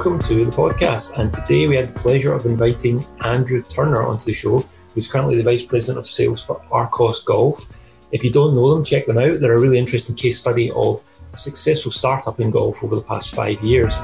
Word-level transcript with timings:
welcome 0.00 0.18
to 0.18 0.46
the 0.46 0.50
podcast. 0.50 1.18
And 1.18 1.30
today 1.30 1.68
we 1.68 1.76
had 1.76 1.88
the 1.90 1.98
pleasure 2.00 2.32
of 2.32 2.46
inviting 2.46 3.04
Andrew 3.20 3.60
Turner 3.60 4.02
onto 4.02 4.24
the 4.24 4.32
show, 4.32 4.64
who's 4.94 5.12
currently 5.12 5.36
the 5.36 5.42
Vice 5.42 5.66
President 5.66 5.98
of 5.98 6.06
Sales 6.06 6.42
for 6.42 6.58
Arccos 6.70 7.22
Golf. 7.22 7.70
If 8.10 8.24
you 8.24 8.32
don't 8.32 8.54
know 8.54 8.74
them, 8.74 8.82
check 8.82 9.04
them 9.04 9.18
out. 9.18 9.40
They're 9.40 9.58
a 9.58 9.60
really 9.60 9.78
interesting 9.78 10.16
case 10.16 10.40
study 10.40 10.70
of 10.70 11.04
a 11.34 11.36
successful 11.36 11.92
startup 11.92 12.40
in 12.40 12.50
golf 12.50 12.82
over 12.82 12.96
the 12.96 13.02
past 13.02 13.34
five 13.34 13.62
years. 13.62 13.94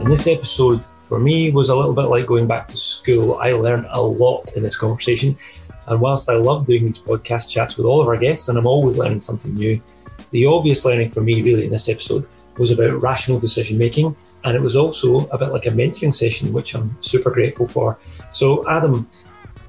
And 0.00 0.10
this 0.10 0.26
episode, 0.26 0.84
for 0.98 1.20
me, 1.20 1.52
was 1.52 1.68
a 1.68 1.76
little 1.76 1.94
bit 1.94 2.08
like 2.08 2.26
going 2.26 2.48
back 2.48 2.66
to 2.66 2.76
school. 2.76 3.36
I 3.36 3.52
learned 3.52 3.86
a 3.90 4.02
lot 4.02 4.56
in 4.56 4.64
this 4.64 4.76
conversation. 4.76 5.38
And 5.86 6.00
whilst 6.00 6.28
I 6.28 6.34
love 6.34 6.66
doing 6.66 6.86
these 6.86 6.98
podcast 6.98 7.48
chats 7.48 7.76
with 7.76 7.86
all 7.86 8.00
of 8.00 8.08
our 8.08 8.16
guests, 8.16 8.48
and 8.48 8.58
I'm 8.58 8.66
always 8.66 8.98
learning 8.98 9.20
something 9.20 9.54
new, 9.54 9.80
the 10.30 10.46
obvious 10.46 10.84
learning 10.84 11.08
for 11.08 11.22
me, 11.22 11.42
really, 11.42 11.64
in 11.64 11.70
this 11.70 11.88
episode 11.88 12.26
was 12.58 12.70
about 12.70 13.02
rational 13.02 13.38
decision 13.38 13.78
making. 13.78 14.16
And 14.44 14.56
it 14.56 14.62
was 14.62 14.76
also 14.76 15.26
a 15.28 15.38
bit 15.38 15.50
like 15.50 15.66
a 15.66 15.70
mentoring 15.70 16.14
session, 16.14 16.52
which 16.52 16.74
I'm 16.74 16.96
super 17.02 17.30
grateful 17.30 17.66
for. 17.66 17.98
So, 18.30 18.68
Adam, 18.68 19.08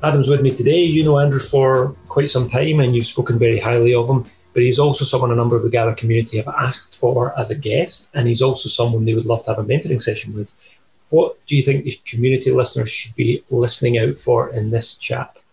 Adam's 0.04 0.30
with 0.30 0.42
me 0.42 0.52
today. 0.52 0.84
You 0.84 1.04
know 1.04 1.20
Andrew 1.20 1.40
for 1.40 1.96
quite 2.08 2.30
some 2.30 2.48
time, 2.48 2.80
and 2.80 2.96
you've 2.96 3.06
spoken 3.06 3.40
very 3.40 3.60
highly 3.60 3.94
of 3.94 4.08
him 4.08 4.26
but 4.58 4.64
he's 4.64 4.80
also 4.80 5.06
someone 5.06 5.32
a 5.32 5.36
number 5.36 5.56
of 5.56 5.62
the 5.62 5.70
Gather 5.70 5.94
community 5.94 6.38
have 6.38 6.48
asked 6.48 7.00
for 7.00 7.38
as 7.38 7.52
a 7.52 7.56
guest, 7.56 8.10
and 8.16 8.28
he's 8.28 8.42
also 8.42 8.70
someone 8.70 9.06
they 9.06 9.14
would 9.14 9.28
love 9.28 9.44
to 9.44 9.52
have 9.52 9.60
a 9.60 9.64
mentoring 9.64 10.02
session 10.02 10.34
with. 10.34 10.52
What 11.10 11.38
do 11.46 11.56
you 11.56 11.62
think 11.62 11.84
the 11.84 11.94
community 12.06 12.50
listeners 12.50 12.90
should 12.90 13.16
be 13.16 13.44
listening 13.52 14.00
out 14.00 14.18
for 14.18 14.50
in 14.50 14.72
this 14.72 14.96
chat? 14.96 15.44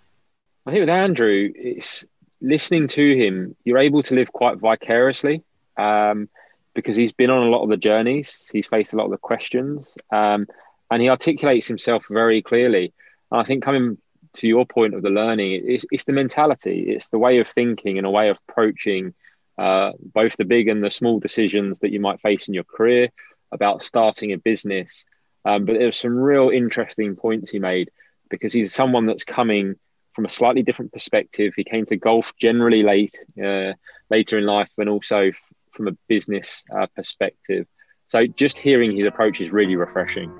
I 0.64 0.70
think 0.70 0.80
with 0.80 0.88
Andrew, 0.88 1.52
it's 1.54 2.06
listening 2.44 2.88
to 2.88 3.16
him, 3.16 3.56
you're 3.64 3.78
able 3.78 4.02
to 4.04 4.14
live 4.14 4.32
quite 4.32 4.58
vicariously 4.58 5.42
um, 5.76 6.28
because 6.74 6.96
he's 6.96 7.12
been 7.12 7.30
on 7.30 7.46
a 7.46 7.50
lot 7.50 7.62
of 7.62 7.70
the 7.70 7.76
journeys, 7.76 8.48
he's 8.52 8.66
faced 8.66 8.92
a 8.92 8.96
lot 8.96 9.06
of 9.06 9.10
the 9.10 9.18
questions, 9.18 9.96
um, 10.12 10.46
and 10.90 11.00
he 11.00 11.08
articulates 11.08 11.66
himself 11.66 12.04
very 12.10 12.42
clearly. 12.42 12.92
And 13.30 13.40
I 13.40 13.44
think 13.44 13.64
coming 13.64 13.98
to 14.34 14.48
your 14.48 14.66
point 14.66 14.94
of 14.94 15.02
the 15.02 15.10
learning, 15.10 15.62
it's, 15.66 15.86
it's 15.90 16.04
the 16.04 16.12
mentality, 16.12 16.84
it's 16.88 17.08
the 17.08 17.18
way 17.18 17.38
of 17.38 17.48
thinking 17.48 17.96
and 17.98 18.06
a 18.06 18.10
way 18.10 18.28
of 18.28 18.38
approaching 18.48 19.14
uh, 19.56 19.92
both 19.98 20.36
the 20.36 20.44
big 20.44 20.68
and 20.68 20.82
the 20.82 20.90
small 20.90 21.20
decisions 21.20 21.78
that 21.78 21.92
you 21.92 22.00
might 22.00 22.20
face 22.20 22.48
in 22.48 22.54
your 22.54 22.64
career 22.64 23.08
about 23.52 23.82
starting 23.82 24.32
a 24.32 24.38
business. 24.38 25.04
Um, 25.44 25.64
but 25.64 25.74
there's 25.74 25.96
some 25.96 26.16
real 26.16 26.50
interesting 26.50 27.16
points 27.16 27.50
he 27.50 27.58
made 27.58 27.90
because 28.28 28.52
he's 28.52 28.74
someone 28.74 29.06
that's 29.06 29.24
coming 29.24 29.76
from 30.14 30.24
a 30.24 30.30
slightly 30.30 30.62
different 30.62 30.92
perspective. 30.92 31.52
He 31.56 31.64
came 31.64 31.86
to 31.86 31.96
golf 31.96 32.32
generally 32.38 32.82
late, 32.82 33.16
uh, 33.42 33.72
later 34.10 34.38
in 34.38 34.46
life, 34.46 34.70
and 34.78 34.88
also 34.88 35.32
from 35.72 35.88
a 35.88 35.92
business 36.08 36.64
uh, 36.74 36.86
perspective. 36.94 37.66
So 38.08 38.26
just 38.26 38.56
hearing 38.56 38.96
his 38.96 39.06
approach 39.06 39.40
is 39.40 39.50
really 39.50 39.76
refreshing. 39.76 40.32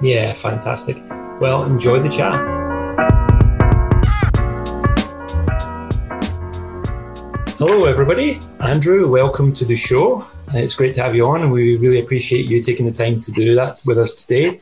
Yeah, 0.00 0.32
fantastic. 0.32 0.96
Well, 1.40 1.64
enjoy 1.64 2.00
the 2.00 2.08
chat. 2.08 2.38
Hello, 7.58 7.84
everybody. 7.84 8.38
Andrew, 8.60 9.10
welcome 9.10 9.52
to 9.54 9.64
the 9.64 9.76
show. 9.76 10.22
Uh, 10.48 10.58
it's 10.58 10.74
great 10.74 10.94
to 10.94 11.02
have 11.02 11.14
you 11.14 11.26
on, 11.26 11.42
and 11.42 11.52
we 11.52 11.76
really 11.76 12.00
appreciate 12.00 12.46
you 12.46 12.62
taking 12.62 12.86
the 12.86 12.92
time 12.92 13.20
to 13.20 13.32
do 13.32 13.54
that 13.54 13.80
with 13.86 13.98
us 13.98 14.24
today. 14.24 14.60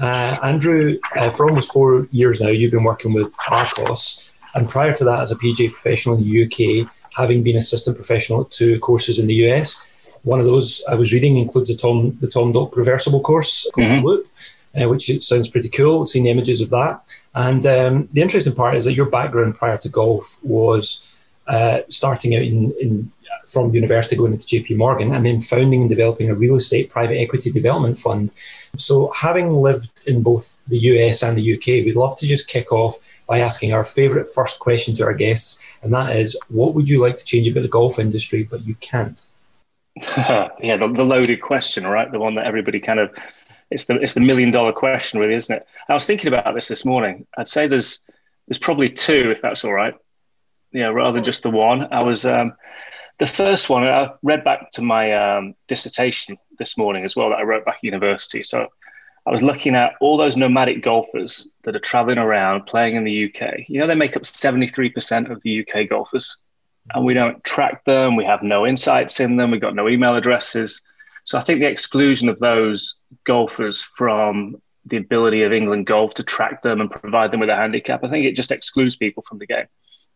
Uh, 0.00 0.36
Andrew, 0.42 0.96
uh, 1.16 1.30
for 1.30 1.48
almost 1.48 1.72
four 1.72 2.06
years 2.12 2.40
now, 2.40 2.48
you've 2.48 2.70
been 2.70 2.84
working 2.84 3.12
with 3.12 3.34
Arccos, 3.48 4.30
and 4.54 4.68
prior 4.68 4.94
to 4.94 5.04
that, 5.04 5.20
as 5.20 5.32
a 5.32 5.36
PGA 5.36 5.70
professional 5.70 6.16
in 6.16 6.22
the 6.22 6.44
UK, 6.44 6.90
having 7.16 7.42
been 7.42 7.56
assistant 7.56 7.96
professional 7.96 8.42
at 8.42 8.50
two 8.50 8.78
courses 8.78 9.18
in 9.18 9.26
the 9.26 9.34
US. 9.46 9.84
One 10.22 10.40
of 10.40 10.46
those 10.46 10.84
I 10.88 10.94
was 10.94 11.12
reading 11.12 11.36
includes 11.36 11.68
the 11.68 11.76
Tom 11.76 12.16
the 12.20 12.28
Tom 12.28 12.52
Doak 12.52 12.76
reversible 12.76 13.20
course 13.20 13.68
called 13.74 13.88
mm-hmm. 13.88 14.04
Loop. 14.04 14.26
Uh, 14.78 14.86
which 14.86 15.10
sounds 15.24 15.48
pretty 15.48 15.70
cool. 15.70 16.04
Seen 16.04 16.26
images 16.26 16.60
of 16.60 16.68
that, 16.68 17.00
and 17.34 17.64
um, 17.64 18.08
the 18.12 18.20
interesting 18.20 18.54
part 18.54 18.76
is 18.76 18.84
that 18.84 18.92
your 18.92 19.08
background 19.08 19.54
prior 19.54 19.78
to 19.78 19.88
golf 19.88 20.38
was 20.44 21.14
uh, 21.48 21.80
starting 21.88 22.34
out 22.36 22.42
in, 22.42 22.72
in, 22.78 23.10
from 23.46 23.72
university 23.72 24.16
going 24.16 24.32
into 24.32 24.46
JP 24.46 24.76
Morgan 24.76 25.12
and 25.14 25.24
then 25.24 25.40
founding 25.40 25.80
and 25.82 25.90
developing 25.90 26.30
a 26.30 26.34
real 26.34 26.56
estate 26.56 26.90
private 26.90 27.18
equity 27.18 27.50
development 27.50 27.98
fund. 27.98 28.30
So, 28.76 29.10
having 29.14 29.50
lived 29.50 30.04
in 30.06 30.22
both 30.22 30.60
the 30.68 30.78
US 30.78 31.22
and 31.22 31.36
the 31.36 31.54
UK, 31.54 31.84
we'd 31.84 31.96
love 31.96 32.18
to 32.18 32.26
just 32.26 32.48
kick 32.48 32.70
off 32.72 32.98
by 33.26 33.40
asking 33.40 33.72
our 33.72 33.84
favourite 33.84 34.28
first 34.28 34.60
question 34.60 34.94
to 34.96 35.04
our 35.04 35.14
guests, 35.14 35.58
and 35.82 35.92
that 35.94 36.14
is 36.14 36.38
what 36.48 36.74
would 36.74 36.88
you 36.88 37.00
like 37.00 37.16
to 37.16 37.24
change 37.24 37.48
about 37.48 37.62
the 37.62 37.68
golf 37.68 37.98
industry, 37.98 38.42
but 38.42 38.64
you 38.66 38.74
can't? 38.76 39.26
yeah, 39.96 40.76
the, 40.76 40.92
the 40.94 41.04
loaded 41.04 41.40
question, 41.40 41.84
right? 41.86 42.10
The 42.12 42.20
one 42.20 42.34
that 42.36 42.46
everybody 42.46 42.78
kind 42.78 43.00
of 43.00 43.10
it's 43.70 43.86
the 43.86 43.96
it's 43.96 44.14
the 44.14 44.20
million 44.20 44.50
dollar 44.50 44.72
question, 44.72 45.20
really, 45.20 45.34
isn't 45.34 45.54
it? 45.54 45.66
I 45.88 45.94
was 45.94 46.06
thinking 46.06 46.32
about 46.32 46.54
this 46.54 46.68
this 46.68 46.84
morning. 46.84 47.26
I'd 47.36 47.48
say 47.48 47.66
there's 47.66 48.00
there's 48.46 48.58
probably 48.58 48.88
two, 48.88 49.30
if 49.30 49.42
that's 49.42 49.64
all 49.64 49.72
right 49.72 49.94
Yeah, 50.72 50.88
rather 50.88 51.12
than 51.12 51.24
just 51.24 51.42
the 51.42 51.50
one. 51.50 51.88
I 51.92 52.02
was 52.02 52.24
um, 52.24 52.54
the 53.18 53.26
first 53.26 53.68
one. 53.68 53.84
I 53.84 54.10
read 54.22 54.44
back 54.44 54.70
to 54.72 54.82
my 54.82 55.12
um, 55.12 55.54
dissertation 55.66 56.38
this 56.58 56.78
morning 56.78 57.04
as 57.04 57.16
well 57.16 57.30
that 57.30 57.38
I 57.38 57.42
wrote 57.42 57.64
back 57.64 57.76
at 57.76 57.84
university. 57.84 58.42
So 58.42 58.68
I 59.26 59.30
was 59.30 59.42
looking 59.42 59.74
at 59.74 59.94
all 60.00 60.16
those 60.16 60.36
nomadic 60.36 60.82
golfers 60.82 61.48
that 61.64 61.76
are 61.76 61.80
traveling 61.80 62.18
around 62.18 62.66
playing 62.66 62.96
in 62.96 63.04
the 63.04 63.26
UK. 63.26 63.68
You 63.68 63.80
know, 63.80 63.86
they 63.86 63.94
make 63.94 64.16
up 64.16 64.24
seventy 64.24 64.68
three 64.68 64.90
percent 64.90 65.30
of 65.30 65.42
the 65.42 65.60
UK 65.60 65.88
golfers, 65.88 66.38
and 66.94 67.04
we 67.04 67.14
don't 67.14 67.42
track 67.44 67.84
them. 67.84 68.16
We 68.16 68.24
have 68.24 68.42
no 68.42 68.66
insights 68.66 69.20
in 69.20 69.36
them. 69.36 69.50
We've 69.50 69.60
got 69.60 69.74
no 69.74 69.88
email 69.88 70.14
addresses. 70.14 70.80
So 71.24 71.36
I 71.36 71.42
think 71.42 71.60
the 71.60 71.68
exclusion 71.68 72.28
of 72.28 72.38
those 72.38 72.94
golfers 73.24 73.82
from 73.82 74.56
the 74.86 74.96
ability 74.96 75.42
of 75.42 75.52
England 75.52 75.84
Golf 75.86 76.14
to 76.14 76.22
track 76.22 76.62
them 76.62 76.80
and 76.80 76.90
provide 76.90 77.30
them 77.30 77.40
with 77.40 77.50
a 77.50 77.56
handicap, 77.56 78.02
I 78.02 78.08
think 78.08 78.24
it 78.24 78.34
just 78.34 78.50
excludes 78.50 78.96
people 78.96 79.22
from 79.28 79.38
the 79.38 79.46
game 79.46 79.66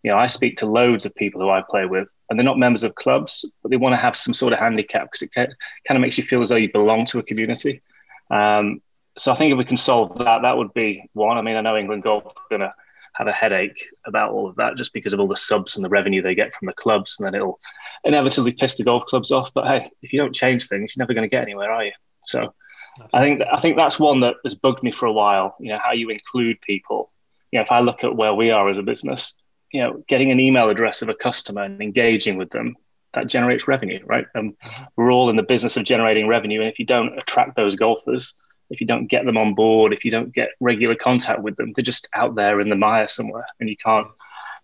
you 0.03 0.11
know, 0.11 0.17
I 0.17 0.27
speak 0.27 0.57
to 0.59 0.67
loads 0.67 1.07
of 1.07 1.15
people 1.15 1.41
who 1.41 1.51
I 1.51 1.63
play 1.63 1.87
with, 1.87 2.09
and 2.29 2.39
they're 2.39 2.45
not 2.45 2.59
members 2.59 2.83
of 2.83 2.95
clubs, 2.95 3.45
but 3.63 3.71
they 3.71 3.77
want 3.77 3.95
to 3.95 4.01
have 4.01 4.17
some 4.17 4.35
sort 4.35 4.53
of 4.53 4.59
handicap 4.59 5.05
because 5.05 5.23
it 5.23 5.33
kind 5.33 5.55
of 5.91 6.01
makes 6.01 6.19
you 6.19 6.25
feel 6.25 6.43
as 6.43 6.49
though 6.49 6.57
you 6.57 6.73
belong 6.73 7.05
to 7.07 7.19
a 7.19 7.23
community. 7.23 7.83
Um, 8.31 8.83
so 9.17 9.31
I 9.31 9.37
think 9.37 9.53
if 9.53 9.59
we 9.59 9.65
can 9.65 9.77
solve 9.77 10.19
that, 10.19 10.43
that 10.43 10.57
would 10.57 10.73
be 10.75 11.09
one. 11.13 11.39
I 11.39 11.43
mean, 11.43 11.57
I 11.57 11.61
know 11.61 11.77
England 11.77 12.03
Golf 12.03 12.25
are 12.25 12.33
going 12.51 12.63
to 12.63 12.75
have 13.15 13.29
a 13.29 13.33
headache 13.33 13.87
about 14.07 14.33
all 14.33 14.49
of 14.49 14.57
that 14.57 14.77
just 14.77 14.93
because 14.95 15.13
of 15.13 15.21
all 15.21 15.29
the 15.29 15.37
subs 15.37 15.77
and 15.77 15.85
the 15.85 15.91
revenue 15.91 16.23
they 16.23 16.35
get 16.35 16.55
from 16.55 16.67
the 16.67 16.73
clubs, 16.73 17.17
and 17.19 17.27
then 17.27 17.35
it'll 17.35 17.61
inevitably 18.05 18.53
piss 18.53 18.77
the 18.77 18.85
golf 18.85 19.05
clubs 19.07 19.31
off. 19.31 19.51
But 19.55 19.67
hey, 19.67 19.91
if 20.03 20.13
you 20.13 20.19
don't 20.19 20.35
change 20.35 20.67
things, 20.67 20.95
you're 20.97 21.03
never 21.03 21.15
going 21.15 21.29
to 21.29 21.35
get 21.35 21.43
anywhere, 21.43 21.71
are 21.71 21.85
you? 21.85 21.93
So 22.25 22.55
Absolutely. 23.01 23.19
I 23.19 23.23
think 23.23 23.43
I 23.53 23.59
think 23.59 23.77
that's 23.77 23.99
one 23.99 24.21
that 24.21 24.37
has 24.45 24.55
bugged 24.55 24.83
me 24.83 24.93
for 24.93 25.07
a 25.07 25.13
while. 25.13 25.57
You 25.61 25.71
know, 25.71 25.79
how 25.83 25.93
you 25.93 26.11
include 26.11 26.61
people. 26.61 27.11
You 27.51 27.59
know, 27.59 27.63
if 27.63 27.73
I 27.73 27.81
look 27.81 28.05
at 28.05 28.17
where 28.17 28.35
we 28.35 28.51
are 28.51 28.69
as 28.69 28.79
a 28.79 28.83
business, 28.83 29.35
you 29.73 29.81
know, 29.81 30.05
getting 30.07 30.31
an 30.31 30.39
email 30.39 30.69
address 30.69 31.03
of 31.03 31.09
a 31.09 31.15
customer 31.15 31.63
and 31.63 31.81
engaging 31.81 32.37
with 32.37 32.51
them, 32.51 32.77
that 33.13 33.27
generates 33.27 33.69
revenue, 33.69 34.01
right? 34.07 34.27
Um, 34.35 34.57
we're 34.97 35.13
all 35.13 35.31
in 35.31 35.37
the 35.37 35.43
business 35.43 35.77
of 35.77 35.85
generating 35.85 36.29
revenue. 36.29 36.61
And 36.61 36.71
if 36.71 36.79
you 36.79 36.87
don't 36.87 37.19
attract 37.19 37.57
those 37.57 37.75
golfers, 37.75 38.35
if 38.71 38.81
you 38.81 38.87
don't 38.87 39.07
get 39.07 39.27
them 39.27 39.37
on 39.37 39.55
board, 39.55 39.93
if 39.93 40.05
you 40.05 40.11
don't 40.11 40.33
get 40.33 40.51
regular 40.61 40.95
contact 40.95 41.43
with 41.43 41.57
them, 41.57 41.73
they're 41.75 41.83
just 41.83 42.09
out 42.15 42.35
there 42.35 42.59
in 42.61 42.71
the 42.71 42.77
mire 42.77 43.09
somewhere 43.09 43.47
and 43.61 43.69
you 43.69 43.77
can't 43.77 44.09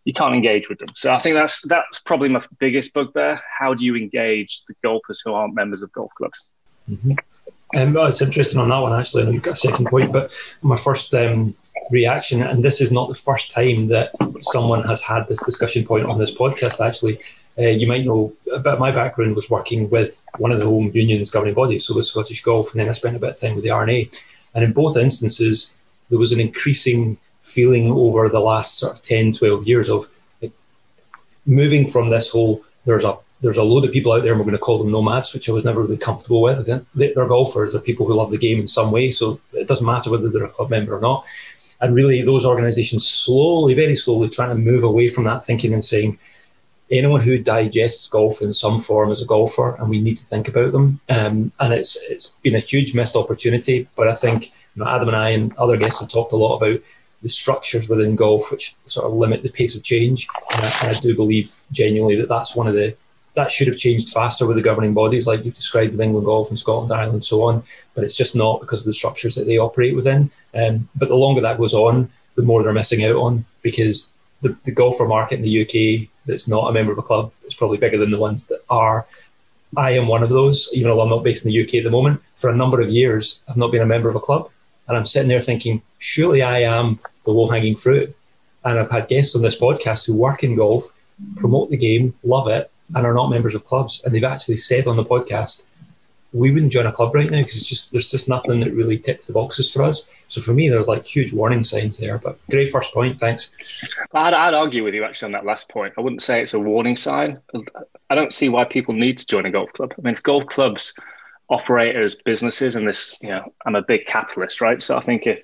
you 0.04 0.14
can't 0.14 0.34
engage 0.34 0.70
with 0.70 0.78
them. 0.78 0.88
So 0.94 1.12
I 1.12 1.18
think 1.18 1.34
that's 1.34 1.60
that's 1.68 1.98
probably 2.00 2.30
my 2.30 2.40
biggest 2.58 2.94
bugbear. 2.94 3.40
How 3.58 3.74
do 3.74 3.84
you 3.84 3.94
engage 3.96 4.64
the 4.64 4.74
golfers 4.82 5.20
who 5.22 5.34
aren't 5.34 5.54
members 5.54 5.82
of 5.82 5.92
golf 5.92 6.10
clubs? 6.16 6.48
Mm-hmm. 6.90 7.12
Um, 7.76 7.92
well, 7.92 8.06
it's 8.06 8.22
interesting 8.22 8.60
on 8.60 8.70
that 8.70 8.78
one 8.78 8.98
actually. 8.98 9.22
I 9.22 9.26
know 9.26 9.32
you've 9.32 9.42
got 9.42 9.52
a 9.52 9.56
second 9.56 9.88
point, 9.88 10.10
but 10.10 10.32
my 10.62 10.76
first 10.76 11.14
um, 11.14 11.54
reaction, 11.90 12.42
and 12.42 12.64
this 12.64 12.80
is 12.80 12.92
not 12.92 13.08
the 13.08 13.14
first 13.14 13.50
time 13.50 13.88
that 13.88 14.12
someone 14.40 14.82
has 14.84 15.02
had 15.02 15.26
this 15.28 15.44
discussion 15.44 15.84
point 15.84 16.06
on 16.06 16.18
this 16.18 16.34
podcast. 16.34 16.84
Actually, 16.84 17.18
uh, 17.58 17.62
you 17.62 17.86
might 17.86 18.04
know 18.04 18.32
a 18.52 18.58
bit. 18.58 18.78
My 18.78 18.92
background 18.92 19.34
was 19.34 19.50
working 19.50 19.90
with 19.90 20.24
one 20.38 20.52
of 20.52 20.58
the 20.58 20.64
home 20.64 20.90
unions 20.94 21.30
governing 21.30 21.54
bodies, 21.54 21.86
so 21.86 21.94
the 21.94 22.02
Scottish 22.02 22.42
Golf, 22.42 22.72
and 22.72 22.80
then 22.80 22.88
I 22.88 22.92
spent 22.92 23.16
a 23.16 23.20
bit 23.20 23.30
of 23.30 23.36
time 23.36 23.54
with 23.54 23.64
the 23.64 23.70
R&A. 23.70 24.08
And 24.54 24.64
in 24.64 24.72
both 24.72 24.96
instances, 24.96 25.76
there 26.10 26.18
was 26.18 26.32
an 26.32 26.40
increasing 26.40 27.18
feeling 27.40 27.90
over 27.90 28.28
the 28.28 28.40
last 28.40 28.78
sort 28.78 28.96
of 28.96 29.02
10, 29.02 29.32
12 29.32 29.66
years 29.66 29.88
of 29.88 30.06
like, 30.42 30.52
moving 31.46 31.86
from 31.86 32.10
this 32.10 32.30
whole 32.30 32.64
there's 32.84 33.04
a 33.04 33.16
there's 33.40 33.56
a 33.56 33.62
load 33.62 33.84
of 33.84 33.92
people 33.92 34.12
out 34.12 34.22
there, 34.22 34.32
and 34.32 34.40
we're 34.40 34.46
going 34.46 34.56
to 34.56 34.58
call 34.58 34.78
them 34.78 34.90
nomads, 34.90 35.32
which 35.32 35.48
I 35.48 35.52
was 35.52 35.64
never 35.64 35.82
really 35.82 35.96
comfortable 35.96 36.42
with. 36.42 36.66
They're 36.94 37.28
golfers, 37.28 37.72
they're 37.72 37.80
people 37.80 38.04
who 38.04 38.14
love 38.14 38.32
the 38.32 38.38
game 38.38 38.58
in 38.58 38.66
some 38.66 38.90
way, 38.90 39.10
so 39.10 39.40
it 39.52 39.68
doesn't 39.68 39.86
matter 39.86 40.10
whether 40.10 40.28
they're 40.28 40.44
a 40.44 40.48
club 40.48 40.70
member 40.70 40.96
or 40.96 41.00
not. 41.00 41.24
And 41.80 41.94
really, 41.94 42.22
those 42.22 42.44
organizations 42.44 43.06
slowly, 43.06 43.74
very 43.74 43.94
slowly, 43.94 44.28
trying 44.28 44.50
to 44.50 44.56
move 44.56 44.82
away 44.82 45.08
from 45.08 45.24
that 45.24 45.44
thinking 45.44 45.72
and 45.72 45.84
saying, 45.84 46.18
anyone 46.90 47.20
who 47.20 47.42
digests 47.42 48.08
golf 48.08 48.40
in 48.40 48.52
some 48.52 48.80
form 48.80 49.10
is 49.10 49.22
a 49.22 49.26
golfer, 49.26 49.76
and 49.76 49.88
we 49.88 50.00
need 50.00 50.16
to 50.16 50.24
think 50.24 50.48
about 50.48 50.72
them. 50.72 51.00
Um, 51.08 51.52
and 51.60 51.72
it's 51.74 52.02
it's 52.08 52.32
been 52.42 52.54
a 52.54 52.60
huge 52.60 52.94
missed 52.94 53.16
opportunity. 53.16 53.88
But 53.96 54.08
I 54.08 54.14
think 54.14 54.46
you 54.74 54.84
know, 54.84 54.88
Adam 54.88 55.08
and 55.08 55.16
I 55.16 55.30
and 55.30 55.56
other 55.56 55.76
guests 55.76 56.00
have 56.00 56.10
talked 56.10 56.32
a 56.32 56.36
lot 56.36 56.56
about 56.56 56.80
the 57.22 57.28
structures 57.28 57.88
within 57.88 58.16
golf, 58.16 58.50
which 58.50 58.76
sort 58.84 59.06
of 59.06 59.12
limit 59.12 59.42
the 59.42 59.50
pace 59.50 59.76
of 59.76 59.82
change. 59.82 60.28
And 60.52 60.64
I, 60.64 60.72
and 60.82 60.96
I 60.96 61.00
do 61.00 61.16
believe 61.16 61.50
genuinely 61.72 62.16
that 62.16 62.28
that's 62.28 62.56
one 62.56 62.68
of 62.68 62.74
the 62.74 62.96
that 63.34 63.50
should 63.50 63.68
have 63.68 63.76
changed 63.76 64.10
faster 64.10 64.46
with 64.46 64.56
the 64.56 64.62
governing 64.62 64.94
bodies, 64.94 65.26
like 65.26 65.44
you've 65.44 65.54
described 65.54 65.92
with 65.92 66.00
England 66.00 66.26
Golf 66.26 66.48
and 66.48 66.58
Scotland, 66.58 66.92
Ireland, 66.92 67.14
and 67.14 67.24
so 67.24 67.42
on. 67.42 67.62
But 67.94 68.04
it's 68.04 68.16
just 68.16 68.34
not 68.34 68.60
because 68.60 68.80
of 68.80 68.86
the 68.86 68.92
structures 68.92 69.34
that 69.36 69.46
they 69.46 69.58
operate 69.58 69.94
within. 69.94 70.30
Um, 70.54 70.88
but 70.96 71.08
the 71.08 71.14
longer 71.14 71.40
that 71.42 71.58
goes 71.58 71.74
on, 71.74 72.10
the 72.34 72.42
more 72.42 72.62
they're 72.62 72.72
missing 72.72 73.04
out 73.04 73.16
on 73.16 73.44
because 73.62 74.16
the, 74.42 74.56
the 74.64 74.72
golfer 74.72 75.06
market 75.06 75.36
in 75.36 75.42
the 75.42 75.62
UK 75.62 76.08
that's 76.26 76.46
not 76.46 76.68
a 76.68 76.72
member 76.72 76.92
of 76.92 76.98
a 76.98 77.02
club 77.02 77.32
is 77.46 77.54
probably 77.54 77.78
bigger 77.78 77.98
than 77.98 78.10
the 78.10 78.18
ones 78.18 78.48
that 78.48 78.62
are. 78.70 79.06
I 79.76 79.90
am 79.92 80.06
one 80.06 80.22
of 80.22 80.30
those, 80.30 80.70
even 80.72 80.90
though 80.90 81.00
I'm 81.00 81.08
not 81.08 81.24
based 81.24 81.44
in 81.44 81.52
the 81.52 81.62
UK 81.62 81.76
at 81.76 81.84
the 81.84 81.90
moment. 81.90 82.22
For 82.36 82.50
a 82.50 82.56
number 82.56 82.80
of 82.80 82.90
years, 82.90 83.42
I've 83.48 83.56
not 83.56 83.72
been 83.72 83.82
a 83.82 83.86
member 83.86 84.08
of 84.08 84.16
a 84.16 84.20
club. 84.20 84.50
And 84.86 84.96
I'm 84.96 85.06
sitting 85.06 85.28
there 85.28 85.40
thinking, 85.40 85.82
surely 85.98 86.42
I 86.42 86.60
am 86.60 86.98
the 87.24 87.32
low 87.32 87.48
hanging 87.48 87.76
fruit. 87.76 88.14
And 88.64 88.78
I've 88.78 88.90
had 88.90 89.08
guests 89.08 89.36
on 89.36 89.42
this 89.42 89.58
podcast 89.58 90.06
who 90.06 90.16
work 90.16 90.42
in 90.42 90.56
golf, 90.56 90.92
promote 91.36 91.70
the 91.70 91.76
game, 91.76 92.14
love 92.22 92.48
it, 92.48 92.70
and 92.94 93.06
are 93.06 93.14
not 93.14 93.30
members 93.30 93.54
of 93.54 93.64
clubs. 93.64 94.02
And 94.04 94.14
they've 94.14 94.24
actually 94.24 94.56
said 94.56 94.86
on 94.86 94.96
the 94.96 95.04
podcast, 95.04 95.66
we 96.32 96.52
wouldn't 96.52 96.72
join 96.72 96.86
a 96.86 96.92
club 96.92 97.14
right 97.14 97.30
now 97.30 97.38
because 97.38 97.56
it's 97.56 97.68
just 97.68 97.92
there's 97.92 98.10
just 98.10 98.28
nothing 98.28 98.60
that 98.60 98.72
really 98.72 98.98
ticks 98.98 99.26
the 99.26 99.32
boxes 99.32 99.72
for 99.72 99.82
us. 99.82 100.08
So 100.26 100.40
for 100.40 100.52
me, 100.52 100.68
there's 100.68 100.88
like 100.88 101.06
huge 101.06 101.32
warning 101.32 101.62
signs 101.62 101.98
there. 101.98 102.18
But 102.18 102.38
great 102.50 102.70
first 102.70 102.92
point, 102.92 103.18
thanks. 103.18 103.54
I'd, 104.12 104.34
I'd 104.34 104.54
argue 104.54 104.84
with 104.84 104.94
you 104.94 105.04
actually 105.04 105.26
on 105.26 105.32
that 105.32 105.46
last 105.46 105.70
point. 105.70 105.94
I 105.96 106.02
wouldn't 106.02 106.22
say 106.22 106.42
it's 106.42 106.54
a 106.54 106.60
warning 106.60 106.96
sign. 106.96 107.40
I 108.10 108.14
don't 108.14 108.32
see 108.32 108.50
why 108.50 108.64
people 108.64 108.94
need 108.94 109.18
to 109.18 109.26
join 109.26 109.46
a 109.46 109.50
golf 109.50 109.72
club. 109.72 109.94
I 109.96 110.02
mean, 110.02 110.14
if 110.14 110.22
golf 110.22 110.46
clubs 110.46 110.92
operate 111.48 111.96
as 111.96 112.14
businesses, 112.14 112.76
and 112.76 112.86
this, 112.86 113.16
you 113.22 113.28
know, 113.28 113.52
I'm 113.64 113.74
a 113.74 113.82
big 113.82 114.06
capitalist, 114.06 114.60
right? 114.60 114.82
So 114.82 114.98
I 114.98 115.00
think 115.00 115.26
if 115.26 115.40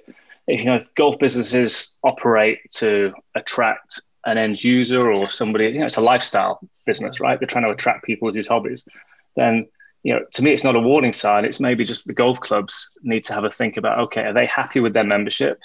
if 0.46 0.60
you 0.60 0.66
know 0.66 0.76
if 0.76 0.94
golf 0.94 1.18
businesses 1.18 1.94
operate 2.02 2.58
to 2.72 3.14
attract 3.34 4.02
an 4.26 4.38
end 4.38 4.62
user 4.62 5.10
or 5.10 5.28
somebody, 5.28 5.66
you 5.66 5.80
know, 5.80 5.86
it's 5.86 5.96
a 5.96 6.00
lifestyle 6.00 6.60
business, 6.86 7.20
right? 7.20 7.38
They're 7.38 7.46
trying 7.46 7.66
to 7.66 7.72
attract 7.72 8.04
people 8.04 8.26
with 8.26 8.34
these 8.34 8.48
hobbies. 8.48 8.84
Then 9.36 9.66
you 10.04 10.12
know, 10.12 10.20
to 10.32 10.42
me, 10.42 10.52
it's 10.52 10.64
not 10.64 10.76
a 10.76 10.80
warning 10.80 11.14
sign. 11.14 11.46
It's 11.46 11.60
maybe 11.60 11.82
just 11.82 12.06
the 12.06 12.12
golf 12.12 12.38
clubs 12.38 12.92
need 13.02 13.24
to 13.24 13.32
have 13.32 13.44
a 13.44 13.50
think 13.50 13.78
about, 13.78 13.98
okay, 14.00 14.20
are 14.20 14.34
they 14.34 14.46
happy 14.46 14.78
with 14.78 14.92
their 14.92 15.02
membership? 15.02 15.58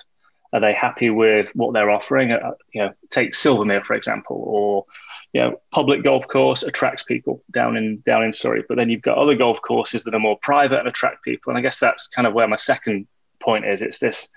Are 0.53 0.61
they 0.61 0.73
happy 0.73 1.09
with 1.09 1.51
what 1.55 1.73
they're 1.73 1.91
offering? 1.91 2.31
Uh, 2.31 2.51
you 2.73 2.81
know, 2.81 2.93
take 3.09 3.33
Silvermere, 3.33 3.83
for 3.83 3.95
example, 3.95 4.41
or, 4.47 4.85
you 5.33 5.41
know, 5.41 5.61
public 5.71 6.03
golf 6.03 6.25
course 6.27 6.63
attracts 6.63 7.03
people 7.03 7.43
down 7.51 7.75
in, 7.75 8.01
down 8.05 8.23
in 8.23 8.31
Surrey, 8.31 8.63
but 8.67 8.77
then 8.77 8.89
you've 8.89 9.01
got 9.01 9.17
other 9.17 9.35
golf 9.35 9.61
courses 9.61 10.05
that 10.05 10.15
are 10.15 10.19
more 10.19 10.39
private 10.41 10.79
and 10.79 10.87
attract 10.87 11.21
people. 11.23 11.51
And 11.51 11.57
I 11.57 11.61
guess 11.61 11.77
that's 11.77 12.07
kind 12.07 12.25
of 12.25 12.33
where 12.33 12.47
my 12.47 12.55
second 12.55 13.07
point 13.41 13.65
is. 13.65 13.81
It's 13.81 13.99
this, 13.99 14.29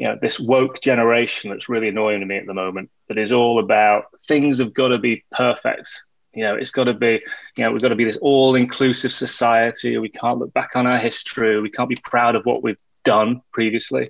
you 0.00 0.06
know, 0.06 0.18
this 0.20 0.40
woke 0.40 0.80
generation 0.80 1.50
that's 1.50 1.68
really 1.68 1.88
annoying 1.88 2.20
to 2.20 2.26
me 2.26 2.36
at 2.38 2.46
the 2.46 2.54
moment 2.54 2.90
that 3.08 3.18
is 3.18 3.32
all 3.32 3.58
about 3.58 4.04
things 4.26 4.58
have 4.58 4.74
got 4.74 4.88
to 4.88 4.98
be 4.98 5.24
perfect 5.32 6.04
you 6.32 6.44
know, 6.44 6.54
it's 6.54 6.70
got 6.70 6.84
to 6.84 6.94
be, 6.94 7.20
you 7.56 7.64
know, 7.64 7.72
we've 7.72 7.82
got 7.82 7.88
to 7.88 7.96
be 7.96 8.04
this 8.04 8.18
all-inclusive 8.18 9.12
society. 9.12 9.98
We 9.98 10.08
can't 10.08 10.38
look 10.38 10.52
back 10.52 10.76
on 10.76 10.86
our 10.86 10.98
history. 10.98 11.60
We 11.60 11.70
can't 11.70 11.88
be 11.88 11.98
proud 12.04 12.36
of 12.36 12.46
what 12.46 12.62
we've 12.62 12.78
done 13.04 13.42
previously. 13.52 14.08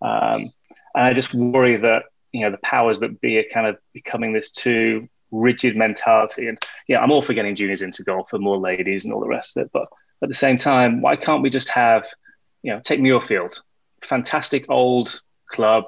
Um, 0.00 0.50
and 0.94 1.04
I 1.04 1.12
just 1.12 1.34
worry 1.34 1.76
that 1.76 2.04
you 2.32 2.42
know 2.42 2.50
the 2.50 2.58
powers 2.58 3.00
that 3.00 3.20
be 3.20 3.38
are 3.38 3.44
kind 3.52 3.66
of 3.66 3.78
becoming 3.92 4.32
this 4.32 4.50
too 4.50 5.08
rigid 5.30 5.76
mentality. 5.76 6.48
And 6.48 6.58
yeah, 6.86 7.00
I'm 7.00 7.10
all 7.10 7.22
for 7.22 7.34
getting 7.34 7.54
juniors 7.54 7.82
into 7.82 8.02
golf 8.02 8.32
and 8.32 8.42
more 8.42 8.56
ladies 8.56 9.04
and 9.04 9.12
all 9.12 9.20
the 9.20 9.28
rest 9.28 9.56
of 9.56 9.66
it. 9.66 9.70
But 9.72 9.86
at 10.22 10.28
the 10.28 10.34
same 10.34 10.56
time, 10.56 11.02
why 11.02 11.16
can't 11.16 11.42
we 11.42 11.50
just 11.50 11.68
have, 11.70 12.06
you 12.62 12.72
know, 12.72 12.80
take 12.80 13.00
Muirfield, 13.00 13.60
fantastic 14.02 14.64
old 14.70 15.20
club, 15.48 15.84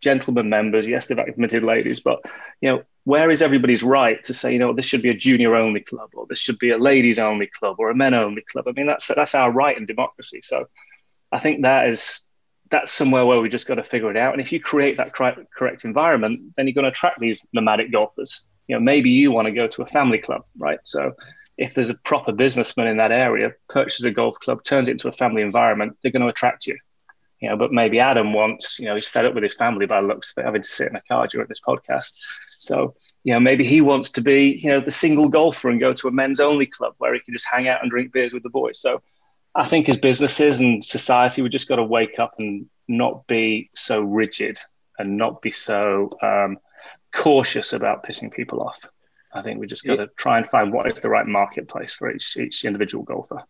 gentlemen 0.00 0.48
members. 0.48 0.86
Yes, 0.86 1.06
they've 1.06 1.18
admitted 1.18 1.62
ladies, 1.62 2.00
but 2.00 2.20
you 2.60 2.70
know, 2.70 2.82
where 3.04 3.30
is 3.30 3.42
everybody's 3.42 3.82
right 3.82 4.22
to 4.24 4.34
say, 4.34 4.52
you 4.52 4.58
know, 4.58 4.72
this 4.72 4.84
should 4.84 5.02
be 5.02 5.08
a 5.08 5.14
junior 5.14 5.54
only 5.54 5.80
club, 5.80 6.10
or 6.14 6.26
this 6.28 6.38
should 6.38 6.58
be 6.58 6.70
a 6.70 6.78
ladies 6.78 7.18
only 7.18 7.46
club, 7.46 7.76
or 7.78 7.90
a 7.90 7.94
men 7.94 8.14
only 8.14 8.42
club? 8.42 8.66
I 8.68 8.72
mean, 8.72 8.86
that's 8.86 9.08
that's 9.08 9.34
our 9.34 9.50
right 9.50 9.76
in 9.76 9.86
democracy. 9.86 10.40
So, 10.42 10.66
I 11.32 11.38
think 11.38 11.62
that 11.62 11.88
is 11.88 12.24
that's 12.70 12.92
somewhere 12.92 13.24
where 13.24 13.40
we 13.40 13.48
just 13.48 13.66
got 13.66 13.76
to 13.76 13.84
figure 13.84 14.10
it 14.10 14.16
out. 14.16 14.34
And 14.34 14.42
if 14.42 14.52
you 14.52 14.60
create 14.60 14.98
that 14.98 15.14
correct 15.14 15.84
environment, 15.84 16.54
then 16.56 16.66
you're 16.66 16.74
going 16.74 16.84
to 16.84 16.90
attract 16.90 17.18
these 17.18 17.46
nomadic 17.54 17.90
golfers. 17.90 18.44
You 18.66 18.76
know, 18.76 18.80
maybe 18.80 19.08
you 19.08 19.32
want 19.32 19.46
to 19.46 19.52
go 19.52 19.66
to 19.66 19.82
a 19.82 19.86
family 19.86 20.18
club, 20.18 20.42
right? 20.58 20.78
So, 20.84 21.12
if 21.56 21.74
there's 21.74 21.90
a 21.90 21.98
proper 22.04 22.30
businessman 22.30 22.86
in 22.86 22.98
that 22.98 23.10
area, 23.10 23.52
purchases 23.68 24.04
a 24.04 24.10
golf 24.10 24.38
club, 24.38 24.62
turns 24.62 24.86
it 24.86 24.92
into 24.92 25.08
a 25.08 25.12
family 25.12 25.42
environment, 25.42 25.96
they're 26.02 26.12
going 26.12 26.22
to 26.22 26.28
attract 26.28 26.66
you 26.66 26.76
you 27.40 27.48
know, 27.48 27.56
but 27.56 27.72
maybe 27.72 28.00
Adam 28.00 28.32
wants, 28.32 28.78
you 28.78 28.86
know, 28.86 28.94
he's 28.94 29.06
fed 29.06 29.24
up 29.24 29.34
with 29.34 29.44
his 29.44 29.54
family 29.54 29.86
by 29.86 30.00
looks 30.00 30.34
of 30.36 30.44
having 30.44 30.62
to 30.62 30.68
sit 30.68 30.88
in 30.88 30.96
a 30.96 31.00
car 31.02 31.26
during 31.26 31.46
this 31.48 31.60
podcast. 31.60 32.12
So, 32.50 32.94
you 33.22 33.32
know, 33.32 33.40
maybe 33.40 33.64
he 33.66 33.80
wants 33.80 34.10
to 34.12 34.20
be, 34.20 34.58
you 34.60 34.70
know, 34.70 34.80
the 34.80 34.90
single 34.90 35.28
golfer 35.28 35.68
and 35.68 35.78
go 35.78 35.92
to 35.92 36.08
a 36.08 36.12
men's 36.12 36.40
only 36.40 36.66
club 36.66 36.94
where 36.98 37.14
he 37.14 37.20
can 37.20 37.34
just 37.34 37.46
hang 37.50 37.68
out 37.68 37.80
and 37.82 37.90
drink 37.90 38.12
beers 38.12 38.32
with 38.32 38.42
the 38.42 38.50
boys. 38.50 38.80
So 38.80 39.02
I 39.54 39.64
think 39.66 39.88
as 39.88 39.96
businesses 39.96 40.60
and 40.60 40.84
society, 40.84 41.42
we've 41.42 41.52
just 41.52 41.68
got 41.68 41.76
to 41.76 41.84
wake 41.84 42.18
up 42.18 42.34
and 42.38 42.66
not 42.88 43.26
be 43.28 43.70
so 43.74 44.00
rigid 44.00 44.58
and 44.98 45.16
not 45.16 45.40
be 45.40 45.52
so 45.52 46.10
um, 46.22 46.58
cautious 47.14 47.72
about 47.72 48.04
pissing 48.04 48.32
people 48.32 48.62
off. 48.62 48.84
I 49.32 49.42
think 49.42 49.60
we 49.60 49.66
just 49.66 49.84
got 49.84 49.96
to 49.96 50.08
try 50.16 50.38
and 50.38 50.48
find 50.48 50.72
what 50.72 50.90
is 50.90 51.00
the 51.00 51.08
right 51.08 51.26
marketplace 51.26 51.94
for 51.94 52.10
each, 52.10 52.36
each 52.36 52.64
individual 52.64 53.04
golfer. 53.04 53.44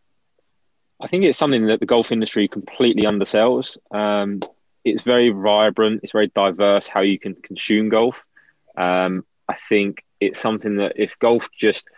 I 1.00 1.06
think 1.06 1.24
it's 1.24 1.38
something 1.38 1.66
that 1.66 1.80
the 1.80 1.86
golf 1.86 2.10
industry 2.10 2.48
completely 2.48 3.02
undersells. 3.02 3.76
Um, 3.90 4.40
it's 4.84 5.02
very 5.02 5.30
vibrant. 5.30 6.00
It's 6.02 6.12
very 6.12 6.28
diverse 6.28 6.86
how 6.86 7.00
you 7.00 7.18
can 7.18 7.34
consume 7.34 7.88
golf. 7.88 8.16
Um, 8.76 9.24
I 9.48 9.54
think 9.54 10.04
it's 10.20 10.40
something 10.40 10.76
that 10.76 10.94
if 10.96 11.18
golf 11.18 11.48
just 11.56 11.88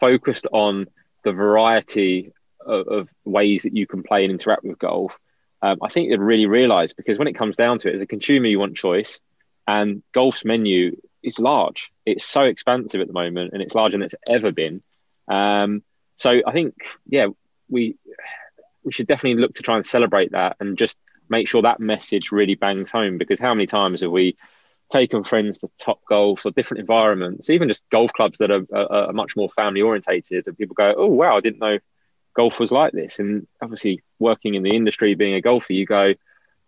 focused 0.00 0.46
on 0.52 0.86
the 1.24 1.32
variety 1.32 2.32
of, 2.64 2.88
of 2.88 3.08
ways 3.24 3.62
that 3.62 3.76
you 3.76 3.86
can 3.86 4.02
play 4.02 4.24
and 4.24 4.32
interact 4.32 4.64
with 4.64 4.78
golf, 4.78 5.16
um, 5.62 5.78
I 5.82 5.88
think 5.88 6.10
they'd 6.10 6.20
really 6.20 6.46
realize 6.46 6.92
because 6.92 7.18
when 7.18 7.28
it 7.28 7.34
comes 7.34 7.56
down 7.56 7.78
to 7.80 7.88
it, 7.88 7.96
as 7.96 8.00
a 8.00 8.06
consumer, 8.06 8.46
you 8.46 8.58
want 8.58 8.76
choice, 8.76 9.20
and 9.66 10.02
golf's 10.12 10.44
menu 10.44 10.96
is 11.22 11.38
large. 11.38 11.90
It's 12.06 12.24
so 12.24 12.42
expansive 12.42 13.00
at 13.00 13.08
the 13.08 13.12
moment, 13.12 13.52
and 13.52 13.62
it's 13.62 13.74
larger 13.74 13.96
than 13.96 14.02
it's 14.02 14.14
ever 14.28 14.52
been. 14.52 14.82
Um, 15.26 15.82
so 16.16 16.40
I 16.46 16.52
think, 16.52 16.74
yeah, 17.08 17.26
we 17.68 17.96
we 18.88 18.92
should 18.92 19.06
definitely 19.06 19.40
look 19.40 19.54
to 19.54 19.62
try 19.62 19.76
and 19.76 19.84
celebrate 19.84 20.32
that 20.32 20.56
and 20.60 20.78
just 20.78 20.96
make 21.28 21.46
sure 21.46 21.60
that 21.60 21.78
message 21.78 22.32
really 22.32 22.54
bangs 22.54 22.90
home 22.90 23.18
because 23.18 23.38
how 23.38 23.52
many 23.52 23.66
times 23.66 24.00
have 24.00 24.10
we 24.10 24.34
taken 24.90 25.22
friends 25.22 25.58
to 25.58 25.70
Topgolf 25.78 26.46
or 26.46 26.50
different 26.52 26.80
environments 26.80 27.50
even 27.50 27.68
just 27.68 27.84
golf 27.90 28.10
clubs 28.14 28.38
that 28.38 28.50
are, 28.50 28.64
are, 28.72 29.08
are 29.08 29.12
much 29.12 29.36
more 29.36 29.50
family 29.50 29.82
orientated 29.82 30.46
and 30.46 30.56
people 30.56 30.74
go 30.74 30.94
oh 30.96 31.06
wow 31.06 31.36
i 31.36 31.40
didn't 31.40 31.58
know 31.58 31.78
golf 32.38 32.60
was 32.60 32.70
like 32.70 32.92
this. 32.92 33.18
And 33.18 33.46
obviously 33.60 34.00
working 34.20 34.54
in 34.54 34.62
the 34.62 34.74
industry 34.74 35.14
being 35.14 35.34
a 35.34 35.40
golfer 35.40 35.72
you 35.72 35.84
go 35.84 36.14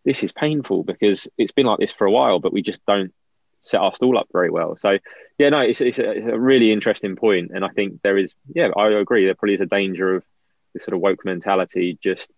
this 0.04 0.24
is 0.24 0.32
painful 0.32 0.82
because 0.82 1.28
it's 1.38 1.52
been 1.52 1.66
like 1.66 1.78
this 1.78 1.92
for 1.92 2.06
a 2.06 2.10
while 2.10 2.40
but 2.40 2.52
we 2.52 2.60
just 2.60 2.84
don't 2.86 3.14
set 3.62 3.80
our 3.80 3.94
stall 3.94 4.18
up 4.18 4.26
very 4.32 4.50
well. 4.50 4.76
So 4.76 4.98
yeah 5.38 5.48
no 5.48 5.60
it's, 5.60 5.80
it's, 5.80 5.98
a, 5.98 6.10
it's 6.10 6.26
a 6.26 6.38
really 6.38 6.70
interesting 6.70 7.16
point 7.16 7.52
and 7.54 7.64
i 7.64 7.68
think 7.68 8.02
there 8.02 8.18
is 8.18 8.34
yeah 8.54 8.68
i 8.76 8.88
agree 8.88 9.24
there 9.24 9.34
probably 9.34 9.54
is 9.54 9.60
a 9.62 9.66
danger 9.66 10.16
of 10.16 10.24
this 10.72 10.84
sort 10.84 10.94
of 10.94 11.00
woke 11.00 11.24
mentality 11.24 11.98
just 12.02 12.30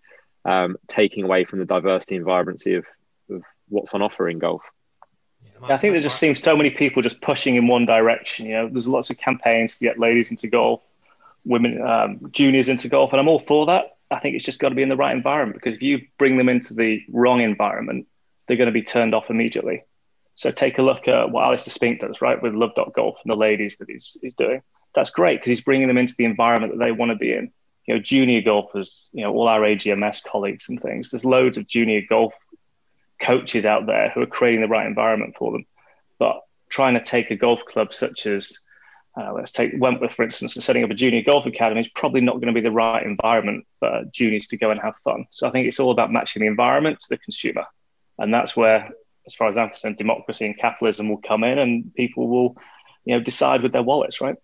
um, 0.44 0.76
taking 0.88 1.24
away 1.24 1.44
from 1.44 1.58
the 1.58 1.64
diversity 1.64 2.16
and 2.16 2.24
vibrancy 2.24 2.74
of, 2.74 2.84
of 3.30 3.42
what's 3.68 3.94
on 3.94 4.02
offer 4.02 4.28
in 4.28 4.38
golf. 4.38 4.62
I 5.62 5.76
think 5.76 5.94
there 5.94 6.02
just 6.02 6.18
seems 6.18 6.42
so 6.42 6.56
many 6.56 6.70
people 6.70 7.02
just 7.02 7.20
pushing 7.20 7.54
in 7.54 7.68
one 7.68 7.86
direction. 7.86 8.46
You 8.46 8.54
know, 8.54 8.68
there's 8.68 8.88
lots 8.88 9.10
of 9.10 9.18
campaigns 9.18 9.78
to 9.78 9.84
get 9.84 9.98
ladies 9.98 10.30
into 10.30 10.48
golf, 10.48 10.82
women, 11.44 11.80
um, 11.80 12.18
juniors 12.32 12.68
into 12.68 12.88
golf, 12.88 13.12
and 13.12 13.20
I'm 13.20 13.28
all 13.28 13.38
for 13.38 13.66
that. 13.66 13.96
I 14.10 14.18
think 14.18 14.34
it's 14.34 14.44
just 14.44 14.58
got 14.58 14.70
to 14.70 14.74
be 14.74 14.82
in 14.82 14.88
the 14.88 14.96
right 14.96 15.14
environment 15.14 15.60
because 15.60 15.76
if 15.76 15.82
you 15.82 16.06
bring 16.18 16.36
them 16.36 16.48
into 16.48 16.74
the 16.74 17.02
wrong 17.08 17.40
environment, 17.40 18.08
they're 18.46 18.56
going 18.56 18.66
to 18.66 18.72
be 18.72 18.82
turned 18.82 19.14
off 19.14 19.30
immediately. 19.30 19.84
So 20.34 20.50
take 20.50 20.78
a 20.78 20.82
look 20.82 21.08
at 21.08 21.30
what 21.30 21.44
Alistair 21.44 21.72
Spink 21.72 22.00
does, 22.00 22.20
right, 22.20 22.42
with 22.42 22.54
Love 22.54 22.72
Golf 22.74 23.18
and 23.22 23.30
the 23.30 23.36
ladies 23.36 23.76
that 23.78 23.88
he's, 23.88 24.18
he's 24.20 24.34
doing. 24.34 24.62
That's 24.94 25.10
great 25.10 25.38
because 25.38 25.50
he's 25.50 25.62
bringing 25.62 25.88
them 25.88 25.98
into 25.98 26.14
the 26.18 26.24
environment 26.24 26.72
that 26.72 26.84
they 26.84 26.92
want 26.92 27.10
to 27.10 27.16
be 27.16 27.32
in 27.32 27.52
you 27.86 27.94
know, 27.94 28.00
junior 28.00 28.40
golfers, 28.40 29.10
you 29.12 29.22
know, 29.22 29.32
all 29.32 29.48
our 29.48 29.60
AGMS 29.60 30.24
colleagues 30.24 30.68
and 30.68 30.80
things. 30.80 31.10
There's 31.10 31.24
loads 31.24 31.56
of 31.56 31.66
junior 31.66 32.02
golf 32.08 32.34
coaches 33.20 33.66
out 33.66 33.86
there 33.86 34.10
who 34.10 34.20
are 34.22 34.26
creating 34.26 34.60
the 34.60 34.68
right 34.68 34.86
environment 34.86 35.34
for 35.36 35.52
them. 35.52 35.66
But 36.18 36.40
trying 36.68 36.94
to 36.94 37.00
take 37.00 37.30
a 37.30 37.36
golf 37.36 37.64
club 37.66 37.92
such 37.92 38.26
as, 38.26 38.58
uh, 39.16 39.32
let's 39.32 39.52
take 39.52 39.72
Wentworth, 39.76 40.14
for 40.14 40.22
instance, 40.22 40.56
and 40.56 40.64
setting 40.64 40.84
up 40.84 40.90
a 40.90 40.94
junior 40.94 41.22
golf 41.22 41.46
academy 41.46 41.80
is 41.80 41.88
probably 41.94 42.20
not 42.20 42.34
going 42.34 42.46
to 42.46 42.52
be 42.52 42.60
the 42.60 42.70
right 42.70 43.04
environment 43.04 43.66
for 43.78 44.04
juniors 44.10 44.46
to 44.48 44.56
go 44.56 44.70
and 44.70 44.80
have 44.80 44.96
fun. 45.04 45.26
So 45.30 45.48
I 45.48 45.50
think 45.50 45.66
it's 45.66 45.80
all 45.80 45.90
about 45.90 46.12
matching 46.12 46.40
the 46.40 46.46
environment 46.46 47.00
to 47.00 47.06
the 47.10 47.18
consumer. 47.18 47.66
And 48.18 48.32
that's 48.32 48.56
where, 48.56 48.90
as 49.26 49.34
far 49.34 49.48
as 49.48 49.58
I'm 49.58 49.68
concerned, 49.68 49.96
democracy 49.96 50.46
and 50.46 50.56
capitalism 50.56 51.08
will 51.08 51.20
come 51.20 51.44
in 51.44 51.58
and 51.58 51.94
people 51.94 52.28
will, 52.28 52.56
you 53.04 53.16
know, 53.16 53.22
decide 53.22 53.62
with 53.62 53.72
their 53.72 53.82
wallets, 53.82 54.20
right? 54.20 54.36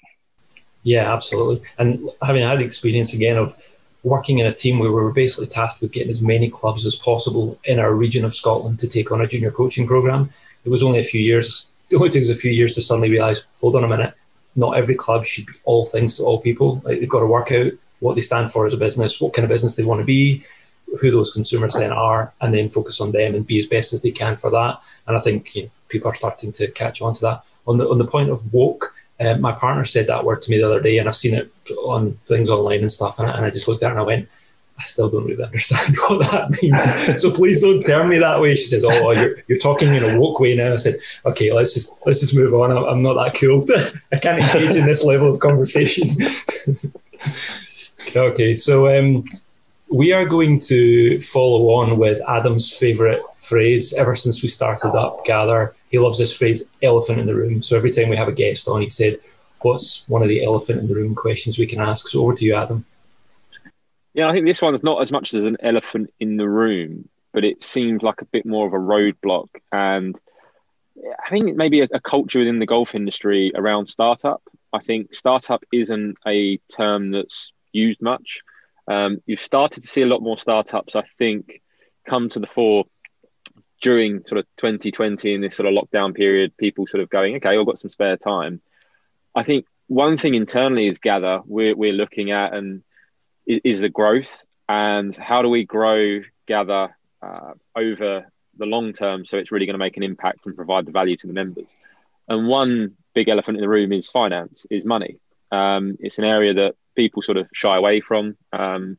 Yeah, 0.83 1.13
absolutely. 1.13 1.67
And 1.79 2.09
having 2.23 2.43
had 2.43 2.61
experience 2.61 3.13
again 3.13 3.37
of 3.37 3.57
working 4.03 4.39
in 4.39 4.47
a 4.47 4.53
team 4.53 4.79
where 4.79 4.91
we 4.91 5.03
were 5.03 5.13
basically 5.13 5.47
tasked 5.47 5.83
with 5.83 5.93
getting 5.93 6.11
as 6.11 6.23
many 6.23 6.51
clubs 6.51 6.87
as 6.87 6.97
possible 6.97 7.59
in 7.65 7.79
our 7.79 7.95
region 7.95 8.25
of 8.25 8.35
Scotland 8.35 8.79
to 8.79 8.89
take 8.89 9.11
on 9.11 9.21
a 9.21 9.27
junior 9.27 9.51
coaching 9.51 9.87
program, 9.87 10.31
it 10.65 10.71
was 10.71 10.83
only 10.83 11.01
a 11.01 11.05
few 11.05 11.21
years. 11.21 11.71
It 11.91 11.97
only 11.97 12.11
took 12.11 12.21
us 12.21 12.29
a 12.29 12.35
few 12.35 12.51
years 12.51 12.75
to 12.75 12.83
suddenly 12.83 13.09
realise, 13.09 13.47
hold 13.63 13.75
on 13.75 13.83
a 13.83 13.89
minute, 13.89 14.13
not 14.55 14.77
every 14.77 14.95
club 14.95 15.25
should 15.25 15.47
be 15.47 15.55
all 15.65 15.87
things 15.87 16.19
to 16.19 16.23
all 16.23 16.39
people. 16.39 16.83
Like 16.85 17.01
they've 17.01 17.09
got 17.09 17.21
to 17.21 17.27
work 17.27 17.51
out 17.51 17.73
what 18.01 18.15
they 18.15 18.21
stand 18.21 18.53
for 18.53 18.67
as 18.67 18.75
a 18.75 18.77
business, 18.77 19.23
what 19.23 19.33
kind 19.33 19.45
of 19.45 19.49
business 19.49 19.77
they 19.77 19.85
want 19.85 20.01
to 20.01 20.05
be, 20.05 20.45
who 21.01 21.11
those 21.11 21.31
consumers 21.31 21.73
then 21.73 21.91
are, 21.91 22.31
and 22.43 22.53
then 22.53 22.69
focus 22.69 23.01
on 23.01 23.13
them 23.13 23.35
and 23.35 23.47
be 23.47 23.59
as 23.59 23.67
best 23.67 23.95
as 23.95 24.03
they 24.03 24.11
can 24.11 24.37
for 24.37 24.51
that. 24.51 24.79
And 25.07 25.17
I 25.17 25.21
think 25.21 25.55
you 25.55 25.63
know, 25.63 25.71
people 25.89 26.11
are 26.11 26.15
starting 26.15 26.53
to 26.53 26.71
catch 26.73 27.01
on 27.01 27.15
to 27.15 27.21
that. 27.23 27.43
On 27.67 27.79
the 27.79 27.89
on 27.89 27.97
the 27.97 28.07
point 28.07 28.29
of 28.29 28.53
woke, 28.53 28.95
uh, 29.21 29.37
my 29.39 29.53
partner 29.53 29.85
said 29.85 30.07
that 30.07 30.25
word 30.25 30.43
to 30.43 30.51
me 30.51 30.59
the 30.59 30.67
other 30.67 30.81
day, 30.81 30.99
and 30.99 31.09
I've 31.09 31.17
seen 31.17 31.35
it 31.35 31.53
on 31.85 32.13
things 32.27 32.51
online 32.51 32.81
and 32.81 32.93
stuff, 32.93 33.19
and 33.19 33.29
I, 33.29 33.37
and 33.37 33.45
I 33.45 33.51
just 33.51 33.69
looked 33.69 33.83
at 33.83 33.89
it 33.89 33.93
and 33.93 34.01
I 34.01 34.05
went, 34.05 34.29
I 34.79 34.83
still 34.85 35.11
don't 35.11 35.25
really 35.25 35.43
understand 35.43 35.97
what 36.09 36.31
that 36.31 36.57
means. 36.63 37.21
so 37.21 37.33
please 37.33 37.61
don't 37.61 37.83
turn 37.83 38.09
me 38.09 38.19
that 38.19 38.41
way. 38.41 38.55
She 38.55 38.67
says, 38.67 38.85
"Oh, 38.87 39.11
you're, 39.11 39.37
you're 39.49 39.59
talking 39.59 39.95
in 39.95 40.05
a 40.05 40.19
woke 40.19 40.39
way 40.39 40.55
now." 40.55 40.73
I 40.73 40.77
said, 40.77 40.95
"Okay, 41.27 41.53
let's 41.53 41.75
just 41.75 41.99
let's 42.07 42.21
just 42.21 42.37
move 42.37 42.55
on. 42.55 42.71
I'm, 42.71 43.03
not 43.03 43.15
that 43.15 43.39
cool. 43.39 43.65
I 44.13 44.19
can't 44.19 44.39
engage 44.39 44.77
in 44.77 44.87
this 44.87 45.05
level 45.05 45.33
of 45.33 45.41
conversation." 45.41 46.07
okay, 48.17 48.55
so 48.55 48.97
um, 48.97 49.25
we 49.93 50.13
are 50.13 50.29
going 50.29 50.61
to 50.61 51.21
follow 51.23 51.71
on 51.71 51.99
with 51.99 52.21
Adam's 52.29 52.77
favourite 52.77 53.21
phrase 53.37 53.95
ever 53.95 54.15
since 54.15 54.43
we 54.43 54.49
started 54.49 54.97
up 54.97 55.25
Gather. 55.25 55.75
He 55.90 55.99
loves 55.99 56.18
this 56.18 56.37
phrase, 56.37 56.71
"elephant 56.83 57.21
in 57.21 57.26
the 57.26 57.37
room." 57.37 57.62
So 57.62 57.76
every 57.76 57.90
time 57.90 58.09
we 58.09 58.16
have 58.16 58.28
a 58.28 58.33
guest 58.33 58.68
on, 58.68 58.83
he 58.83 58.90
said, 58.90 59.18
"What's 59.61 60.09
one 60.09 60.23
of 60.23 60.28
the 60.28 60.45
elephant 60.45 60.80
in 60.80 60.88
the 60.88 60.95
room 60.95 61.14
questions 61.14 61.59
we 61.59 61.66
can 61.66 61.80
ask?" 61.80 62.09
So 62.09 62.23
over 62.23 62.35
to 62.35 62.45
you, 62.45 62.54
Adam. 62.54 62.85
Yeah, 64.14 64.28
I 64.28 64.33
think 64.33 64.47
this 64.47 64.62
one's 64.62 64.83
not 64.83 65.02
as 65.02 65.12
much 65.12 65.35
as 65.35 65.45
an 65.45 65.59
elephant 65.61 66.12
in 66.18 66.37
the 66.37 66.49
room, 66.49 67.09
but 67.33 67.45
it 67.45 67.62
seems 67.62 68.02
like 68.02 68.21
a 68.21 68.26
bit 68.26 68.45
more 68.45 68.66
of 68.66 68.73
a 68.73 68.76
roadblock. 68.76 69.49
And 69.71 70.18
I 71.25 71.30
think 71.30 71.57
maybe 71.57 71.80
a, 71.80 71.88
a 71.92 72.00
culture 72.00 72.40
within 72.40 72.59
the 72.59 72.66
golf 72.66 72.95
industry 72.95 73.52
around 73.54 73.88
startup. 73.88 74.42
I 74.73 74.80
think 74.80 75.14
startup 75.14 75.64
isn't 75.73 76.18
a 76.26 76.59
term 76.75 77.11
that's 77.11 77.52
used 77.73 78.02
much. 78.02 78.40
Um, 78.88 79.23
you've 79.26 79.40
started 79.40 79.83
to 79.83 79.88
see 79.88 80.02
a 80.02 80.07
lot 80.07 80.23
more 80.23 80.38
startups, 80.38 80.97
I 80.97 81.04
think, 81.18 81.61
come 82.07 82.28
to 82.30 82.40
the 82.40 82.47
fore 82.47 82.87
during 83.81 84.25
sort 84.27 84.39
of 84.39 84.47
2020 84.57 85.35
in 85.35 85.41
this 85.41 85.57
sort 85.57 85.73
of 85.73 85.75
lockdown 85.75 86.15
period. 86.15 86.57
People 86.57 86.87
sort 86.87 87.03
of 87.03 87.11
going, 87.11 87.37
okay, 87.37 87.57
I've 87.57 87.67
got 87.67 87.79
some 87.79 87.91
spare 87.91 88.17
time. 88.17 88.61
I 89.35 89.43
think 89.45 89.67
one 89.89 90.19
thing 90.19 90.35
internally 90.35 90.87
is 90.87 90.99
gather 90.99 91.41
we're, 91.47 91.75
we're 91.75 91.93
looking 91.93 92.31
at 92.31 92.55
and 92.55 92.83
is, 93.47 93.61
is 93.65 93.81
the 93.81 93.89
growth 93.89 94.43
and 94.69 95.17
how 95.17 95.43
do 95.43 95.49
we 95.49 95.65
grow 95.65 96.21
gather 96.47 96.95
uh, 97.23 97.55
over 97.75 98.31
the 98.57 98.67
long 98.67 98.93
term 98.93 99.25
so 99.25 99.39
it's 99.39 99.51
really 99.51 99.67
going 99.67 99.75
to 99.75 99.79
make 99.79 99.97
an 99.97 100.03
impact 100.03 100.47
and 100.47 100.55
provide 100.55 100.87
the 100.87 100.93
value 100.93 101.17
to 101.17 101.27
the 101.27 101.33
members 101.33 101.69
and 102.29 102.47
one 102.47 102.95
big 103.15 103.29
elephant 103.29 103.57
in 103.57 103.63
the 103.63 103.69
room 103.69 103.93
is 103.93 104.11
finance 104.11 104.67
is 104.71 104.85
money 104.85 105.19
um, 105.51 105.97
it's 106.01 106.19
an 106.19 106.25
area 106.25 106.53
that 106.53 106.75
people 106.95 107.23
sort 107.23 107.39
of 107.39 107.49
shy 107.55 107.77
away 107.77 108.01
from 108.01 108.37
um, 108.53 108.99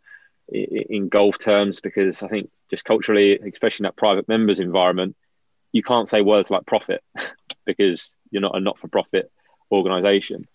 in, 0.52 1.10
golf 1.10 1.40
terms 1.40 1.80
because 1.80 2.24
i 2.24 2.28
think 2.28 2.50
just 2.70 2.86
culturally 2.86 3.38
especially 3.38 3.84
in 3.84 3.88
that 3.88 3.96
private 3.96 4.28
members 4.28 4.60
environment 4.60 5.16
you 5.72 5.84
can't 5.84 6.10
say 6.10 6.22
words 6.22 6.50
like 6.50 6.66
profit 6.66 7.04
because 7.66 8.10
you're 8.32 8.42
not 8.42 8.56
a 8.56 8.60
not-for-profit 8.60 9.32
organization 9.72 10.48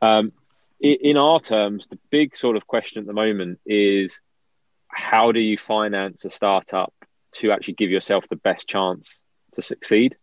um, 0.00 0.32
in 0.82 1.16
our 1.16 1.38
terms, 1.38 1.86
the 1.86 1.98
big 2.10 2.36
sort 2.36 2.56
of 2.56 2.66
question 2.66 2.98
at 3.00 3.06
the 3.06 3.12
moment 3.12 3.60
is 3.64 4.20
how 4.88 5.30
do 5.30 5.38
you 5.38 5.56
finance 5.56 6.24
a 6.24 6.30
startup 6.30 6.92
to 7.34 7.52
actually 7.52 7.74
give 7.74 7.90
yourself 7.90 8.24
the 8.28 8.36
best 8.36 8.68
chance 8.68 9.14
to 9.52 9.62
succeed? 9.62 10.16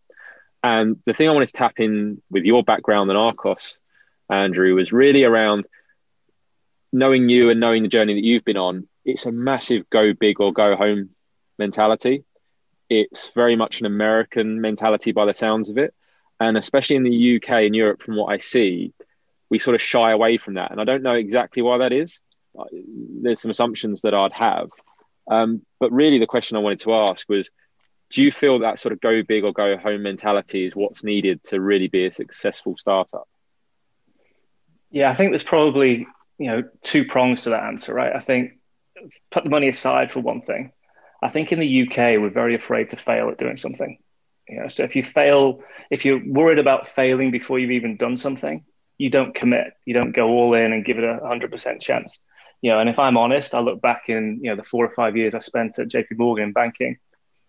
And 0.62 0.98
the 1.06 1.14
thing 1.14 1.28
I 1.28 1.32
wanted 1.32 1.46
to 1.46 1.54
tap 1.54 1.80
in 1.80 2.20
with 2.30 2.44
your 2.44 2.62
background 2.62 3.10
and 3.10 3.18
Arccos, 3.18 3.76
Andrew, 4.28 4.74
was 4.74 4.92
really 4.92 5.24
around 5.24 5.66
knowing 6.92 7.30
you 7.30 7.48
and 7.48 7.58
knowing 7.58 7.82
the 7.82 7.88
journey 7.88 8.12
that 8.14 8.24
you've 8.24 8.44
been 8.44 8.58
on. 8.58 8.86
It's 9.04 9.26
a 9.26 9.32
massive 9.32 9.88
go 9.90 10.12
big 10.12 10.40
or 10.40 10.52
go 10.52 10.76
home 10.76 11.10
mentality. 11.58 12.24
It's 12.88 13.30
very 13.34 13.56
much 13.56 13.80
an 13.80 13.86
American 13.86 14.60
mentality 14.60 15.12
by 15.12 15.26
the 15.26 15.34
sounds 15.34 15.70
of 15.70 15.78
it. 15.78 15.94
And 16.38 16.56
especially 16.56 16.96
in 16.96 17.04
the 17.04 17.36
UK 17.36 17.50
and 17.64 17.76
Europe, 17.76 18.02
from 18.02 18.16
what 18.16 18.32
I 18.32 18.38
see, 18.38 18.92
we 19.50 19.58
sort 19.58 19.74
of 19.74 19.82
shy 19.82 20.10
away 20.12 20.38
from 20.38 20.54
that. 20.54 20.70
And 20.70 20.80
I 20.80 20.84
don't 20.84 21.02
know 21.02 21.14
exactly 21.14 21.62
why 21.62 21.78
that 21.78 21.92
is. 21.92 22.18
There's 22.72 23.40
some 23.40 23.50
assumptions 23.50 24.00
that 24.02 24.14
I'd 24.14 24.32
have. 24.32 24.70
Um, 25.30 25.62
but 25.78 25.92
really, 25.92 26.18
the 26.18 26.26
question 26.26 26.56
I 26.56 26.60
wanted 26.60 26.80
to 26.80 26.94
ask 26.94 27.28
was 27.28 27.50
do 28.10 28.22
you 28.22 28.32
feel 28.32 28.58
that 28.58 28.80
sort 28.80 28.92
of 28.92 29.00
go 29.00 29.22
big 29.22 29.44
or 29.44 29.52
go 29.52 29.76
home 29.76 30.02
mentality 30.02 30.66
is 30.66 30.74
what's 30.74 31.04
needed 31.04 31.42
to 31.44 31.60
really 31.60 31.86
be 31.86 32.06
a 32.06 32.12
successful 32.12 32.76
startup? 32.76 33.28
Yeah, 34.90 35.10
I 35.10 35.14
think 35.14 35.30
there's 35.30 35.44
probably 35.44 36.06
you 36.38 36.46
know 36.48 36.64
two 36.82 37.04
prongs 37.04 37.44
to 37.44 37.50
that 37.50 37.62
answer, 37.62 37.94
right? 37.94 38.14
I 38.14 38.18
think 38.18 38.58
put 39.30 39.44
the 39.44 39.50
money 39.50 39.68
aside 39.68 40.12
for 40.12 40.20
one 40.20 40.42
thing. 40.42 40.72
I 41.22 41.28
think 41.28 41.52
in 41.52 41.60
the 41.60 41.82
UK 41.82 42.18
we're 42.20 42.30
very 42.30 42.54
afraid 42.54 42.90
to 42.90 42.96
fail 42.96 43.28
at 43.30 43.38
doing 43.38 43.56
something. 43.56 43.98
You 44.48 44.60
know, 44.60 44.68
so 44.68 44.82
if 44.84 44.96
you 44.96 45.02
fail, 45.04 45.62
if 45.90 46.04
you're 46.04 46.22
worried 46.26 46.58
about 46.58 46.88
failing 46.88 47.30
before 47.30 47.58
you've 47.58 47.70
even 47.70 47.96
done 47.96 48.16
something, 48.16 48.64
you 48.98 49.10
don't 49.10 49.34
commit, 49.34 49.74
you 49.84 49.94
don't 49.94 50.12
go 50.12 50.28
all 50.28 50.54
in 50.54 50.72
and 50.72 50.84
give 50.84 50.98
it 50.98 51.04
a 51.04 51.26
hundred 51.26 51.50
percent 51.50 51.80
chance. 51.80 52.18
You 52.62 52.72
know, 52.72 52.80
and 52.80 52.88
if 52.88 52.98
I'm 52.98 53.16
honest, 53.16 53.54
I 53.54 53.60
look 53.60 53.80
back 53.80 54.08
in 54.08 54.40
you 54.42 54.50
know 54.50 54.56
the 54.56 54.64
four 54.64 54.84
or 54.84 54.92
five 54.92 55.16
years 55.16 55.34
I 55.34 55.40
spent 55.40 55.78
at 55.78 55.88
JP 55.88 56.18
Morgan 56.18 56.52
banking. 56.52 56.98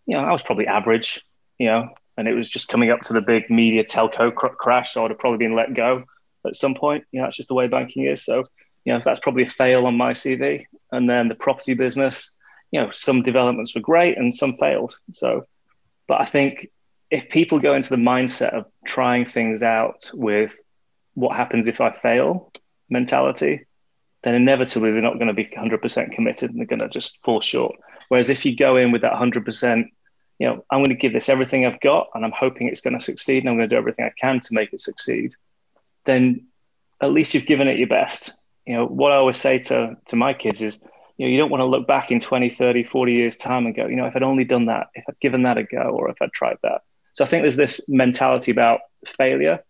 You 0.06 0.18
know, 0.18 0.24
I 0.24 0.32
was 0.32 0.44
probably 0.44 0.68
average. 0.68 1.22
You 1.58 1.68
know, 1.68 1.90
and 2.18 2.28
it 2.28 2.34
was 2.34 2.50
just 2.50 2.68
coming 2.68 2.92
up 2.92 3.02
to 3.02 3.14
the 3.14 3.22
big 3.22 3.50
media 3.50 3.84
telco 3.84 4.34
cr- 4.34 4.48
crash, 4.48 4.94
so 4.94 5.04
I'd 5.04 5.12
have 5.12 5.20
probably 5.20 5.40
been 5.40 5.56
let 5.56 5.74
go 5.74 6.04
at 6.46 6.56
some 6.56 6.76
point. 6.76 7.04
You 7.12 7.20
know, 7.20 7.26
that's 7.26 7.38
just 7.38 7.50
the 7.50 7.56
way 7.56 7.68
banking 7.68 8.06
is. 8.06 8.24
So, 8.24 8.44
you 8.86 8.94
know, 8.94 9.02
that's 9.04 9.20
probably 9.20 9.44
a 9.44 9.48
fail 9.48 9.86
on 9.86 9.96
my 9.96 10.12
CV. 10.14 10.66
And 10.92 11.10
then 11.10 11.28
the 11.28 11.36
property 11.36 11.74
business, 11.74 12.34
you 12.72 12.82
know, 12.82 12.92
some 12.92 13.22
developments 13.22 13.76
were 13.76 13.82
great 13.82 14.18
and 14.18 14.34
some 14.34 14.56
failed. 14.56 14.98
So, 15.12 15.44
but 16.08 16.22
I 16.22 16.26
think 16.26 16.70
if 17.10 17.30
people 17.30 17.60
go 17.60 17.74
into 17.74 17.90
the 17.90 18.02
mindset 18.02 18.54
of 18.54 18.66
trying 18.86 19.26
things 19.26 19.64
out 19.64 20.10
with 20.14 20.56
what 21.14 21.36
happens 21.36 21.68
if 21.68 21.82
I 21.82 21.92
fail 21.92 22.52
mentality, 22.90 23.66
then 24.24 24.36
inevitably 24.36 24.92
they're 24.92 25.02
not 25.02 25.16
going 25.16 25.28
to 25.28 25.34
be 25.34 25.46
100% 25.46 26.12
committed 26.12 26.52
and 26.52 26.60
they're 26.60 26.66
going 26.66 26.80
to 26.80 26.90
just 26.90 27.22
fall 27.24 27.42
short. 27.42 27.76
Whereas 28.10 28.30
if 28.30 28.46
you 28.46 28.56
go 28.56 28.78
in 28.78 28.92
with 28.92 29.02
that 29.02 29.14
100%, 29.14 29.86
you 30.40 30.48
know, 30.48 30.66
I'm 30.72 30.80
going 30.80 30.90
to 30.90 30.96
give 30.96 31.14
this 31.14 31.30
everything 31.30 31.66
I've 31.66 31.80
got 31.82 32.08
and 32.14 32.24
I'm 32.24 32.34
hoping 32.36 32.68
it's 32.68 32.82
going 32.82 32.98
to 32.98 33.04
succeed 33.04 33.44
and 33.44 33.50
I'm 33.50 33.58
going 33.58 33.70
to 33.70 33.76
do 33.76 33.80
everything 33.80 34.06
I 34.06 34.14
can 34.20 34.40
to 34.40 34.54
make 34.54 34.74
it 34.74 34.82
succeed, 34.82 35.34
then 36.06 36.48
at 37.02 37.12
least 37.12 37.34
you've 37.34 37.46
given 37.46 37.68
it 37.68 37.78
your 37.78 37.88
best. 37.88 38.40
You 38.66 38.76
know, 38.76 38.86
what 38.86 39.12
I 39.12 39.16
always 39.16 39.38
say 39.38 39.60
to, 39.60 39.98
to 40.08 40.16
my 40.16 40.34
kids 40.34 40.62
is, 40.62 40.80
you 41.18 41.26
know, 41.26 41.32
you 41.32 41.38
don't 41.38 41.52
want 41.52 41.62
to 41.62 41.66
look 41.66 41.88
back 41.88 42.12
in 42.12 42.20
20, 42.20 42.50
30, 42.50 42.84
40 42.84 43.14
years 43.14 43.38
time 43.38 43.66
and 43.66 43.76
go, 43.76 43.88
you 43.88 43.96
know, 43.96 44.06
if 44.06 44.16
I'd 44.16 44.24
only 44.24 44.46
done 44.46 44.68
that, 44.68 44.88
if 44.96 45.04
I'd 45.10 45.20
given 45.20 45.44
that 45.44 45.58
a 45.58 45.64
go, 45.64 45.82
or 45.82 46.10
if 46.10 46.22
I'd 46.22 46.32
tried 46.32 46.58
that. 46.64 46.82
So 47.14 47.24
I 47.24 47.28
think 47.28 47.44
there's 47.44 47.58
this 47.58 47.88
mentality 47.90 48.52
about 48.52 48.80
failure 49.06 49.64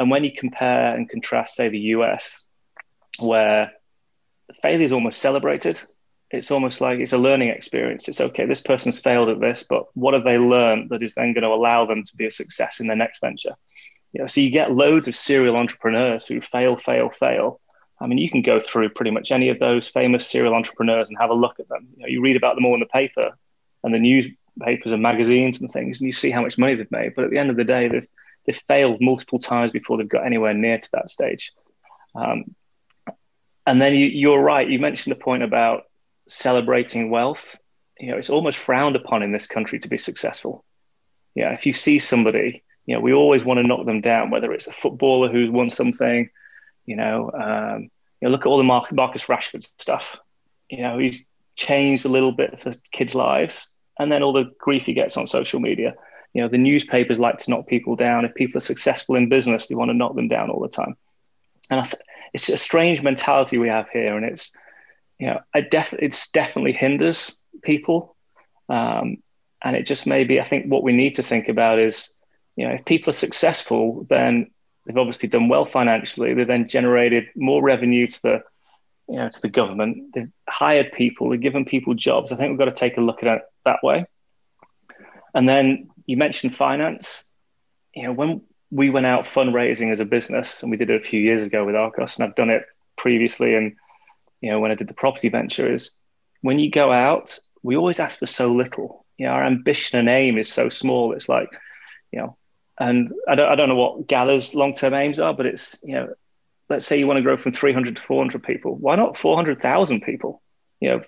and 0.00 0.10
when 0.10 0.24
you 0.24 0.32
compare 0.32 0.96
and 0.96 1.08
contrast, 1.08 1.54
say, 1.54 1.68
the 1.68 1.78
US, 1.94 2.46
where 3.18 3.70
failure 4.62 4.80
is 4.80 4.94
almost 4.94 5.20
celebrated, 5.20 5.78
it's 6.30 6.50
almost 6.50 6.80
like 6.80 7.00
it's 7.00 7.12
a 7.12 7.18
learning 7.18 7.50
experience. 7.50 8.08
It's 8.08 8.20
okay, 8.20 8.46
this 8.46 8.62
person's 8.62 8.98
failed 8.98 9.28
at 9.28 9.40
this, 9.40 9.66
but 9.68 9.84
what 9.94 10.14
have 10.14 10.24
they 10.24 10.38
learned 10.38 10.88
that 10.88 11.02
is 11.02 11.14
then 11.14 11.34
going 11.34 11.42
to 11.42 11.48
allow 11.48 11.84
them 11.84 12.02
to 12.02 12.16
be 12.16 12.24
a 12.24 12.30
success 12.30 12.80
in 12.80 12.86
their 12.86 12.96
next 12.96 13.20
venture? 13.20 13.54
You 14.12 14.22
know, 14.22 14.26
so 14.26 14.40
you 14.40 14.50
get 14.50 14.72
loads 14.72 15.06
of 15.06 15.14
serial 15.14 15.56
entrepreneurs 15.56 16.26
who 16.26 16.40
fail, 16.40 16.78
fail, 16.78 17.10
fail. 17.10 17.59
I 18.00 18.06
mean, 18.06 18.18
you 18.18 18.30
can 18.30 18.42
go 18.42 18.58
through 18.58 18.90
pretty 18.90 19.10
much 19.10 19.30
any 19.30 19.50
of 19.50 19.58
those 19.58 19.86
famous 19.88 20.26
serial 20.26 20.54
entrepreneurs 20.54 21.08
and 21.08 21.18
have 21.18 21.30
a 21.30 21.34
look 21.34 21.60
at 21.60 21.68
them. 21.68 21.88
You 21.96 22.02
know, 22.02 22.08
you 22.08 22.22
read 22.22 22.36
about 22.36 22.54
them 22.54 22.64
all 22.64 22.74
in 22.74 22.80
the 22.80 22.86
paper 22.86 23.30
and 23.84 23.92
the 23.92 23.98
newspapers 23.98 24.92
and 24.92 25.02
magazines 25.02 25.60
and 25.60 25.70
things, 25.70 26.00
and 26.00 26.06
you 26.06 26.12
see 26.12 26.30
how 26.30 26.42
much 26.42 26.58
money 26.58 26.74
they've 26.74 26.90
made. 26.90 27.14
But 27.14 27.24
at 27.24 27.30
the 27.30 27.38
end 27.38 27.50
of 27.50 27.56
the 27.56 27.64
day, 27.64 27.88
they've 27.88 28.08
they've 28.46 28.56
failed 28.56 29.00
multiple 29.00 29.38
times 29.38 29.70
before 29.70 29.98
they've 29.98 30.08
got 30.08 30.24
anywhere 30.24 30.54
near 30.54 30.78
to 30.78 30.88
that 30.92 31.10
stage. 31.10 31.52
Um, 32.14 32.54
and 33.66 33.80
then 33.80 33.94
you, 33.94 34.06
you're 34.06 34.40
right. 34.40 34.68
You 34.68 34.78
mentioned 34.78 35.14
the 35.14 35.20
point 35.22 35.42
about 35.42 35.82
celebrating 36.26 37.10
wealth. 37.10 37.58
You 37.98 38.10
know, 38.10 38.16
it's 38.16 38.30
almost 38.30 38.58
frowned 38.58 38.96
upon 38.96 39.22
in 39.22 39.32
this 39.32 39.46
country 39.46 39.78
to 39.80 39.88
be 39.88 39.98
successful. 39.98 40.64
Yeah, 41.34 41.52
if 41.52 41.66
you 41.66 41.74
see 41.74 41.98
somebody, 41.98 42.64
you 42.86 42.94
know, 42.94 43.00
we 43.00 43.12
always 43.12 43.44
want 43.44 43.58
to 43.58 43.66
knock 43.66 43.84
them 43.86 44.00
down, 44.00 44.30
whether 44.30 44.52
it's 44.52 44.66
a 44.66 44.72
footballer 44.72 45.28
who's 45.28 45.50
won 45.50 45.70
something, 45.70 46.30
you 46.86 46.96
know, 46.96 47.30
um, 47.32 47.82
you 48.20 48.28
know, 48.28 48.30
look 48.30 48.42
at 48.42 48.46
all 48.46 48.58
the 48.58 48.64
Marcus 48.64 49.26
Rashford 49.26 49.62
stuff. 49.62 50.18
You 50.68 50.82
know, 50.82 50.98
he's 50.98 51.26
changed 51.56 52.04
a 52.04 52.08
little 52.08 52.32
bit 52.32 52.60
for 52.60 52.72
kids' 52.92 53.14
lives, 53.14 53.72
and 53.98 54.10
then 54.10 54.22
all 54.22 54.32
the 54.32 54.50
grief 54.58 54.84
he 54.84 54.92
gets 54.92 55.16
on 55.16 55.26
social 55.26 55.60
media. 55.60 55.94
You 56.32 56.42
know 56.42 56.48
the 56.48 56.58
newspapers 56.58 57.18
like 57.18 57.38
to 57.38 57.50
knock 57.50 57.66
people 57.66 57.96
down. 57.96 58.24
If 58.24 58.34
people 58.34 58.58
are 58.58 58.60
successful 58.60 59.16
in 59.16 59.28
business 59.28 59.66
they 59.66 59.74
want 59.74 59.90
to 59.90 59.96
knock 59.96 60.14
them 60.14 60.28
down 60.28 60.48
all 60.48 60.60
the 60.60 60.68
time. 60.68 60.96
And 61.70 61.80
I 61.80 61.82
th- 61.82 62.02
it's 62.32 62.48
a 62.48 62.56
strange 62.56 63.02
mentality 63.02 63.58
we 63.58 63.68
have 63.68 63.88
here 63.88 64.16
and 64.16 64.24
it's 64.24 64.52
you 65.18 65.26
know 65.26 65.40
I 65.52 65.62
def- 65.62 65.94
it's 65.94 66.30
definitely 66.30 66.72
hinders 66.72 67.36
people. 67.62 68.14
Um, 68.68 69.16
and 69.62 69.76
it 69.76 69.86
just 69.86 70.06
maybe 70.06 70.40
i 70.40 70.44
think 70.44 70.66
what 70.66 70.82
we 70.82 70.92
need 70.92 71.14
to 71.14 71.22
think 71.22 71.48
about 71.48 71.78
is 71.78 72.12
you 72.56 72.66
know 72.66 72.74
if 72.74 72.84
people 72.84 73.10
are 73.10 73.14
successful 73.14 74.06
then 74.08 74.50
They've 74.86 74.96
obviously 74.96 75.28
done 75.28 75.48
well 75.48 75.66
financially. 75.66 76.34
They 76.34 76.44
then 76.44 76.68
generated 76.68 77.28
more 77.36 77.62
revenue 77.62 78.06
to 78.06 78.22
the 78.22 78.42
you 79.08 79.16
know 79.16 79.28
to 79.28 79.42
the 79.42 79.48
government. 79.48 80.14
They've 80.14 80.30
hired 80.48 80.92
people. 80.92 81.30
They've 81.30 81.40
given 81.40 81.64
people 81.64 81.94
jobs. 81.94 82.32
I 82.32 82.36
think 82.36 82.50
we've 82.50 82.58
got 82.58 82.66
to 82.66 82.72
take 82.72 82.96
a 82.96 83.00
look 83.02 83.22
at 83.22 83.36
it 83.36 83.42
that 83.64 83.82
way. 83.82 84.06
And 85.34 85.48
then 85.48 85.90
you 86.06 86.16
mentioned 86.16 86.54
finance. 86.54 87.28
You 87.94 88.04
know, 88.04 88.12
when 88.12 88.42
we 88.70 88.90
went 88.90 89.06
out 89.06 89.24
fundraising 89.24 89.90
as 89.90 90.00
a 90.00 90.04
business, 90.04 90.62
and 90.62 90.70
we 90.70 90.76
did 90.76 90.90
it 90.90 91.00
a 91.00 91.04
few 91.04 91.20
years 91.20 91.46
ago 91.46 91.64
with 91.64 91.74
Arccos, 91.74 92.18
and 92.18 92.28
I've 92.28 92.36
done 92.36 92.50
it 92.50 92.64
previously, 92.96 93.54
and 93.54 93.76
you 94.40 94.50
know 94.50 94.60
when 94.60 94.70
I 94.70 94.76
did 94.76 94.88
the 94.88 94.94
property 94.94 95.28
venture, 95.28 95.70
is 95.70 95.92
when 96.40 96.58
you 96.58 96.70
go 96.70 96.92
out, 96.92 97.38
we 97.62 97.76
always 97.76 98.00
ask 98.00 98.18
for 98.18 98.26
so 98.26 98.52
little. 98.52 99.04
You 99.18 99.26
know, 99.26 99.32
our 99.32 99.44
ambition 99.44 99.98
and 99.98 100.08
aim 100.08 100.38
is 100.38 100.50
so 100.50 100.68
small. 100.68 101.12
It's 101.12 101.28
like, 101.28 101.48
you 102.10 102.20
know, 102.20 102.36
and 102.80 103.12
I 103.28 103.34
don't, 103.34 103.52
I 103.52 103.54
don't 103.54 103.68
know 103.68 103.76
what 103.76 104.08
Gather's 104.08 104.54
long 104.54 104.72
term 104.72 104.94
aims 104.94 105.20
are, 105.20 105.34
but 105.34 105.46
it's, 105.46 105.80
you 105.84 105.94
know, 105.94 106.14
let's 106.70 106.86
say 106.86 106.98
you 106.98 107.06
want 107.06 107.18
to 107.18 107.22
grow 107.22 107.36
from 107.36 107.52
300 107.52 107.96
to 107.96 108.02
400 108.02 108.42
people. 108.42 108.74
Why 108.74 108.96
not 108.96 109.18
400,000 109.18 110.00
people? 110.00 110.42
You 110.80 110.88
know, 110.88 111.02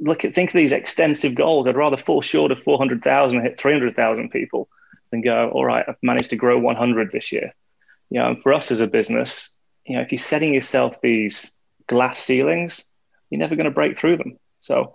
look 0.00 0.24
at, 0.24 0.34
think 0.34 0.50
of 0.50 0.54
these 0.54 0.72
extensive 0.72 1.34
goals. 1.34 1.68
I'd 1.68 1.76
rather 1.76 1.98
fall 1.98 2.22
short 2.22 2.52
of 2.52 2.62
400,000 2.62 3.38
and 3.38 3.46
hit 3.46 3.60
300,000 3.60 4.30
people 4.30 4.68
than 5.10 5.20
go, 5.20 5.50
all 5.50 5.64
right, 5.64 5.84
I've 5.86 5.96
managed 6.02 6.30
to 6.30 6.36
grow 6.36 6.58
100 6.58 7.12
this 7.12 7.32
year. 7.32 7.52
You 8.08 8.20
know, 8.20 8.28
and 8.28 8.42
for 8.42 8.54
us 8.54 8.70
as 8.70 8.80
a 8.80 8.86
business, 8.86 9.52
you 9.84 9.96
know, 9.96 10.02
if 10.02 10.10
you're 10.10 10.18
setting 10.18 10.54
yourself 10.54 11.00
these 11.02 11.52
glass 11.86 12.18
ceilings, 12.18 12.88
you're 13.28 13.40
never 13.40 13.56
going 13.56 13.64
to 13.64 13.70
break 13.70 13.98
through 13.98 14.16
them. 14.16 14.38
So, 14.60 14.94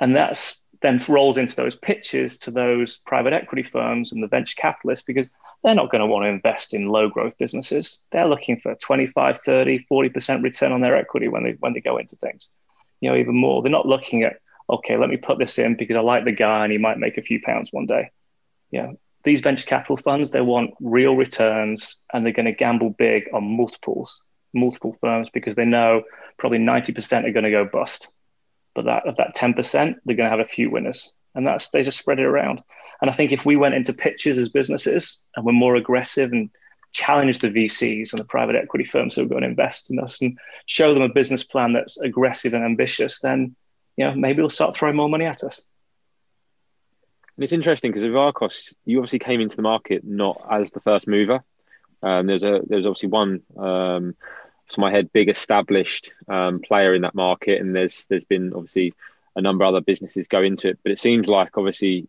and 0.00 0.16
that's 0.16 0.64
then 0.82 1.00
rolls 1.08 1.36
into 1.36 1.56
those 1.56 1.76
pitches 1.76 2.38
to 2.38 2.50
those 2.50 2.98
private 2.98 3.32
equity 3.32 3.62
firms 3.62 4.12
and 4.12 4.22
the 4.22 4.28
venture 4.28 4.54
capitalists 4.56 5.04
because 5.04 5.28
they're 5.62 5.74
not 5.74 5.90
going 5.90 6.00
to 6.00 6.06
want 6.06 6.24
to 6.24 6.28
invest 6.28 6.72
in 6.72 6.88
low 6.88 7.08
growth 7.08 7.36
businesses. 7.36 8.02
They're 8.12 8.28
looking 8.28 8.58
for 8.60 8.74
25, 8.74 9.40
30, 9.40 9.86
40% 9.90 10.42
return 10.42 10.72
on 10.72 10.80
their 10.80 10.96
equity 10.96 11.28
when 11.28 11.44
they 11.44 11.56
when 11.60 11.74
they 11.74 11.80
go 11.80 11.98
into 11.98 12.16
things. 12.16 12.50
You 13.00 13.10
know, 13.10 13.16
even 13.16 13.38
more. 13.38 13.62
They're 13.62 13.70
not 13.70 13.86
looking 13.86 14.22
at, 14.22 14.40
okay, 14.68 14.96
let 14.96 15.10
me 15.10 15.16
put 15.16 15.38
this 15.38 15.58
in 15.58 15.76
because 15.76 15.96
I 15.96 16.00
like 16.00 16.24
the 16.24 16.32
guy 16.32 16.64
and 16.64 16.72
he 16.72 16.78
might 16.78 16.98
make 16.98 17.18
a 17.18 17.22
few 17.22 17.40
pounds 17.42 17.72
one 17.72 17.86
day. 17.86 18.10
Yeah. 18.70 18.92
These 19.22 19.42
venture 19.42 19.66
capital 19.66 19.98
funds, 19.98 20.30
they 20.30 20.40
want 20.40 20.74
real 20.80 21.14
returns 21.14 22.00
and 22.12 22.24
they're 22.24 22.32
going 22.32 22.46
to 22.46 22.52
gamble 22.52 22.90
big 22.90 23.24
on 23.34 23.56
multiples, 23.56 24.22
multiple 24.54 24.96
firms 25.00 25.28
because 25.28 25.54
they 25.54 25.66
know 25.66 26.04
probably 26.38 26.58
90% 26.58 27.26
are 27.26 27.32
going 27.32 27.44
to 27.44 27.50
go 27.50 27.66
bust 27.66 28.14
but 28.74 28.84
that 28.84 29.06
of 29.06 29.16
that 29.16 29.34
10%, 29.36 29.54
they're 30.04 30.16
going 30.16 30.30
to 30.30 30.36
have 30.36 30.40
a 30.40 30.48
few 30.48 30.70
winners. 30.70 31.12
And 31.34 31.46
that's 31.46 31.70
they 31.70 31.82
just 31.82 31.98
spread 31.98 32.18
it 32.18 32.24
around. 32.26 32.62
And 33.00 33.10
I 33.10 33.14
think 33.14 33.32
if 33.32 33.44
we 33.44 33.56
went 33.56 33.74
into 33.74 33.92
pitches 33.92 34.36
as 34.38 34.48
businesses 34.48 35.26
and 35.34 35.44
we're 35.44 35.52
more 35.52 35.76
aggressive 35.76 36.32
and 36.32 36.50
challenge 36.92 37.38
the 37.38 37.48
VCs 37.48 38.12
and 38.12 38.20
the 38.20 38.26
private 38.26 38.56
equity 38.56 38.84
firms 38.84 39.14
who 39.14 39.22
are 39.22 39.26
going 39.26 39.42
to 39.42 39.48
invest 39.48 39.90
in 39.90 39.98
us 40.00 40.20
and 40.20 40.38
show 40.66 40.92
them 40.92 41.02
a 41.02 41.08
business 41.08 41.44
plan 41.44 41.72
that's 41.72 42.00
aggressive 42.00 42.52
and 42.52 42.64
ambitious, 42.64 43.20
then 43.20 43.54
you 43.96 44.04
know 44.04 44.14
maybe 44.14 44.38
they'll 44.38 44.50
start 44.50 44.76
throwing 44.76 44.96
more 44.96 45.08
money 45.08 45.24
at 45.24 45.44
us. 45.44 45.62
And 47.36 47.44
it's 47.44 47.52
interesting 47.52 47.90
because 47.90 48.04
with 48.04 48.12
Arccos, 48.12 48.74
you 48.84 48.98
obviously 48.98 49.20
came 49.20 49.40
into 49.40 49.56
the 49.56 49.62
market 49.62 50.02
not 50.04 50.44
as 50.50 50.70
the 50.72 50.80
first 50.80 51.08
mover. 51.08 51.42
Um, 52.02 52.26
there's 52.26 52.42
a 52.42 52.60
there's 52.66 52.86
obviously 52.86 53.08
one 53.08 53.42
um, 53.56 54.14
to 54.70 54.80
my 54.80 54.90
head, 54.90 55.12
big 55.12 55.28
established 55.28 56.12
um, 56.28 56.60
player 56.60 56.94
in 56.94 57.02
that 57.02 57.14
market, 57.14 57.60
and 57.60 57.76
there's 57.76 58.06
there's 58.08 58.24
been 58.24 58.52
obviously 58.54 58.94
a 59.36 59.42
number 59.42 59.64
of 59.64 59.74
other 59.74 59.80
businesses 59.80 60.28
go 60.28 60.42
into 60.42 60.68
it, 60.68 60.78
but 60.82 60.92
it 60.92 60.98
seems 60.98 61.26
like 61.26 61.56
obviously 61.56 62.08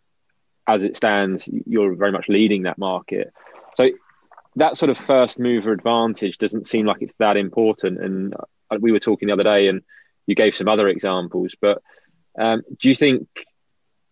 as 0.67 0.83
it 0.83 0.97
stands, 0.97 1.47
you're 1.65 1.95
very 1.95 2.11
much 2.11 2.29
leading 2.29 2.63
that 2.63 2.77
market. 2.77 3.33
So 3.75 3.89
that 4.55 4.77
sort 4.77 4.89
of 4.89 4.97
first 4.97 5.39
mover 5.39 5.71
advantage 5.71 6.37
doesn't 6.37 6.67
seem 6.67 6.85
like 6.85 7.01
it's 7.01 7.13
that 7.19 7.37
important. 7.37 8.00
And 8.00 8.33
uh, 8.69 8.77
we 8.79 8.91
were 8.91 9.00
talking 9.00 9.27
the 9.27 9.33
other 9.33 9.43
day, 9.43 9.67
and 9.67 9.81
you 10.27 10.35
gave 10.35 10.55
some 10.55 10.67
other 10.67 10.87
examples. 10.87 11.55
But 11.59 11.81
um, 12.37 12.61
do 12.79 12.89
you 12.89 12.95
think 12.95 13.27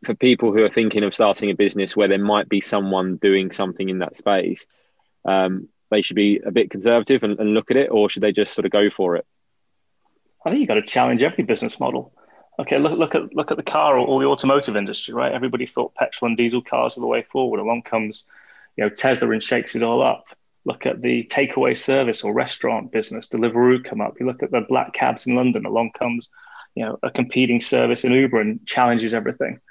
for 0.05 0.13
people 0.13 0.51
who 0.53 0.63
are 0.63 0.69
thinking 0.69 1.03
of 1.03 1.13
starting 1.13 1.49
a 1.51 1.55
business 1.55 1.95
where 1.95 2.07
there 2.07 2.17
might 2.17 2.49
be 2.49 2.61
someone 2.61 3.17
doing 3.17 3.51
something 3.51 3.89
in 3.89 3.99
that 3.99 4.17
space, 4.17 4.65
um, 5.25 5.67
they 5.89 6.01
should 6.01 6.15
be 6.15 6.39
a 6.45 6.51
bit 6.51 6.69
conservative 6.69 7.23
and, 7.23 7.39
and 7.39 7.53
look 7.53 7.71
at 7.71 7.77
it, 7.77 7.89
or 7.91 8.09
should 8.09 8.23
they 8.23 8.31
just 8.31 8.53
sort 8.53 8.65
of 8.65 8.71
go 8.71 8.89
for 8.89 9.15
it? 9.15 9.25
I 10.45 10.49
think 10.49 10.61
you've 10.61 10.67
got 10.67 10.75
to 10.75 10.81
challenge 10.81 11.23
every 11.23 11.43
business 11.43 11.79
model. 11.79 12.13
Okay, 12.59 12.77
look, 12.77 12.97
look 12.97 13.15
at 13.15 13.33
look 13.33 13.51
at 13.51 13.57
the 13.57 13.63
car 13.63 13.97
or, 13.97 14.05
or, 14.05 14.19
the 14.19 14.27
automotive 14.27 14.75
industry, 14.75 15.13
right? 15.13 15.31
Everybody 15.31 15.65
thought 15.65 15.95
petrol 15.95 16.27
and 16.27 16.37
diesel 16.37 16.61
cars 16.61 16.97
are 16.97 17.01
the 17.01 17.07
way 17.07 17.21
forward. 17.31 17.59
Along 17.59 17.81
comes, 17.81 18.25
you 18.75 18.83
know, 18.83 18.89
Tesla 18.89 19.29
and 19.31 19.41
shakes 19.41 19.75
it 19.75 19.83
all 19.83 20.01
up. 20.01 20.25
Look 20.65 20.85
at 20.85 21.01
the 21.01 21.23
takeaway 21.31 21.77
service 21.77 22.23
or 22.23 22.33
restaurant 22.33 22.91
business, 22.91 23.29
Deliveroo 23.29 23.83
come 23.83 24.01
up. 24.01 24.15
You 24.19 24.25
look 24.25 24.43
at 24.43 24.51
the 24.51 24.61
black 24.67 24.93
cabs 24.93 25.25
in 25.25 25.35
London. 25.35 25.65
Along 25.65 25.91
comes, 25.91 26.29
you 26.75 26.83
know, 26.83 26.99
a 27.01 27.09
competing 27.09 27.61
service 27.61 28.03
in 28.03 28.11
Uber 28.11 28.41
and 28.41 28.65
challenges 28.65 29.13
everything. 29.13 29.61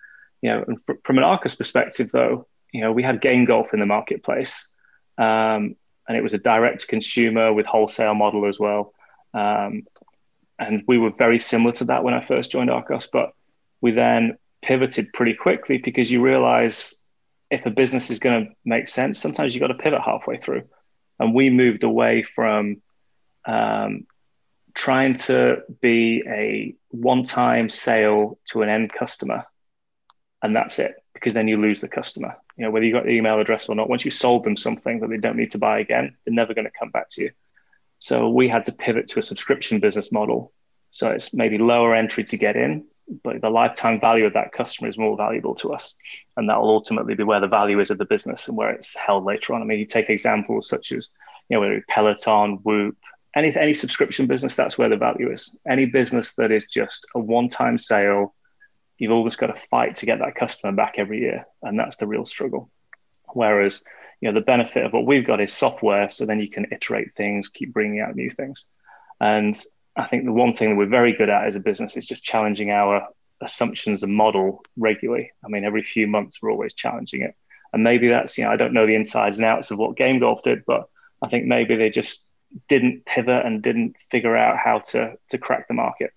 You 0.40 0.50
know, 0.50 0.64
and 0.66 0.78
fr- 0.86 0.94
from 1.04 1.18
an 1.18 1.24
Arccos 1.24 1.58
perspective, 1.58 2.10
though, 2.10 2.46
you 2.72 2.80
know, 2.80 2.92
we 2.92 3.02
had 3.02 3.20
Game 3.20 3.44
Golf 3.44 3.74
in 3.74 3.80
the 3.80 3.86
marketplace. 3.86 4.70
Um, 5.18 5.76
and 6.08 6.16
it 6.16 6.22
was 6.22 6.34
a 6.34 6.38
direct 6.38 6.88
consumer 6.88 7.52
with 7.52 7.66
wholesale 7.66 8.14
model 8.14 8.48
as 8.48 8.58
well. 8.58 8.94
Um, 9.34 9.86
and 10.58 10.82
we 10.88 10.98
were 10.98 11.10
very 11.10 11.38
similar 11.38 11.72
to 11.72 11.84
that 11.84 12.02
when 12.02 12.14
I 12.14 12.24
first 12.24 12.50
joined 12.50 12.70
Arccos, 12.70 13.08
but 13.12 13.32
we 13.80 13.92
then 13.92 14.38
pivoted 14.62 15.12
pretty 15.12 15.34
quickly 15.34 15.78
because 15.78 16.10
you 16.10 16.22
realize 16.22 16.96
if 17.50 17.66
a 17.66 17.70
business 17.70 18.10
is 18.10 18.18
going 18.18 18.46
to 18.46 18.52
make 18.64 18.88
sense, 18.88 19.20
sometimes 19.20 19.54
you 19.54 19.60
got 19.60 19.68
to 19.68 19.74
pivot 19.74 20.00
halfway 20.00 20.38
through. 20.38 20.64
And 21.20 21.34
we 21.34 21.50
moved 21.50 21.84
away 21.84 22.22
from 22.22 22.80
um, 23.44 24.06
trying 24.74 25.14
to 25.14 25.62
be 25.80 26.24
a 26.26 26.74
one 26.88 27.22
time 27.22 27.68
sale 27.68 28.38
to 28.46 28.62
an 28.62 28.68
end 28.68 28.92
customer, 28.92 29.44
and 30.42 30.56
that's 30.56 30.78
it 30.78 30.97
because 31.18 31.34
then 31.34 31.48
you 31.48 31.56
lose 31.56 31.80
the 31.80 31.88
customer. 31.88 32.36
You 32.56 32.64
know, 32.64 32.70
whether 32.70 32.86
you 32.86 32.92
got 32.92 33.04
the 33.04 33.10
email 33.10 33.40
address 33.40 33.68
or 33.68 33.74
not, 33.74 33.88
once 33.88 34.04
you 34.04 34.10
sold 34.10 34.44
them 34.44 34.56
something 34.56 35.00
that 35.00 35.10
they 35.10 35.16
don't 35.16 35.36
need 35.36 35.50
to 35.52 35.58
buy 35.58 35.80
again, 35.80 36.16
they're 36.24 36.34
never 36.34 36.54
going 36.54 36.66
to 36.66 36.78
come 36.78 36.90
back 36.90 37.08
to 37.10 37.24
you. 37.24 37.30
So 37.98 38.28
we 38.28 38.48
had 38.48 38.64
to 38.64 38.72
pivot 38.72 39.08
to 39.08 39.18
a 39.18 39.22
subscription 39.22 39.80
business 39.80 40.12
model. 40.12 40.52
So 40.92 41.10
it's 41.10 41.34
maybe 41.34 41.58
lower 41.58 41.94
entry 41.94 42.24
to 42.24 42.36
get 42.36 42.56
in, 42.56 42.86
but 43.22 43.40
the 43.40 43.50
lifetime 43.50 44.00
value 44.00 44.26
of 44.26 44.34
that 44.34 44.52
customer 44.52 44.88
is 44.88 44.98
more 44.98 45.16
valuable 45.16 45.54
to 45.56 45.72
us. 45.72 45.94
And 46.36 46.48
that 46.48 46.60
will 46.60 46.70
ultimately 46.70 47.14
be 47.14 47.24
where 47.24 47.40
the 47.40 47.48
value 47.48 47.80
is 47.80 47.90
of 47.90 47.98
the 47.98 48.04
business 48.04 48.48
and 48.48 48.56
where 48.56 48.70
it's 48.70 48.96
held 48.96 49.24
later 49.24 49.54
on. 49.54 49.62
I 49.62 49.64
mean, 49.64 49.78
you 49.80 49.86
take 49.86 50.10
examples 50.10 50.68
such 50.68 50.92
as, 50.92 51.10
you 51.48 51.56
know, 51.56 51.60
whether 51.60 51.84
Peloton, 51.88 52.58
Whoop, 52.62 52.96
any, 53.34 53.54
any 53.56 53.74
subscription 53.74 54.26
business, 54.26 54.56
that's 54.56 54.78
where 54.78 54.88
the 54.88 54.96
value 54.96 55.30
is. 55.32 55.56
Any 55.68 55.86
business 55.86 56.34
that 56.34 56.52
is 56.52 56.66
just 56.66 57.06
a 57.14 57.18
one 57.18 57.48
time 57.48 57.78
sale, 57.78 58.34
you've 58.98 59.12
always 59.12 59.36
got 59.36 59.46
to 59.46 59.54
fight 59.54 59.96
to 59.96 60.06
get 60.06 60.18
that 60.18 60.34
customer 60.34 60.74
back 60.74 60.94
every 60.98 61.20
year. 61.20 61.46
And 61.62 61.78
that's 61.78 61.96
the 61.96 62.06
real 62.06 62.24
struggle. 62.24 62.70
Whereas, 63.32 63.84
you 64.20 64.28
know, 64.28 64.38
the 64.38 64.44
benefit 64.44 64.84
of 64.84 64.92
what 64.92 65.06
we've 65.06 65.26
got 65.26 65.40
is 65.40 65.52
software. 65.52 66.08
So 66.08 66.26
then 66.26 66.40
you 66.40 66.50
can 66.50 66.66
iterate 66.72 67.14
things, 67.14 67.48
keep 67.48 67.72
bringing 67.72 68.00
out 68.00 68.16
new 68.16 68.30
things. 68.30 68.66
And 69.20 69.56
I 69.96 70.06
think 70.06 70.24
the 70.24 70.32
one 70.32 70.54
thing 70.54 70.70
that 70.70 70.76
we're 70.76 70.86
very 70.86 71.12
good 71.12 71.28
at 71.28 71.46
as 71.46 71.56
a 71.56 71.60
business 71.60 71.96
is 71.96 72.06
just 72.06 72.24
challenging 72.24 72.70
our 72.70 73.06
assumptions 73.40 74.02
and 74.02 74.14
model 74.14 74.64
regularly. 74.76 75.32
I 75.44 75.48
mean, 75.48 75.64
every 75.64 75.82
few 75.82 76.06
months 76.06 76.42
we're 76.42 76.50
always 76.50 76.74
challenging 76.74 77.22
it. 77.22 77.34
And 77.72 77.84
maybe 77.84 78.08
that's, 78.08 78.36
you 78.38 78.44
know, 78.44 78.50
I 78.50 78.56
don't 78.56 78.72
know 78.72 78.86
the 78.86 78.94
insides 78.94 79.38
and 79.38 79.46
outs 79.46 79.70
of 79.70 79.78
what 79.78 79.96
Game 79.96 80.18
Golf 80.18 80.42
did, 80.42 80.64
but 80.66 80.88
I 81.22 81.28
think 81.28 81.46
maybe 81.46 81.76
they 81.76 81.90
just 81.90 82.26
didn't 82.68 83.04
pivot 83.04 83.44
and 83.44 83.62
didn't 83.62 83.96
figure 84.10 84.36
out 84.36 84.56
how 84.56 84.78
to 84.78 85.14
to 85.28 85.38
crack 85.38 85.68
the 85.68 85.74
market. 85.74 86.12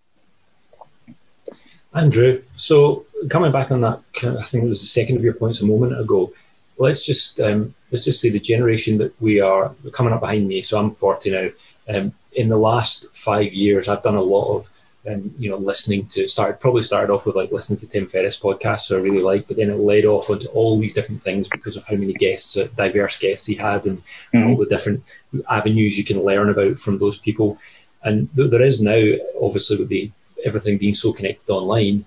Andrew, 1.94 2.42
so 2.56 3.06
coming 3.30 3.52
back 3.52 3.72
on 3.72 3.82
that, 3.82 4.00
I 4.24 4.44
think 4.44 4.64
it 4.64 4.70
was 4.70 4.82
the 4.82 4.88
second 4.88 5.18
of 5.18 5.24
your 5.24 5.34
points 5.34 5.62
a 5.62 5.66
moment 5.66 6.00
ago. 6.00 6.32
Let's 6.78 7.06
just 7.06 7.40
um, 7.40 7.76
let's 7.92 8.06
just 8.06 8.22
say 8.22 8.30
the 8.30 8.40
generation 8.40 8.98
that 9.00 9.20
we 9.22 9.40
are 9.42 9.74
coming 9.92 10.14
up 10.14 10.22
behind 10.22 10.48
me. 10.48 10.62
So 10.62 10.80
I'm 10.80 10.92
40 10.92 11.32
now. 11.32 11.50
Um, 11.90 12.14
in 12.34 12.48
the 12.48 12.58
last 12.58 13.14
five 13.16 13.54
years, 13.54 13.90
I've 13.90 14.04
done 14.04 14.16
a 14.16 14.22
lot 14.22 14.56
of 14.56 14.70
um, 15.10 15.34
you 15.38 15.50
know 15.50 15.58
listening 15.58 16.06
to 16.08 16.28
start 16.28 16.60
probably 16.60 16.84
started 16.84 17.12
off 17.12 17.26
with 17.26 17.36
like 17.36 17.52
listening 17.52 17.80
to 17.80 17.88
Tim 17.88 18.08
Ferriss 18.08 18.40
podcasts, 18.40 18.82
so 18.82 18.98
I 18.98 19.02
really 19.02 19.22
like, 19.22 19.48
but 19.48 19.58
then 19.58 19.70
it 19.70 19.76
led 19.76 20.06
off 20.06 20.30
onto 20.30 20.48
all 20.50 20.80
these 20.80 20.94
different 20.94 21.22
things 21.22 21.50
because 21.50 21.76
of 21.76 21.86
how 21.86 21.96
many 21.96 22.14
guests, 22.14 22.56
uh, 22.56 22.68
diverse 22.76 23.18
guests 23.20 23.48
he 23.48 23.56
had, 23.56 23.86
and 23.86 24.02
mm-hmm. 24.34 24.50
all 24.50 24.56
the 24.58 24.66
different 24.66 25.20
avenues 25.50 25.98
you 25.98 26.06
can 26.06 26.24
learn 26.24 26.50
about 26.50 26.78
from 26.78 27.00
those 27.00 27.18
people. 27.18 27.58
And 28.04 28.34
th- 28.36 28.50
there 28.50 28.62
is 28.62 28.82
now, 28.82 29.02
obviously, 29.42 29.78
with 29.78 29.90
the 29.90 30.12
everything 30.46 30.78
being 30.78 30.94
so 30.94 31.14
connected 31.14 31.50
online, 31.52 32.06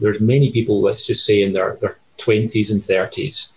there's 0.00 0.20
many 0.20 0.50
people, 0.50 0.80
let's 0.80 1.06
just 1.06 1.24
say 1.24 1.42
in 1.42 1.52
their, 1.52 1.76
their 1.80 1.96
20s 2.18 2.70
and 2.70 2.82
30s, 2.82 3.52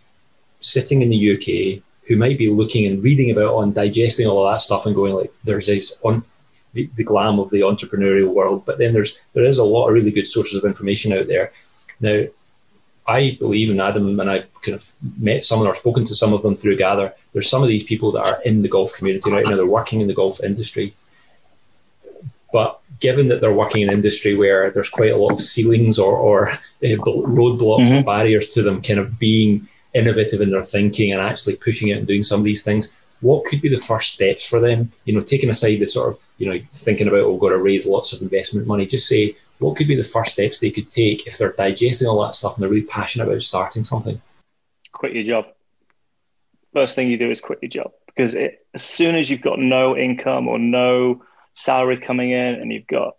sitting 0.60 1.02
in 1.02 1.10
the 1.10 1.34
UK 1.34 1.82
who 2.08 2.18
might 2.18 2.38
be 2.38 2.50
looking 2.50 2.86
and 2.86 3.04
reading 3.04 3.32
about 3.32 3.56
on 3.56 3.74
digesting 3.74 4.28
all 4.28 4.46
of 4.46 4.54
that 4.54 4.62
stuff 4.62 4.86
and 4.86 4.96
going 4.96 5.14
like, 5.14 5.34
there's 5.44 5.68
this 5.68 5.98
on 6.04 6.24
the, 6.74 6.90
the 6.96 7.04
glam 7.04 7.40
of 7.40 7.50
the 7.50 7.62
entrepreneurial 7.62 8.34
world, 8.34 8.64
but 8.66 8.78
then 8.78 8.94
there's 8.94 9.20
there 9.34 9.46
is 9.46 9.58
a 9.58 9.64
lot 9.64 9.88
of 9.88 9.94
really 9.94 10.12
good 10.12 10.28
sources 10.28 10.56
of 10.56 10.66
information 10.66 11.14
out 11.14 11.28
there. 11.28 11.52
Now, 12.00 12.26
I 13.08 13.38
believe 13.40 13.70
in 13.70 13.80
Adam, 13.80 14.20
and 14.20 14.30
I've 14.30 14.52
kind 14.62 14.76
of 14.76 14.84
met 15.20 15.46
some 15.46 15.62
of 15.62 15.68
or 15.68 15.76
spoken 15.76 16.06
to 16.06 16.16
some 16.16 16.34
of 16.34 16.42
them 16.42 16.56
through 16.56 16.78
Gather. 16.78 17.14
There's 17.34 17.50
some 17.50 17.64
of 17.64 17.70
these 17.70 17.84
people 17.84 18.12
that 18.14 18.26
are 18.26 18.42
in 18.42 18.62
the 18.62 18.68
golf 18.68 18.96
community 18.96 19.32
right 19.32 19.46
now. 19.46 19.56
They're 19.56 19.66
working 19.66 20.02
in 20.02 20.08
the 20.08 20.14
golf 20.14 20.44
industry, 20.44 20.94
but 22.56 22.80
given 23.02 23.28
that 23.28 23.42
they're 23.42 23.52
working 23.52 23.82
in 23.82 23.90
an 23.90 23.96
industry 23.96 24.34
where 24.34 24.72
there's 24.72 24.90
quite 24.90 25.12
a 25.12 25.18
lot 25.18 25.34
of 25.34 25.42
ceilings 25.42 26.00
or, 26.00 26.16
or 26.16 26.48
uh, 26.48 26.56
roadblocks 26.82 27.88
mm-hmm. 27.88 27.98
or 27.98 28.04
barriers 28.04 28.48
to 28.54 28.62
them, 28.62 28.82
kind 28.82 28.98
of 28.98 29.20
being 29.20 29.68
innovative 29.94 30.40
in 30.40 30.52
their 30.52 30.64
thinking 30.64 31.12
and 31.12 31.20
actually 31.20 31.58
pushing 31.58 31.90
it 31.90 31.98
and 31.98 32.08
doing 32.08 32.24
some 32.24 32.40
of 32.40 32.46
these 32.46 32.64
things, 32.64 32.96
what 33.20 33.44
could 33.44 33.62
be 33.62 33.68
the 33.68 33.76
first 33.76 34.14
steps 34.14 34.48
for 34.50 34.62
them? 34.62 34.90
You 35.04 35.14
know, 35.14 35.20
taking 35.20 35.50
aside 35.50 35.82
the 35.82 35.86
sort 35.86 36.14
of, 36.14 36.20
you 36.38 36.48
know, 36.48 36.58
thinking 36.72 37.10
about, 37.10 37.26
oh, 37.26 37.32
we've 37.34 37.42
got 37.42 37.50
to 37.50 37.58
raise 37.58 37.86
lots 37.86 38.14
of 38.14 38.22
investment 38.22 38.68
money, 38.68 38.86
just 38.86 39.10
say, 39.10 39.36
what 39.60 39.76
could 39.76 39.90
be 39.90 39.98
the 39.98 40.06
first 40.06 40.32
steps 40.32 40.62
they 40.62 40.72
could 40.72 40.90
take 40.90 41.28
if 41.28 41.38
they're 41.38 41.52
digesting 41.52 42.08
all 42.08 42.24
that 42.24 42.36
stuff 42.36 42.56
and 42.56 42.64
they're 42.64 42.72
really 42.72 42.88
passionate 42.88 43.28
about 43.28 43.42
starting 43.42 43.84
something? 43.84 44.22
Quit 44.94 45.14
your 45.14 45.26
job. 45.26 45.48
First 46.72 46.96
thing 46.96 47.10
you 47.10 47.18
do 47.18 47.30
is 47.30 47.42
quit 47.42 47.60
your 47.62 47.70
job 47.70 47.92
because 48.06 48.34
it, 48.34 48.66
as 48.74 48.84
soon 48.86 49.16
as 49.16 49.30
you've 49.30 49.42
got 49.42 49.60
no 49.60 49.98
income 49.98 50.48
or 50.48 50.58
no 50.58 51.18
salary 51.56 51.98
coming 51.98 52.30
in 52.32 52.56
and 52.56 52.72
you've 52.72 52.86
got, 52.86 53.16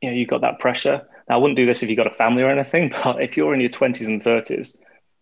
you 0.00 0.10
know, 0.10 0.14
you've 0.14 0.28
got 0.28 0.42
that 0.42 0.60
pressure. 0.60 1.02
Now, 1.28 1.34
I 1.34 1.38
wouldn't 1.38 1.56
do 1.56 1.66
this 1.66 1.82
if 1.82 1.88
you've 1.88 1.96
got 1.96 2.06
a 2.06 2.14
family 2.14 2.42
or 2.42 2.50
anything, 2.50 2.92
but 3.04 3.20
if 3.20 3.36
you're 3.36 3.52
in 3.52 3.60
your 3.60 3.70
20s 3.70 4.06
and 4.06 4.22
30s, 4.22 4.76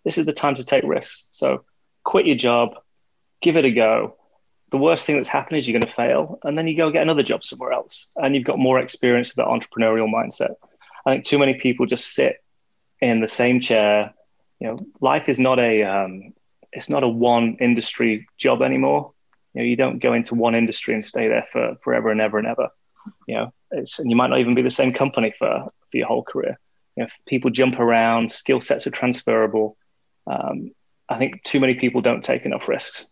this 0.04 0.18
is 0.18 0.26
the 0.26 0.32
time 0.32 0.54
to 0.56 0.64
take 0.64 0.84
risks. 0.84 1.26
So 1.30 1.62
quit 2.04 2.26
your 2.26 2.36
job, 2.36 2.74
give 3.40 3.56
it 3.56 3.64
a 3.64 3.70
go. 3.70 4.16
The 4.70 4.78
worst 4.78 5.06
thing 5.06 5.16
that's 5.16 5.30
happened 5.30 5.58
is 5.58 5.66
you're 5.66 5.78
going 5.78 5.88
to 5.88 5.94
fail, 5.94 6.38
and 6.42 6.58
then 6.58 6.66
you 6.68 6.76
go 6.76 6.90
get 6.90 7.02
another 7.02 7.22
job 7.22 7.42
somewhere 7.42 7.72
else, 7.72 8.10
and 8.16 8.34
you've 8.34 8.44
got 8.44 8.58
more 8.58 8.78
experience 8.78 9.30
of 9.30 9.36
that 9.36 9.46
entrepreneurial 9.46 10.12
mindset. 10.12 10.56
I 11.06 11.12
think 11.12 11.24
too 11.24 11.38
many 11.38 11.54
people 11.54 11.86
just 11.86 12.12
sit 12.12 12.36
in 13.00 13.20
the 13.20 13.28
same 13.28 13.60
chair. 13.60 14.12
You 14.60 14.66
know, 14.68 14.76
life 15.00 15.30
is 15.30 15.38
not 15.38 15.58
a 15.58 15.84
um, 15.84 16.34
it's 16.70 16.90
not 16.90 17.02
a 17.02 17.08
one 17.08 17.56
industry 17.60 18.28
job 18.36 18.60
anymore. 18.60 19.12
You 19.54 19.62
know, 19.62 19.64
you 19.64 19.76
don't 19.76 19.98
go 19.98 20.12
into 20.12 20.34
one 20.34 20.54
industry 20.54 20.94
and 20.94 21.04
stay 21.04 21.28
there 21.28 21.46
for 21.50 21.76
forever 21.82 22.10
and 22.10 22.20
ever 22.20 22.38
and 22.38 22.46
ever. 22.46 22.68
You 23.26 23.34
know, 23.36 23.52
it's 23.70 23.98
and 23.98 24.10
you 24.10 24.16
might 24.16 24.30
not 24.30 24.40
even 24.40 24.54
be 24.54 24.62
the 24.62 24.70
same 24.70 24.92
company 24.92 25.32
for 25.38 25.66
for 25.90 25.96
your 25.96 26.06
whole 26.06 26.22
career. 26.22 26.58
You 26.96 27.04
know, 27.04 27.10
people 27.26 27.50
jump 27.50 27.78
around, 27.78 28.30
skill 28.30 28.60
sets 28.60 28.86
are 28.86 28.90
transferable. 28.90 29.76
Um, 30.26 30.72
I 31.08 31.18
think 31.18 31.42
too 31.42 31.60
many 31.60 31.74
people 31.74 32.00
don't 32.00 32.22
take 32.22 32.44
enough 32.44 32.68
risks 32.68 33.08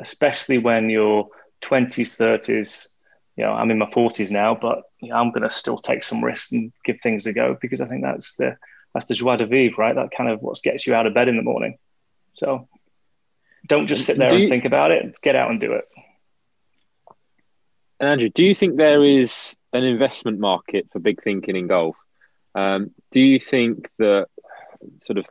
especially 0.00 0.58
when 0.58 0.90
you're 0.90 1.28
20s, 1.62 2.16
30s. 2.16 2.88
You 3.36 3.44
know, 3.44 3.52
I'm 3.52 3.70
in 3.70 3.78
my 3.78 3.86
40s 3.86 4.30
now, 4.30 4.56
but 4.60 4.82
you 5.00 5.08
know, 5.10 5.16
I'm 5.16 5.30
going 5.30 5.42
to 5.42 5.50
still 5.50 5.78
take 5.78 6.04
some 6.04 6.24
risks 6.24 6.52
and 6.52 6.72
give 6.84 7.00
things 7.00 7.26
a 7.26 7.32
go 7.32 7.56
because 7.60 7.80
I 7.80 7.88
think 7.88 8.02
that's 8.02 8.36
the 8.36 8.56
that's 8.92 9.06
the 9.06 9.14
joie 9.14 9.36
de 9.36 9.46
vivre, 9.46 9.74
right? 9.76 9.94
That 9.94 10.12
kind 10.16 10.30
of 10.30 10.40
what 10.40 10.62
gets 10.62 10.86
you 10.86 10.94
out 10.94 11.06
of 11.06 11.14
bed 11.14 11.28
in 11.28 11.36
the 11.36 11.42
morning. 11.42 11.78
So 12.34 12.64
don't 13.66 13.86
just 13.86 14.04
sit 14.04 14.16
there 14.16 14.30
do 14.30 14.36
and 14.36 14.44
you, 14.44 14.48
think 14.48 14.64
about 14.64 14.90
it. 14.90 15.18
Get 15.22 15.36
out 15.36 15.50
and 15.50 15.60
do 15.60 15.72
it. 15.72 15.84
And 18.00 18.10
Andrew, 18.10 18.28
do 18.28 18.44
you 18.44 18.54
think 18.54 18.76
there 18.76 19.04
is 19.04 19.54
an 19.72 19.84
investment 19.84 20.38
market 20.38 20.88
for 20.92 20.98
big 20.98 21.22
thinking 21.22 21.56
in 21.56 21.66
golf? 21.66 21.96
Um, 22.54 22.90
do 23.10 23.20
you 23.20 23.40
think 23.40 23.88
that 23.98 24.28
sort 25.06 25.18
of 25.18 25.26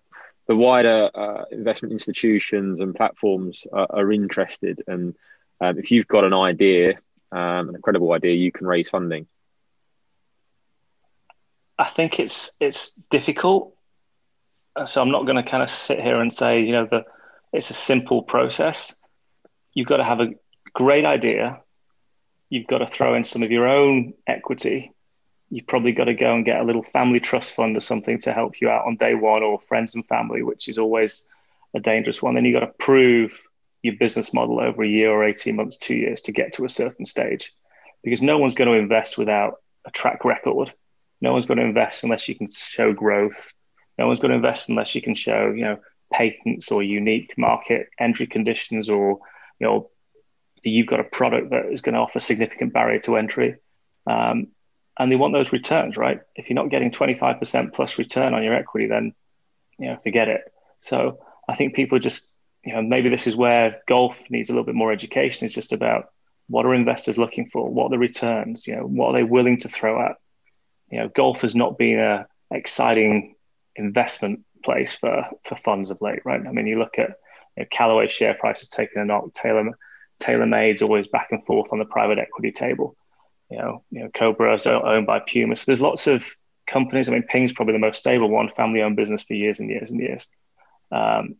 the 0.48 0.56
wider 0.56 1.10
uh, 1.14 1.46
investment 1.52 1.94
institutions 1.94 2.80
and 2.80 2.96
platforms 2.96 3.66
are, 3.72 3.88
are 3.90 4.12
interested. 4.12 4.84
And 4.88 5.16
um, 5.62 5.78
if 5.78 5.92
you've 5.92 6.08
got 6.08 6.24
an 6.26 6.34
idea, 6.34 7.00
um, 7.32 7.70
an 7.70 7.76
incredible 7.76 8.12
idea, 8.12 8.34
you 8.34 8.52
can 8.52 8.68
raise 8.68 8.90
funding. 8.90 9.28
I 11.80 11.90
think 11.90 12.20
it's 12.20 12.56
it's 12.60 12.92
difficult. 13.10 13.76
So 14.86 15.02
I'm 15.02 15.12
not 15.12 15.26
going 15.26 15.44
to 15.44 15.50
kind 15.50 15.64
of 15.64 15.70
sit 15.70 16.00
here 16.00 16.20
and 16.20 16.34
say, 16.34 16.62
you 16.62 16.72
know, 16.72 16.88
the 16.90 17.06
it's 17.54 17.70
a 17.70 17.74
simple 17.74 18.24
process. 18.24 18.96
You've 19.74 19.88
got 19.88 19.98
to 19.98 20.04
have 20.04 20.20
a 20.20 20.34
great 20.74 21.06
idea. 21.06 21.62
You've 22.50 22.68
got 22.68 22.80
to 22.80 22.88
throw 22.88 23.16
in 23.16 23.24
some 23.24 23.44
of 23.44 23.52
your 23.52 23.68
own 23.68 24.14
equity 24.28 24.94
you've 25.54 25.68
probably 25.68 25.92
got 25.92 26.06
to 26.06 26.16
go 26.16 26.34
and 26.34 26.44
get 26.44 26.60
a 26.60 26.64
little 26.64 26.82
family 26.82 27.20
trust 27.20 27.54
fund 27.54 27.78
or 27.78 27.80
something 27.80 28.18
to 28.18 28.34
help 28.34 28.60
you 28.60 28.70
out 28.70 28.88
on 28.88 28.96
day 28.96 29.14
one 29.14 29.44
or 29.44 29.60
friends 29.60 29.94
and 29.94 30.06
family, 30.08 30.42
which 30.42 30.68
is 30.68 30.80
always 30.80 31.28
a 31.76 31.80
dangerous 31.80 32.24
one. 32.24 32.34
Then 32.34 32.44
you've 32.44 32.60
got 32.60 32.66
to 32.66 32.74
prove 32.80 33.40
your 33.84 33.96
business 33.98 34.34
model 34.34 34.60
over 34.60 34.82
a 34.82 34.88
year 34.88 35.12
or 35.12 35.24
18 35.24 35.56
months, 35.56 35.78
two 35.78 35.96
years 35.96 36.24
to 36.24 36.32
get 36.32 36.54
to 36.54 36.66
a 36.66 36.70
certain 36.70 37.06
stage 37.06 37.54
because 38.04 38.24
no 38.24 38.40
one's 38.40 38.56
going 38.56 38.68
to 38.68 38.78
invest 38.78 39.16
without 39.16 39.58
a 39.86 39.92
track 39.92 40.26
record. 40.26 40.74
No 41.22 41.34
one's 41.34 41.46
going 41.46 41.60
to 41.60 41.66
invest 41.66 42.04
unless 42.04 42.28
you 42.28 42.34
can 42.34 42.50
show 42.50 42.92
growth. 42.92 43.54
No 44.00 44.08
one's 44.08 44.22
going 44.22 44.32
to 44.32 44.38
invest 44.38 44.70
unless 44.70 44.96
you 44.96 45.04
can 45.04 45.14
show, 45.14 45.52
you 45.52 45.66
know, 45.66 45.80
patents 46.14 46.72
or 46.72 46.84
unique 46.84 47.34
market 47.38 47.90
entry 48.00 48.28
conditions 48.28 48.90
or, 48.90 49.20
you 49.60 49.68
know, 49.68 49.90
you've 50.64 50.88
got 50.88 51.00
a 51.00 51.04
product 51.04 51.50
that 51.50 51.66
is 51.66 51.82
going 51.82 51.94
to 51.94 52.00
offer 52.00 52.20
significant 52.20 52.72
barrier 52.72 53.00
to 53.00 53.18
entry. 53.18 53.58
Um, 54.08 54.48
and 54.98 55.12
they 55.12 55.16
want 55.16 55.34
those 55.34 55.52
returns, 55.52 55.98
right? 55.98 56.22
If 56.36 56.50
you're 56.50 56.56
not 56.56 56.70
getting 56.70 56.92
25% 56.92 57.74
plus 57.74 57.98
return 57.98 58.34
on 58.34 58.44
your 58.44 58.54
equity, 58.54 58.88
then 58.88 59.14
you 59.80 59.88
know, 59.88 59.98
forget 59.98 60.30
it. 60.30 60.42
So 60.80 61.20
I 61.50 61.56
think 61.56 61.76
people 61.76 62.00
just, 62.00 62.28
you 62.64 62.74
know, 62.74 62.82
maybe 62.82 63.10
this 63.10 63.28
is 63.28 63.36
where 63.36 63.82
golf 63.88 64.24
needs 64.30 64.50
a 64.50 64.54
little 64.54 64.66
bit 64.66 64.76
more 64.76 64.92
education. 64.92 65.46
It's 65.46 65.56
just 65.56 65.74
about 65.74 66.10
what 66.48 66.66
are 66.66 66.74
investors 66.74 67.18
looking 67.18 67.50
for? 67.50 67.70
What 67.70 67.88
are 67.88 67.90
the 67.92 67.98
returns? 67.98 68.68
You 68.68 68.76
know, 68.76 68.84
what 68.84 69.10
are 69.10 69.14
they 69.14 69.24
willing 69.24 69.58
to 69.60 69.70
throw 69.70 70.02
at? 70.06 70.16
You 70.90 71.00
know, 71.00 71.10
golf 71.10 71.42
has 71.42 71.56
not 71.56 71.78
been 71.78 72.00
a 72.00 72.28
exciting 72.52 73.36
investment 73.76 74.46
place 74.64 74.94
for 74.94 75.26
for 75.46 75.56
funds 75.56 75.92
of 75.92 76.02
late, 76.02 76.26
right? 76.26 76.46
I 76.46 76.52
mean, 76.52 76.68
you 76.68 76.80
look 76.80 76.98
at 77.00 77.10
you 77.56 77.64
know, 77.64 77.68
Callaway 77.72 78.08
share 78.08 78.34
price 78.34 78.60
has 78.60 78.70
taken 78.70 79.02
a 79.02 79.06
knock. 79.06 79.34
Taylor 79.34 79.72
TaylorMade's 80.22 80.82
always 80.82 81.08
back 81.08 81.28
and 81.32 81.46
forth 81.46 81.74
on 81.74 81.80
the 81.80 81.86
private 81.86 82.20
equity 82.20 82.52
table 82.52 82.96
you 83.54 83.60
know, 83.60 83.84
you 83.92 84.00
know, 84.02 84.10
Cobra 84.10 84.56
is 84.56 84.66
owned 84.66 85.06
by 85.06 85.20
Puma. 85.20 85.56
So 85.56 85.66
there's 85.68 85.82
lots 85.82 86.08
of 86.08 86.28
companies. 86.66 87.08
I 87.08 87.12
mean, 87.12 87.22
Ping's 87.22 87.54
probably 87.54 87.74
the 87.74 87.80
most 87.80 88.00
stable 88.00 88.28
one, 88.28 88.50
family-owned 88.56 88.96
business 88.96 89.22
for 89.22 89.36
years 89.36 89.60
and 89.60 89.70
years 89.70 89.92
and 89.92 90.00
years. 90.00 90.28
Um, 90.92 91.36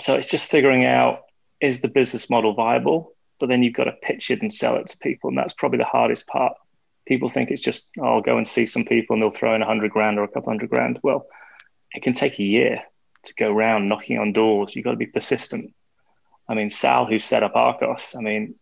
so 0.00 0.14
it's 0.14 0.28
just 0.28 0.50
figuring 0.50 0.86
out 0.86 1.24
is 1.60 1.80
the 1.80 1.88
business 1.88 2.30
model 2.30 2.54
viable, 2.54 3.12
but 3.38 3.50
then 3.50 3.62
you've 3.62 3.74
got 3.74 3.84
to 3.84 3.92
pitch 3.92 4.30
it 4.30 4.40
and 4.40 4.52
sell 4.52 4.76
it 4.76 4.86
to 4.88 4.98
people, 4.98 5.28
and 5.28 5.36
that's 5.36 5.52
probably 5.52 5.78
the 5.78 5.84
hardest 5.84 6.26
part. 6.26 6.54
People 7.06 7.28
think 7.28 7.50
it's 7.50 7.62
just 7.62 7.88
oh, 8.00 8.14
I'll 8.14 8.20
go 8.22 8.38
and 8.38 8.48
see 8.48 8.64
some 8.64 8.84
people 8.84 9.14
and 9.14 9.22
they'll 9.22 9.30
throw 9.30 9.54
in 9.54 9.60
a 9.60 9.66
hundred 9.66 9.90
grand 9.90 10.18
or 10.18 10.24
a 10.24 10.28
couple 10.28 10.50
hundred 10.50 10.70
grand. 10.70 11.00
Well, 11.02 11.26
it 11.94 12.02
can 12.02 12.12
take 12.12 12.38
a 12.38 12.44
year 12.44 12.82
to 13.24 13.34
go 13.34 13.50
around 13.50 13.88
knocking 13.88 14.18
on 14.18 14.32
doors. 14.32 14.74
You've 14.74 14.84
got 14.84 14.92
to 14.92 14.96
be 14.96 15.06
persistent. 15.06 15.72
I 16.48 16.54
mean, 16.54 16.70
Sal, 16.70 17.06
who 17.06 17.18
set 17.18 17.42
up 17.42 17.54
Arccos, 17.54 18.16
I 18.16 18.20
mean, 18.20 18.56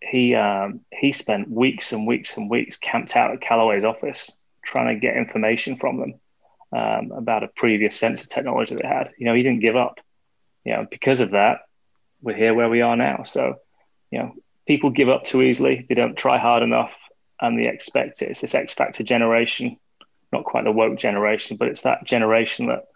he 0.00 0.34
um, 0.34 0.80
he 0.92 1.12
spent 1.12 1.50
weeks 1.50 1.92
and 1.92 2.06
weeks 2.06 2.36
and 2.36 2.50
weeks 2.50 2.76
camped 2.76 3.16
out 3.16 3.32
at 3.32 3.40
Callaway's 3.40 3.84
office 3.84 4.36
trying 4.64 4.94
to 4.94 5.00
get 5.00 5.16
information 5.16 5.76
from 5.76 5.98
them 6.00 6.14
um, 6.72 7.12
about 7.12 7.44
a 7.44 7.48
previous 7.48 7.96
sensor 7.96 8.26
technology 8.26 8.74
they 8.74 8.86
had. 8.86 9.12
You 9.18 9.26
know, 9.26 9.34
he 9.34 9.42
didn't 9.42 9.60
give 9.60 9.76
up. 9.76 10.00
You 10.64 10.74
know, 10.74 10.86
because 10.90 11.20
of 11.20 11.32
that, 11.32 11.60
we're 12.20 12.36
here 12.36 12.54
where 12.54 12.68
we 12.68 12.82
are 12.82 12.96
now. 12.96 13.24
So, 13.24 13.56
you 14.10 14.18
know, 14.20 14.34
people 14.66 14.90
give 14.90 15.08
up 15.08 15.24
too 15.24 15.42
easily. 15.42 15.84
They 15.88 15.94
don't 15.94 16.16
try 16.16 16.38
hard 16.38 16.62
enough, 16.62 16.96
and 17.40 17.58
they 17.58 17.66
expect 17.66 18.22
it. 18.22 18.30
It's 18.30 18.40
this 18.40 18.54
X 18.54 18.74
factor 18.74 19.02
generation, 19.02 19.76
not 20.32 20.44
quite 20.44 20.64
the 20.64 20.72
woke 20.72 20.98
generation, 20.98 21.56
but 21.56 21.68
it's 21.68 21.82
that 21.82 22.04
generation 22.04 22.66
that 22.66 22.86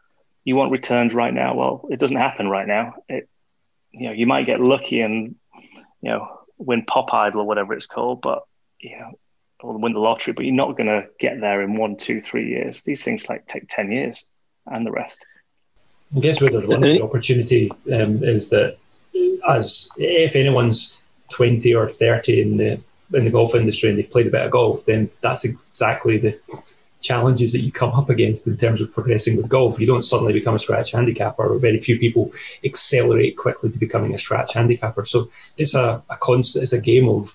you 0.45 0.57
want 0.57 0.73
returns 0.73 1.15
right 1.15 1.35
now. 1.35 1.55
Well, 1.55 1.89
it 1.91 2.01
doesn't 2.01 2.17
happen 2.17 2.49
right 2.49 2.67
now. 2.67 2.95
It, 3.09 3.29
you 3.93 4.09
know, 4.09 4.13
you 4.13 4.27
might 4.27 4.47
get 4.47 4.61
lucky 4.61 5.01
and 5.01 5.37
you 6.01 6.11
know 6.11 6.41
win 6.59 6.85
Pop 6.85 7.13
Idol 7.13 7.43
or 7.43 7.47
whatever 7.47 7.75
it's 7.75 7.87
called, 7.87 8.23
but 8.23 8.43
you 8.81 8.99
know, 8.99 9.19
or 9.61 9.79
win 9.79 9.93
the 9.93 10.01
lottery, 10.01 10.33
but 10.33 10.45
you're 10.45 10.55
not 10.55 10.77
going 10.77 10.87
to 10.87 11.07
get 11.19 11.41
there 11.41 11.63
in 11.63 11.77
one, 11.77 11.97
two, 11.97 12.21
three 12.21 12.49
years. 12.49 12.83
These 12.83 13.05
things 13.05 13.29
like 13.29 13.47
take 13.47 13.69
ten 13.69 13.91
years, 13.93 14.27
and 14.67 14.87
the 14.87 14.93
rest. 14.93 15.27
I 16.15 16.21
guess 16.21 16.41
where 16.41 16.51
there's 16.51 16.69
one 16.69 16.81
the 16.81 17.03
opportunity 17.03 17.71
um, 17.93 18.23
is 18.23 18.51
that 18.51 18.77
as 19.49 19.91
if 19.97 20.37
anyone's 20.37 21.03
twenty 21.31 21.75
or 21.75 21.89
thirty 21.89 22.41
in 22.41 22.57
the 22.57 22.81
in 23.15 23.25
the 23.25 23.31
golf 23.31 23.55
industry 23.55 23.89
and 23.89 23.99
they've 23.99 24.11
played 24.11 24.27
a 24.27 24.31
bit 24.31 24.45
of 24.45 24.51
golf, 24.51 24.85
then 24.85 25.11
that's 25.21 25.45
exactly 25.45 26.19
the 26.19 26.39
challenges 27.01 27.53
that 27.53 27.61
you 27.61 27.71
come 27.71 27.91
up 27.91 28.11
against 28.11 28.47
in 28.47 28.57
terms 28.57 28.81
of 28.81 28.93
progressing 28.93 29.37
with 29.37 29.49
golf. 29.49 29.79
You 29.79 29.87
don't 29.87 30.05
suddenly 30.05 30.33
become 30.33 30.55
a 30.55 30.59
scratch 30.59 30.93
handicapper, 30.93 31.47
or 31.47 31.59
very 31.59 31.79
few 31.79 31.99
people 31.99 32.33
accelerate 32.65 33.37
quickly 33.37 33.71
to 33.71 33.79
becoming 33.79 34.15
a 34.15 34.19
scratch 34.19 34.55
handicapper. 34.55 35.05
So 35.05 35.31
it's 35.57 35.75
a, 35.75 36.03
a 36.11 36.17
constant, 36.17 36.65
it's 36.65 36.73
a 36.73 36.81
game 36.81 37.09
of 37.09 37.33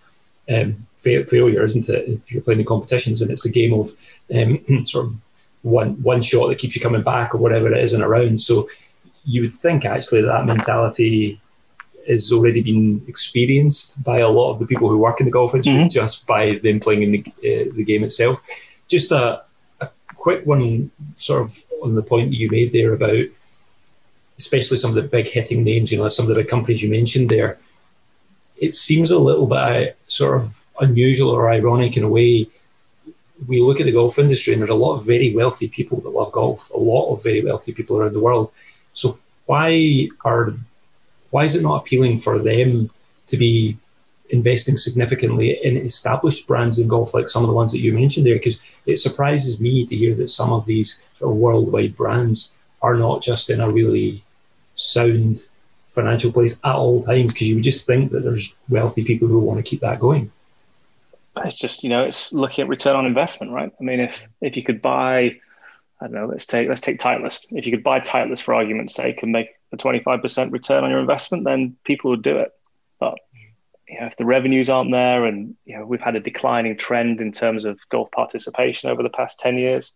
um, 0.50 0.88
failure, 0.98 1.64
isn't 1.64 1.90
it? 1.90 2.10
If 2.10 2.32
you're 2.32 2.42
playing 2.42 2.60
the 2.60 2.66
competitions, 2.66 3.22
and 3.22 3.32
it's 3.32 3.46
a 3.46 3.52
game 3.52 3.74
of 3.74 3.92
um, 4.36 4.84
sort 4.86 5.06
of 5.08 5.16
one 5.64 6.02
one 6.02 6.22
shot 6.22 6.48
that 6.48 6.58
keeps 6.58 6.76
you 6.76 6.82
coming 6.82 7.04
back, 7.04 7.34
or 7.34 7.38
whatever 7.38 7.72
it 7.72 7.84
is 7.84 7.94
in 7.94 8.02
a 8.02 8.08
round. 8.08 8.40
So 8.40 8.68
you 9.24 9.42
would 9.42 9.54
think 9.54 9.86
actually 9.86 10.22
that, 10.22 10.28
that 10.28 10.46
mentality 10.46 11.40
is 12.08 12.32
already 12.32 12.64
been 12.64 13.04
experienced 13.08 14.04
by 14.04 14.18
a 14.20 14.28
lot 14.28 14.52
of 14.52 14.60
the 14.60 14.66
people 14.66 14.90
who 14.90 14.98
work 14.98 15.20
in 15.20 15.28
the 15.28 15.32
golf 15.32 15.54
industry 15.54 15.74
mm-hmm. 15.74 15.88
just 15.88 16.26
by 16.26 16.60
them 16.64 16.80
playing 16.80 17.04
in 17.04 17.12
the, 17.12 17.24
uh, 17.28 17.72
the 17.76 17.84
game 17.84 18.04
itself. 18.04 18.42
Just 18.88 19.12
a, 19.12 19.44
quick 20.22 20.46
one, 20.46 20.92
sort 21.16 21.42
of 21.42 21.50
on 21.84 21.96
the 21.96 22.04
point 22.04 22.30
that 22.30 22.38
you 22.38 22.50
made 22.50 22.72
there 22.72 22.94
about 22.94 23.26
especially 24.42 24.78
some 24.78 24.90
of 24.90 24.96
the 24.96 25.14
big 25.18 25.28
hitting 25.30 25.64
names, 25.64 25.92
you 25.92 25.98
know, 26.00 26.10
some 26.10 26.26
of 26.26 26.30
the 26.30 26.42
big 26.42 26.48
companies 26.48 26.82
you 26.82 26.90
mentioned 26.90 27.30
there, 27.30 27.60
it 28.58 28.74
seems 28.74 29.12
a 29.12 29.20
little 29.20 29.48
bit 29.48 29.58
uh, 29.58 29.92
sort 30.08 30.36
of 30.38 30.66
unusual 30.80 31.30
or 31.30 31.52
ironic 31.52 31.96
in 31.96 32.04
a 32.04 32.10
way. 32.10 32.48
We 33.48 33.62
look 33.62 33.80
at 33.80 33.86
the 33.86 34.00
golf 34.00 34.18
industry 34.18 34.54
and 34.54 34.62
there's 34.62 34.78
a 34.78 34.86
lot 34.86 34.96
of 34.96 35.06
very 35.06 35.36
wealthy 35.36 35.68
people 35.68 36.02
that 36.02 36.10
love 36.10 36.32
golf, 36.32 36.72
a 36.72 36.78
lot 36.78 37.14
of 37.14 37.24
very 37.24 37.44
wealthy 37.44 37.74
people 37.74 37.98
around 37.98 38.14
the 38.14 38.26
world. 38.28 38.52
So 38.94 39.20
why 39.46 40.10
are 40.26 40.54
why 41.32 41.44
is 41.46 41.56
it 41.56 41.64
not 41.64 41.82
appealing 41.82 42.18
for 42.18 42.40
them 42.40 42.90
to 43.28 43.38
be 43.38 43.78
investing 44.32 44.78
significantly 44.78 45.60
in 45.64 45.78
established 45.78 46.48
brands 46.48 46.80
in 46.80 46.88
golf, 46.88 47.14
like 47.14 47.30
some 47.30 47.44
of 47.44 47.48
the 47.48 47.56
ones 47.56 47.72
that 47.72 47.80
you 47.80 47.94
mentioned 47.94 48.26
there? 48.26 48.36
Because 48.36 48.82
it 48.86 48.98
surprises 48.98 49.62
me 49.62 49.86
to 49.86 49.96
hear 49.96 50.16
that 50.16 50.30
some 50.30 50.52
of 50.52 50.66
these 50.66 51.02
sort 51.14 51.32
of 51.32 51.38
worldwide 51.38 51.96
brands 51.96 52.56
are 52.82 52.96
not 52.96 53.22
just 53.22 53.50
in 53.50 53.62
a 53.62 53.70
really 53.70 54.24
sound 54.74 55.50
financial 55.90 56.32
place 56.32 56.60
at 56.64 56.76
all 56.76 57.02
times. 57.02 57.34
Because 57.34 57.50
you 57.50 57.56
would 57.56 57.64
just 57.64 57.86
think 57.86 58.12
that 58.12 58.24
there's 58.24 58.56
wealthy 58.70 59.04
people 59.04 59.28
who 59.28 59.40
want 59.40 59.58
to 59.58 59.70
keep 59.70 59.82
that 59.82 60.00
going. 60.00 60.32
It's 61.38 61.56
just 61.56 61.84
you 61.84 61.90
know, 61.90 62.04
it's 62.04 62.34
looking 62.34 62.64
at 62.64 62.70
return 62.70 62.96
on 62.96 63.06
investment, 63.06 63.54
right? 63.54 63.72
I 63.80 63.84
mean, 63.84 64.00
if 64.00 64.28
if 64.42 64.58
you 64.58 64.64
could 64.64 64.82
buy, 64.82 65.38
I 66.02 66.06
don't 66.06 66.14
know, 66.14 66.26
let's 66.26 66.46
take 66.46 66.68
let's 66.68 66.82
take 66.82 67.00
Titleist. 67.00 67.48
If 67.52 67.66
you 67.66 67.72
could 67.72 67.84
buy 67.84 68.00
Titleist 68.00 68.44
for 68.44 68.54
argument's 68.54 68.96
sake 68.96 69.24
and 69.24 69.32
make 69.32 69.50
a 69.72 69.78
twenty 69.78 70.00
five 70.00 70.22
percent 70.22 70.52
return 70.52 70.84
on 70.84 70.90
your 70.90 71.00
investment, 71.00 71.46
then 71.46 71.78
people 71.86 72.12
would 72.12 72.22
do 72.22 72.38
it. 72.38 72.52
But 73.00 73.18
you 73.92 74.00
know, 74.00 74.08
if 74.08 74.16
the 74.16 74.26
revenues 74.26 74.70
aren't 74.70 74.92
there, 74.92 75.26
and 75.26 75.56
you 75.66 75.78
know, 75.78 75.86
we've 75.86 76.02
had 76.02 76.16
a 76.16 76.22
declining 76.22 76.78
trend 76.78 77.20
in 77.20 77.34
terms 77.34 77.66
of 77.66 77.78
golf 77.90 78.10
participation 78.12 78.90
over 78.90 79.04
the 79.04 79.10
past 79.10 79.38
ten 79.38 79.58
years, 79.58 79.92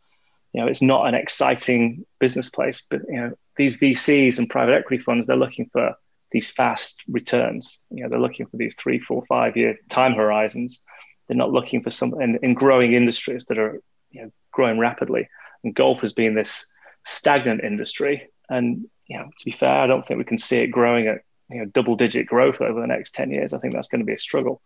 you 0.51 0.59
know, 0.59 0.67
it's 0.67 0.81
not 0.81 1.07
an 1.07 1.15
exciting 1.15 2.05
business 2.19 2.49
place. 2.49 2.83
But 2.89 3.01
you 3.07 3.15
know, 3.15 3.31
these 3.55 3.79
VCs 3.79 4.37
and 4.37 4.49
private 4.49 4.73
equity 4.73 5.01
funds, 5.01 5.25
they're 5.25 5.37
looking 5.37 5.69
for 5.71 5.95
these 6.31 6.51
fast 6.51 7.05
returns. 7.07 7.81
You 7.89 8.03
know, 8.03 8.09
they're 8.09 8.19
looking 8.19 8.47
for 8.47 8.57
these 8.57 8.75
three, 8.75 8.99
four, 8.99 9.23
five 9.29 9.55
year 9.55 9.77
time 9.87 10.13
horizons. 10.13 10.83
They're 11.27 11.37
not 11.37 11.51
looking 11.51 11.81
for 11.81 11.89
some 11.89 12.19
in, 12.21 12.37
in 12.43 12.53
growing 12.53 12.93
industries 12.93 13.45
that 13.45 13.57
are 13.57 13.81
you 14.11 14.23
know, 14.23 14.31
growing 14.51 14.77
rapidly. 14.77 15.29
And 15.63 15.73
golf 15.73 16.01
has 16.01 16.11
been 16.11 16.35
this 16.35 16.67
stagnant 17.05 17.63
industry. 17.63 18.27
And 18.49 18.87
you 19.07 19.17
know, 19.17 19.29
to 19.37 19.45
be 19.45 19.51
fair, 19.51 19.79
I 19.79 19.87
don't 19.87 20.05
think 20.05 20.17
we 20.17 20.25
can 20.25 20.37
see 20.37 20.57
it 20.57 20.67
growing 20.67 21.07
at 21.07 21.21
you 21.49 21.59
know 21.59 21.65
double 21.65 21.95
digit 21.95 22.27
growth 22.27 22.61
over 22.61 22.81
the 22.81 22.87
next 22.87 23.15
10 23.15 23.31
years. 23.31 23.53
I 23.53 23.59
think 23.59 23.73
that's 23.73 23.89
going 23.89 23.99
to 23.99 24.05
be 24.05 24.13
a 24.13 24.19
struggle. 24.19 24.61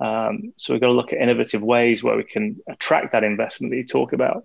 Um, 0.00 0.52
so 0.56 0.72
we've 0.72 0.80
got 0.80 0.88
to 0.88 0.92
look 0.92 1.12
at 1.12 1.20
innovative 1.20 1.62
ways 1.62 2.02
where 2.02 2.16
we 2.16 2.24
can 2.24 2.60
attract 2.68 3.12
that 3.12 3.22
investment 3.22 3.70
that 3.70 3.76
you 3.76 3.86
talk 3.86 4.12
about 4.12 4.44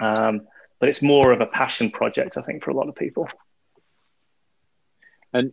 um, 0.00 0.42
but 0.78 0.88
it's 0.88 1.02
more 1.02 1.32
of 1.32 1.40
a 1.40 1.46
passion 1.46 1.90
project, 1.90 2.36
I 2.36 2.42
think, 2.42 2.62
for 2.62 2.70
a 2.70 2.74
lot 2.74 2.88
of 2.88 2.94
people. 2.94 3.28
And 5.32 5.52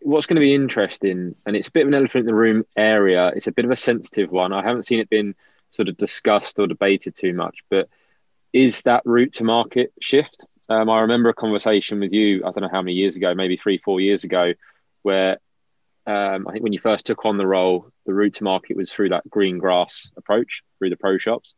what's 0.00 0.26
going 0.26 0.36
to 0.36 0.40
be 0.40 0.54
interesting, 0.54 1.34
and 1.46 1.56
it's 1.56 1.68
a 1.68 1.72
bit 1.72 1.82
of 1.82 1.88
an 1.88 1.94
elephant 1.94 2.22
in 2.22 2.26
the 2.26 2.34
room 2.34 2.64
area, 2.76 3.28
it's 3.28 3.46
a 3.46 3.52
bit 3.52 3.64
of 3.64 3.70
a 3.70 3.76
sensitive 3.76 4.30
one. 4.30 4.52
I 4.52 4.62
haven't 4.62 4.84
seen 4.84 5.00
it 5.00 5.10
been 5.10 5.34
sort 5.70 5.88
of 5.88 5.96
discussed 5.96 6.58
or 6.58 6.66
debated 6.66 7.14
too 7.14 7.32
much, 7.32 7.60
but 7.70 7.88
is 8.52 8.82
that 8.82 9.02
route 9.04 9.34
to 9.34 9.44
market 9.44 9.92
shift? 10.00 10.44
Um, 10.68 10.88
I 10.88 11.00
remember 11.00 11.28
a 11.28 11.34
conversation 11.34 12.00
with 12.00 12.12
you, 12.12 12.38
I 12.44 12.50
don't 12.50 12.62
know 12.62 12.68
how 12.70 12.82
many 12.82 12.94
years 12.94 13.16
ago, 13.16 13.34
maybe 13.34 13.56
three, 13.56 13.78
four 13.78 14.00
years 14.00 14.24
ago, 14.24 14.54
where 15.02 15.38
um, 16.06 16.46
I 16.48 16.52
think 16.52 16.62
when 16.62 16.72
you 16.72 16.78
first 16.78 17.06
took 17.06 17.24
on 17.26 17.36
the 17.36 17.46
role, 17.46 17.90
the 18.06 18.14
route 18.14 18.34
to 18.34 18.44
market 18.44 18.76
was 18.76 18.92
through 18.92 19.10
that 19.10 19.28
green 19.28 19.58
grass 19.58 20.08
approach, 20.16 20.62
through 20.78 20.90
the 20.90 20.96
pro 20.96 21.18
shops 21.18 21.54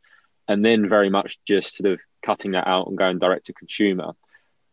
and 0.47 0.63
then 0.63 0.87
very 0.87 1.09
much 1.09 1.37
just 1.45 1.77
sort 1.77 1.91
of 1.91 1.99
cutting 2.21 2.51
that 2.51 2.67
out 2.67 2.87
and 2.87 2.97
going 2.97 3.19
direct 3.19 3.47
to 3.47 3.53
consumer. 3.53 4.13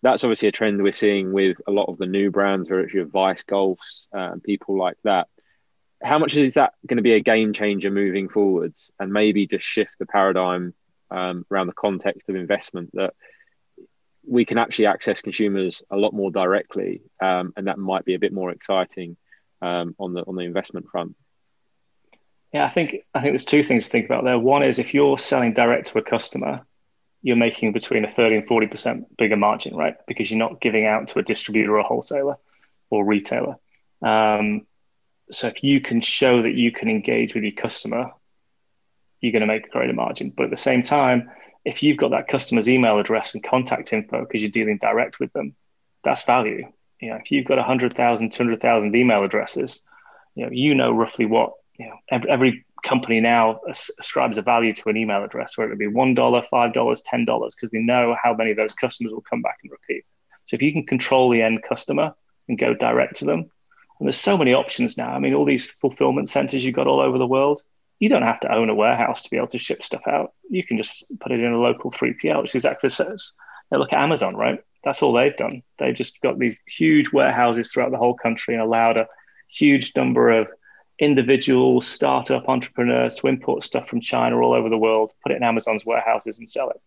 That's 0.02 0.24
obviously 0.24 0.48
a 0.48 0.52
trend 0.52 0.82
we're 0.82 0.92
seeing 0.92 1.32
with 1.32 1.58
a 1.66 1.70
lot 1.70 1.88
of 1.88 1.98
the 1.98 2.06
new 2.06 2.30
brands, 2.30 2.68
whether 2.68 2.82
it's 2.82 2.94
your 2.94 3.04
Vice 3.04 3.44
Golfs 3.44 4.06
uh, 4.14 4.32
and 4.32 4.42
people 4.42 4.76
like 4.76 4.96
that. 5.04 5.28
How 6.02 6.18
much 6.18 6.36
is 6.36 6.54
that 6.54 6.74
going 6.86 6.96
to 6.96 7.02
be 7.02 7.12
a 7.12 7.20
game 7.20 7.52
changer 7.52 7.90
moving 7.90 8.28
forwards, 8.28 8.90
and 8.98 9.12
maybe 9.12 9.46
just 9.46 9.64
shift 9.64 9.92
the 9.98 10.06
paradigm 10.06 10.74
um, 11.10 11.46
around 11.50 11.68
the 11.68 11.72
context 11.72 12.28
of 12.28 12.34
investment 12.34 12.90
that 12.94 13.14
we 14.26 14.44
can 14.44 14.58
actually 14.58 14.86
access 14.86 15.20
consumers 15.20 15.82
a 15.90 15.96
lot 15.96 16.12
more 16.12 16.30
directly, 16.30 17.02
um, 17.20 17.52
and 17.56 17.66
that 17.66 17.78
might 17.78 18.04
be 18.04 18.14
a 18.14 18.18
bit 18.18 18.32
more 18.32 18.50
exciting 18.50 19.16
um, 19.60 19.94
on 19.98 20.14
the 20.14 20.22
on 20.22 20.36
the 20.36 20.42
investment 20.42 20.86
front. 20.90 21.16
Yeah, 22.52 22.66
I 22.66 22.68
think 22.68 22.96
I 23.14 23.20
think 23.20 23.32
there's 23.32 23.44
two 23.44 23.62
things 23.62 23.86
to 23.86 23.90
think 23.90 24.06
about 24.06 24.24
there. 24.24 24.38
One 24.38 24.62
is 24.62 24.78
if 24.78 24.94
you're 24.94 25.18
selling 25.18 25.54
direct 25.54 25.88
to 25.88 25.98
a 25.98 26.02
customer, 26.02 26.64
you're 27.22 27.36
making 27.36 27.72
between 27.72 28.04
a 28.04 28.10
30 28.10 28.36
and 28.36 28.48
40% 28.48 29.04
bigger 29.16 29.36
margin, 29.36 29.76
right? 29.76 29.94
Because 30.06 30.30
you're 30.30 30.38
not 30.38 30.60
giving 30.60 30.86
out 30.86 31.08
to 31.08 31.20
a 31.20 31.22
distributor 31.22 31.76
or 31.76 31.78
a 31.78 31.84
wholesaler 31.84 32.36
or 32.90 33.04
retailer. 33.04 33.56
Um, 34.02 34.66
so 35.30 35.46
if 35.46 35.62
you 35.62 35.80
can 35.80 36.00
show 36.00 36.42
that 36.42 36.54
you 36.54 36.72
can 36.72 36.88
engage 36.88 37.34
with 37.34 37.44
your 37.44 37.52
customer, 37.52 38.10
you're 39.20 39.32
going 39.32 39.40
to 39.40 39.46
make 39.46 39.66
a 39.66 39.70
greater 39.70 39.92
margin. 39.92 40.30
But 40.36 40.44
at 40.44 40.50
the 40.50 40.56
same 40.56 40.82
time, 40.82 41.30
if 41.64 41.82
you've 41.82 41.96
got 41.96 42.10
that 42.10 42.28
customer's 42.28 42.68
email 42.68 42.98
address 42.98 43.34
and 43.34 43.42
contact 43.42 43.92
info 43.92 44.20
because 44.20 44.42
you're 44.42 44.50
dealing 44.50 44.78
direct 44.78 45.20
with 45.20 45.32
them, 45.32 45.54
that's 46.04 46.24
value. 46.24 46.66
You 47.00 47.10
know, 47.10 47.16
if 47.16 47.30
you've 47.30 47.46
got 47.46 47.58
100,000, 47.58 48.32
200,000 48.32 48.96
email 48.96 49.24
addresses, 49.24 49.82
you 50.34 50.44
know, 50.44 50.52
you 50.52 50.74
know 50.74 50.92
roughly 50.92 51.26
what 51.26 51.52
you 51.78 51.86
know, 51.86 51.96
every, 52.10 52.30
every 52.30 52.64
company 52.84 53.20
now 53.20 53.60
ascribes 53.68 54.38
a 54.38 54.42
value 54.42 54.74
to 54.74 54.88
an 54.88 54.96
email 54.96 55.24
address, 55.24 55.56
whether 55.56 55.72
it 55.72 55.78
be 55.78 55.86
one 55.86 56.14
dollar, 56.14 56.42
five 56.50 56.72
dollars, 56.72 57.02
ten 57.02 57.24
dollars, 57.24 57.54
because 57.54 57.70
they 57.70 57.78
know 57.78 58.16
how 58.22 58.34
many 58.34 58.50
of 58.50 58.56
those 58.56 58.74
customers 58.74 59.12
will 59.12 59.24
come 59.28 59.42
back 59.42 59.58
and 59.62 59.70
repeat. 59.70 60.04
So 60.44 60.56
if 60.56 60.62
you 60.62 60.72
can 60.72 60.84
control 60.84 61.30
the 61.30 61.42
end 61.42 61.62
customer 61.62 62.14
and 62.48 62.58
go 62.58 62.74
direct 62.74 63.16
to 63.16 63.24
them, 63.24 63.50
and 63.98 64.06
there's 64.06 64.16
so 64.16 64.36
many 64.36 64.52
options 64.52 64.98
now. 64.98 65.12
I 65.12 65.20
mean, 65.20 65.34
all 65.34 65.44
these 65.44 65.70
fulfillment 65.72 66.28
centers 66.28 66.64
you've 66.64 66.74
got 66.74 66.88
all 66.88 67.00
over 67.00 67.18
the 67.18 67.26
world. 67.26 67.62
You 68.02 68.08
don't 68.08 68.22
have 68.22 68.40
to 68.40 68.52
own 68.52 68.68
a 68.68 68.74
warehouse 68.74 69.22
to 69.22 69.30
be 69.30 69.36
able 69.36 69.46
to 69.46 69.58
ship 69.58 69.80
stuff 69.80 70.08
out. 70.08 70.32
You 70.50 70.64
can 70.66 70.76
just 70.76 71.04
put 71.20 71.30
it 71.30 71.38
in 71.38 71.52
a 71.52 71.60
local 71.60 71.92
3PL, 71.92 72.42
which 72.42 72.50
is 72.50 72.56
exactly 72.56 72.88
says. 72.88 73.34
Now 73.70 73.78
look 73.78 73.92
at 73.92 74.02
Amazon, 74.02 74.34
right? 74.34 74.58
That's 74.82 75.04
all 75.04 75.12
they've 75.12 75.36
done. 75.36 75.62
They've 75.78 75.94
just 75.94 76.20
got 76.20 76.36
these 76.36 76.56
huge 76.66 77.12
warehouses 77.12 77.70
throughout 77.70 77.92
the 77.92 77.98
whole 77.98 78.14
country 78.14 78.54
and 78.54 78.60
allowed 78.60 78.96
a 78.96 79.06
huge 79.46 79.94
number 79.94 80.30
of 80.30 80.48
individual 80.98 81.80
startup 81.80 82.48
entrepreneurs 82.48 83.14
to 83.14 83.28
import 83.28 83.62
stuff 83.62 83.86
from 83.86 84.00
China 84.00 84.40
all 84.40 84.52
over 84.52 84.68
the 84.68 84.76
world, 84.76 85.12
put 85.22 85.30
it 85.30 85.36
in 85.36 85.44
Amazon's 85.44 85.86
warehouses 85.86 86.40
and 86.40 86.50
sell 86.50 86.70
it. 86.70 86.80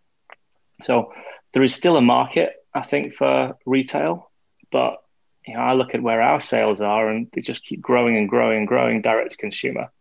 So 0.83 1.13
there 1.53 1.63
is 1.63 1.73
still 1.73 1.95
a 1.95 2.01
market, 2.01 2.51
I 2.73 2.81
think, 2.81 3.15
for 3.15 3.57
retail, 3.65 4.29
but 4.69 4.97
you 5.47 5.53
know, 5.53 5.61
I 5.61 5.75
look 5.75 5.95
at 5.95 6.03
where 6.03 6.21
our 6.21 6.41
sales 6.41 6.81
are 6.81 7.07
and 7.07 7.29
they 7.31 7.39
just 7.39 7.63
keep 7.63 7.79
growing 7.79 8.17
and 8.17 8.27
growing 8.27 8.57
and 8.57 8.67
growing 8.67 9.01
direct 9.01 9.31
to 9.31 9.37
consumer. 9.37 9.91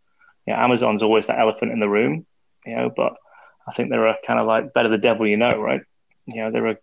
You 0.47 0.55
know, 0.55 0.61
Amazon's 0.61 1.03
always 1.03 1.27
the 1.27 1.39
elephant 1.39 1.73
in 1.73 1.81
the 1.81 1.89
room, 1.89 2.27
you 2.67 2.77
know, 2.77 2.93
but 2.95 3.15
I 3.67 3.73
think 3.73 3.91
they're 3.91 4.07
a 4.07 4.17
kind 4.27 4.39
of 4.39 4.47
like 4.47 4.75
better 4.75 4.89
the 4.89 4.99
devil 4.99 5.27
you 5.27 5.37
know, 5.37 5.59
right? 5.59 5.81
You 6.27 6.43
know, 6.43 6.51
they're 6.51 6.67
a, 6.67 6.77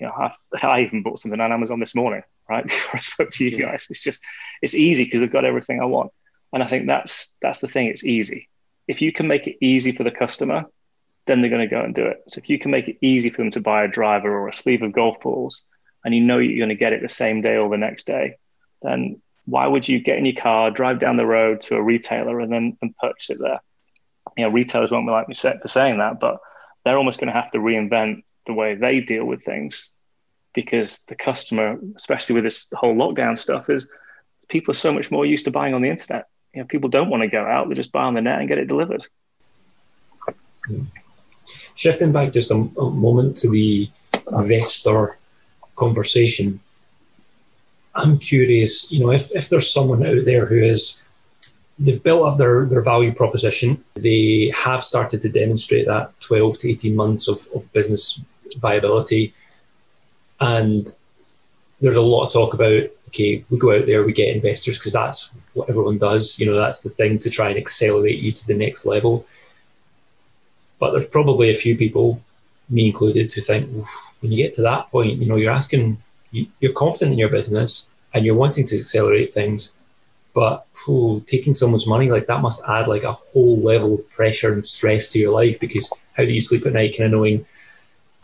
you 0.00 0.06
know, 0.06 0.12
I, 0.12 0.32
I 0.62 0.80
even 0.80 1.02
bought 1.02 1.18
something 1.18 1.40
on 1.40 1.52
Amazon 1.52 1.80
this 1.80 1.94
morning, 1.94 2.22
right? 2.48 2.64
Before 2.68 2.96
I 2.96 3.00
spoke 3.00 3.30
to 3.30 3.44
you 3.44 3.64
guys. 3.64 3.86
It's 3.90 4.02
just, 4.02 4.22
it's 4.62 4.74
easy 4.74 5.04
because 5.04 5.20
they've 5.20 5.32
got 5.32 5.44
everything 5.44 5.80
I 5.80 5.86
want. 5.86 6.12
And 6.52 6.62
I 6.62 6.66
think 6.66 6.86
that's 6.86 7.36
that's 7.40 7.60
the 7.60 7.68
thing. 7.68 7.86
It's 7.86 8.04
easy. 8.04 8.48
If 8.88 9.02
you 9.02 9.12
can 9.12 9.28
make 9.28 9.46
it 9.46 9.56
easy 9.60 9.92
for 9.92 10.02
the 10.02 10.10
customer, 10.10 10.64
then 11.26 11.40
they're 11.40 11.50
going 11.50 11.68
to 11.68 11.74
go 11.74 11.82
and 11.82 11.94
do 11.94 12.06
it. 12.06 12.24
So 12.28 12.38
if 12.38 12.48
you 12.48 12.58
can 12.58 12.72
make 12.72 12.88
it 12.88 12.98
easy 13.00 13.30
for 13.30 13.38
them 13.38 13.52
to 13.52 13.60
buy 13.60 13.84
a 13.84 13.88
driver 13.88 14.36
or 14.36 14.48
a 14.48 14.52
sleeve 14.52 14.82
of 14.82 14.92
golf 14.92 15.20
balls, 15.20 15.64
and 16.04 16.14
you 16.14 16.20
know 16.20 16.38
you're 16.38 16.58
going 16.58 16.70
to 16.70 16.74
get 16.74 16.92
it 16.92 17.02
the 17.02 17.08
same 17.08 17.40
day 17.40 17.56
or 17.56 17.68
the 17.68 17.76
next 17.76 18.06
day, 18.06 18.36
then 18.82 19.22
why 19.44 19.66
would 19.66 19.88
you 19.88 20.00
get 20.00 20.18
in 20.18 20.26
your 20.26 20.40
car, 20.40 20.70
drive 20.70 20.98
down 20.98 21.16
the 21.16 21.26
road 21.26 21.60
to 21.62 21.76
a 21.76 21.82
retailer, 21.82 22.40
and 22.40 22.52
then 22.52 22.76
and 22.82 22.96
purchase 22.96 23.30
it 23.30 23.38
there? 23.40 23.60
You 24.36 24.44
know, 24.44 24.50
retailers 24.50 24.90
won't 24.90 25.06
be 25.06 25.12
like 25.12 25.28
me 25.28 25.34
for 25.34 25.68
saying 25.68 25.98
that, 25.98 26.20
but 26.20 26.38
they're 26.84 26.98
almost 26.98 27.20
going 27.20 27.32
to 27.32 27.38
have 27.38 27.50
to 27.52 27.58
reinvent 27.58 28.22
the 28.46 28.54
way 28.54 28.74
they 28.74 29.00
deal 29.00 29.24
with 29.24 29.44
things 29.44 29.92
because 30.54 31.04
the 31.08 31.14
customer, 31.14 31.78
especially 31.96 32.34
with 32.34 32.44
this 32.44 32.68
whole 32.72 32.94
lockdown 32.94 33.36
stuff, 33.36 33.70
is 33.70 33.88
people 34.48 34.72
are 34.72 34.74
so 34.74 34.92
much 34.92 35.10
more 35.10 35.26
used 35.26 35.44
to 35.44 35.50
buying 35.50 35.74
on 35.74 35.82
the 35.82 35.90
internet 35.90 36.26
you 36.54 36.60
know, 36.60 36.66
people 36.66 36.88
don't 36.88 37.10
want 37.10 37.22
to 37.22 37.28
go 37.28 37.44
out; 37.44 37.68
they 37.68 37.74
just 37.74 37.92
buy 37.92 38.02
on 38.02 38.14
the 38.14 38.20
net 38.20 38.40
and 38.40 38.48
get 38.48 38.58
it 38.58 38.66
delivered. 38.66 39.06
Shifting 41.74 42.12
back 42.12 42.32
just 42.32 42.50
a, 42.50 42.54
a 42.54 42.90
moment 42.90 43.36
to 43.38 43.50
the 43.50 43.88
investor 44.30 45.16
conversation, 45.76 46.60
I'm 47.94 48.18
curious. 48.18 48.90
You 48.92 49.00
know, 49.00 49.10
if, 49.10 49.34
if 49.34 49.48
there's 49.48 49.72
someone 49.72 50.04
out 50.06 50.24
there 50.24 50.46
who 50.46 50.56
is 50.56 51.00
they've 51.78 52.02
built 52.02 52.26
up 52.26 52.38
their, 52.38 52.66
their 52.66 52.82
value 52.82 53.12
proposition, 53.12 53.82
they 53.94 54.52
have 54.54 54.82
started 54.84 55.22
to 55.22 55.28
demonstrate 55.28 55.86
that 55.86 56.12
12 56.20 56.58
to 56.60 56.70
18 56.70 56.94
months 56.94 57.26
of, 57.26 57.40
of 57.54 57.72
business 57.72 58.20
viability, 58.58 59.32
and 60.40 60.86
there's 61.80 61.96
a 61.96 62.02
lot 62.02 62.26
of 62.26 62.32
talk 62.32 62.54
about 62.54 62.90
okay, 63.10 63.44
we 63.50 63.58
go 63.58 63.76
out 63.76 63.86
there, 63.86 64.04
we 64.04 64.12
get 64.12 64.34
investors 64.34 64.78
because 64.78 64.92
that's 64.92 65.34
what 65.54 65.68
everyone 65.68 65.98
does. 65.98 66.38
You 66.38 66.46
know, 66.46 66.54
that's 66.54 66.82
the 66.82 66.90
thing 66.90 67.18
to 67.18 67.30
try 67.30 67.48
and 67.48 67.58
accelerate 67.58 68.20
you 68.20 68.30
to 68.30 68.46
the 68.46 68.56
next 68.56 68.86
level. 68.86 69.26
But 70.78 70.92
there's 70.92 71.08
probably 71.08 71.50
a 71.50 71.54
few 71.54 71.76
people, 71.76 72.22
me 72.68 72.86
included, 72.86 73.32
who 73.32 73.40
think 73.40 73.68
when 74.20 74.32
you 74.32 74.42
get 74.42 74.52
to 74.54 74.62
that 74.62 74.88
point, 74.90 75.20
you 75.20 75.26
know, 75.26 75.36
you're 75.36 75.52
asking 75.52 76.00
you, 76.30 76.46
are 76.62 76.72
confident 76.72 77.12
in 77.12 77.18
your 77.18 77.30
business 77.30 77.88
and 78.14 78.24
you're 78.24 78.34
wanting 78.34 78.64
to 78.66 78.76
accelerate 78.76 79.32
things, 79.32 79.72
but 80.34 80.66
oh, 80.88 81.20
taking 81.26 81.54
someone's 81.54 81.86
money 81.86 82.10
like 82.10 82.26
that 82.26 82.42
must 82.42 82.62
add 82.68 82.86
like 82.86 83.02
a 83.02 83.12
whole 83.12 83.58
level 83.60 83.94
of 83.94 84.10
pressure 84.10 84.52
and 84.52 84.64
stress 84.64 85.08
to 85.08 85.18
your 85.18 85.32
life 85.32 85.58
because 85.58 85.92
how 86.16 86.24
do 86.24 86.30
you 86.30 86.40
sleep 86.40 86.66
at 86.66 86.72
night 86.72 86.96
kind 86.96 87.06
of 87.06 87.12
knowing 87.12 87.44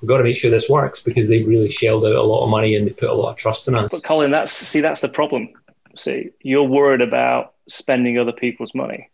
we've 0.00 0.08
got 0.08 0.18
to 0.18 0.24
make 0.24 0.36
sure 0.36 0.50
this 0.50 0.68
works 0.68 1.02
because 1.02 1.28
they've 1.28 1.46
really 1.46 1.70
shelled 1.70 2.04
out 2.04 2.14
a 2.14 2.22
lot 2.22 2.44
of 2.44 2.50
money 2.50 2.76
and 2.76 2.86
they've 2.86 2.96
put 2.96 3.10
a 3.10 3.14
lot 3.14 3.30
of 3.30 3.36
trust 3.36 3.68
in 3.68 3.74
us. 3.74 3.90
But 3.90 4.04
Colin, 4.04 4.30
that's 4.30 4.52
see, 4.52 4.80
that's 4.80 5.00
the 5.00 5.08
problem. 5.08 5.48
See, 5.96 6.30
you're 6.40 6.64
worried 6.64 7.00
about 7.00 7.54
spending 7.68 8.18
other 8.18 8.32
people's 8.32 8.74
money. 8.74 9.10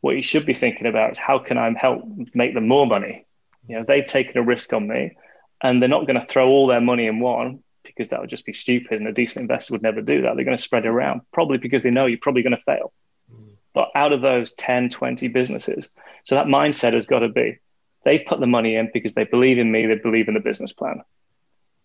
What 0.00 0.16
you 0.16 0.22
should 0.22 0.46
be 0.46 0.54
thinking 0.54 0.86
about 0.86 1.12
is 1.12 1.18
how 1.18 1.38
can 1.40 1.58
I 1.58 1.72
help 1.78 2.04
make 2.32 2.54
them 2.54 2.68
more 2.68 2.86
money? 2.86 3.26
You 3.68 3.78
know, 3.78 3.84
they've 3.86 4.04
taken 4.04 4.38
a 4.38 4.42
risk 4.42 4.72
on 4.72 4.88
me 4.88 5.16
and 5.62 5.82
they're 5.82 5.88
not 5.88 6.06
going 6.06 6.18
to 6.18 6.24
throw 6.24 6.48
all 6.48 6.66
their 6.66 6.80
money 6.80 7.06
in 7.06 7.20
one 7.20 7.62
because 7.84 8.10
that 8.10 8.20
would 8.20 8.30
just 8.30 8.46
be 8.46 8.52
stupid 8.52 8.98
and 8.98 9.08
a 9.08 9.12
decent 9.12 9.42
investor 9.42 9.74
would 9.74 9.82
never 9.82 10.00
do 10.00 10.22
that. 10.22 10.36
They're 10.36 10.44
going 10.44 10.56
to 10.56 10.62
spread 10.62 10.86
around, 10.86 11.22
probably 11.32 11.58
because 11.58 11.82
they 11.82 11.90
know 11.90 12.06
you're 12.06 12.18
probably 12.18 12.42
going 12.42 12.56
to 12.56 12.62
fail. 12.62 12.92
Mm. 13.32 13.56
But 13.74 13.90
out 13.94 14.12
of 14.12 14.20
those 14.20 14.52
10, 14.52 14.90
20 14.90 15.28
businesses, 15.28 15.90
so 16.24 16.34
that 16.34 16.46
mindset 16.46 16.92
has 16.92 17.06
got 17.06 17.20
to 17.20 17.28
be 17.28 17.58
they 18.04 18.18
put 18.18 18.40
the 18.40 18.46
money 18.46 18.76
in 18.76 18.90
because 18.92 19.14
they 19.14 19.24
believe 19.24 19.58
in 19.58 19.70
me, 19.70 19.86
they 19.86 19.96
believe 19.96 20.28
in 20.28 20.34
the 20.34 20.40
business 20.40 20.72
plan. 20.72 21.02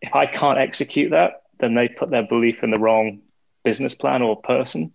If 0.02 0.16
I 0.16 0.26
can't 0.26 0.60
execute 0.60 1.12
that, 1.12 1.44
then 1.60 1.74
they 1.74 1.88
put 1.88 2.10
their 2.10 2.24
belief 2.24 2.64
in 2.64 2.72
the 2.72 2.80
wrong 2.80 3.22
business 3.64 3.96
plan 3.96 4.22
or 4.22 4.42
person. 4.42 4.94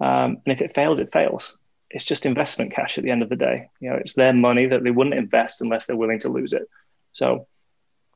Um, 0.00 0.38
and 0.44 0.52
if 0.52 0.60
it 0.60 0.74
fails, 0.74 0.98
it 0.98 1.12
fails. 1.12 1.58
It's 1.90 2.04
just 2.04 2.26
investment 2.26 2.72
cash 2.72 2.98
at 2.98 3.04
the 3.04 3.10
end 3.10 3.22
of 3.22 3.28
the 3.28 3.36
day. 3.36 3.68
You 3.80 3.90
know, 3.90 3.96
it's 3.96 4.14
their 4.14 4.32
money 4.32 4.66
that 4.66 4.84
they 4.84 4.90
wouldn't 4.90 5.16
invest 5.16 5.60
unless 5.60 5.86
they're 5.86 5.96
willing 5.96 6.20
to 6.20 6.28
lose 6.28 6.52
it. 6.52 6.68
So, 7.12 7.46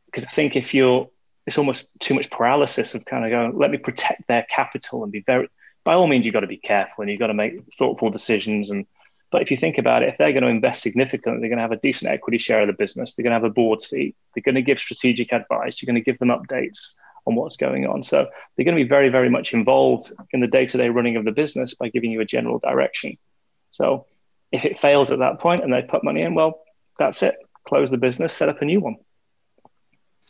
because 0.06 0.24
I 0.24 0.30
think 0.30 0.54
if 0.54 0.74
you're, 0.74 1.08
it's 1.46 1.58
almost 1.58 1.86
too 1.98 2.14
much 2.14 2.30
paralysis 2.30 2.94
of 2.94 3.04
kind 3.04 3.24
of 3.24 3.30
going, 3.30 3.58
let 3.58 3.70
me 3.70 3.78
protect 3.78 4.26
their 4.28 4.46
capital 4.48 5.02
and 5.02 5.12
be 5.12 5.20
very, 5.20 5.48
by 5.84 5.94
all 5.94 6.06
means, 6.06 6.24
you've 6.24 6.32
got 6.32 6.40
to 6.40 6.46
be 6.46 6.56
careful 6.56 7.02
and 7.02 7.10
you've 7.10 7.20
got 7.20 7.26
to 7.26 7.34
make 7.34 7.54
thoughtful 7.78 8.10
decisions 8.10 8.70
and 8.70 8.86
but 9.34 9.42
if 9.42 9.50
you 9.50 9.56
think 9.56 9.78
about 9.78 10.04
it, 10.04 10.10
if 10.10 10.16
they're 10.16 10.32
going 10.32 10.44
to 10.44 10.48
invest 10.48 10.80
significantly, 10.80 11.40
they're 11.40 11.48
going 11.48 11.56
to 11.56 11.62
have 11.62 11.72
a 11.72 11.76
decent 11.76 12.12
equity 12.12 12.38
share 12.38 12.60
of 12.60 12.68
the 12.68 12.72
business. 12.72 13.14
They're 13.14 13.24
going 13.24 13.32
to 13.32 13.34
have 13.34 13.42
a 13.42 13.50
board 13.50 13.82
seat. 13.82 14.14
They're 14.32 14.44
going 14.44 14.54
to 14.54 14.62
give 14.62 14.78
strategic 14.78 15.32
advice. 15.32 15.82
You're 15.82 15.92
going 15.92 16.00
to 16.00 16.08
give 16.08 16.20
them 16.20 16.28
updates 16.28 16.94
on 17.26 17.34
what's 17.34 17.56
going 17.56 17.84
on. 17.84 18.04
So 18.04 18.28
they're 18.56 18.64
going 18.64 18.76
to 18.76 18.84
be 18.84 18.88
very, 18.88 19.08
very 19.08 19.28
much 19.28 19.52
involved 19.52 20.12
in 20.30 20.38
the 20.38 20.46
day 20.46 20.66
to 20.66 20.78
day 20.78 20.88
running 20.88 21.16
of 21.16 21.24
the 21.24 21.32
business 21.32 21.74
by 21.74 21.88
giving 21.88 22.12
you 22.12 22.20
a 22.20 22.24
general 22.24 22.60
direction. 22.60 23.18
So 23.72 24.06
if 24.52 24.64
it 24.64 24.78
fails 24.78 25.10
at 25.10 25.18
that 25.18 25.40
point 25.40 25.64
and 25.64 25.72
they 25.72 25.82
put 25.82 26.04
money 26.04 26.22
in, 26.22 26.36
well, 26.36 26.60
that's 26.96 27.24
it. 27.24 27.34
Close 27.66 27.90
the 27.90 27.98
business, 27.98 28.32
set 28.32 28.48
up 28.48 28.62
a 28.62 28.64
new 28.64 28.78
one. 28.78 28.98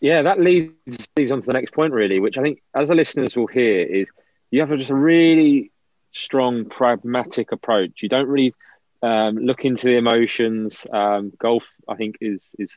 Yeah, 0.05 0.21
that 0.21 0.39
leads 0.39 1.09
leads 1.17 1.33
on 1.33 1.41
to 1.41 1.47
the 1.47 1.55
next 1.55 1.73
point, 1.73 1.95
really, 1.95 2.21
which 2.21 2.37
I 2.37 2.43
think 2.43 2.63
as 2.75 2.91
the 2.91 2.95
listeners 2.95 3.35
will 3.35 3.47
hear 3.47 3.81
is 3.81 4.11
you 4.51 4.61
have 4.61 4.69
just 4.69 4.91
a 4.91 4.95
really 4.95 5.73
strong 6.13 6.67
pragmatic 6.67 7.53
approach. 7.53 8.03
You 8.03 8.11
don't 8.11 8.29
really 8.29 8.55
um, 9.03 9.37
look 9.39 9.65
into 9.65 9.87
the 9.87 9.97
emotions. 9.97 10.87
Um, 10.93 11.33
golf, 11.39 11.65
I 11.89 11.95
think, 11.95 12.17
is 12.21 12.51
is 12.59 12.71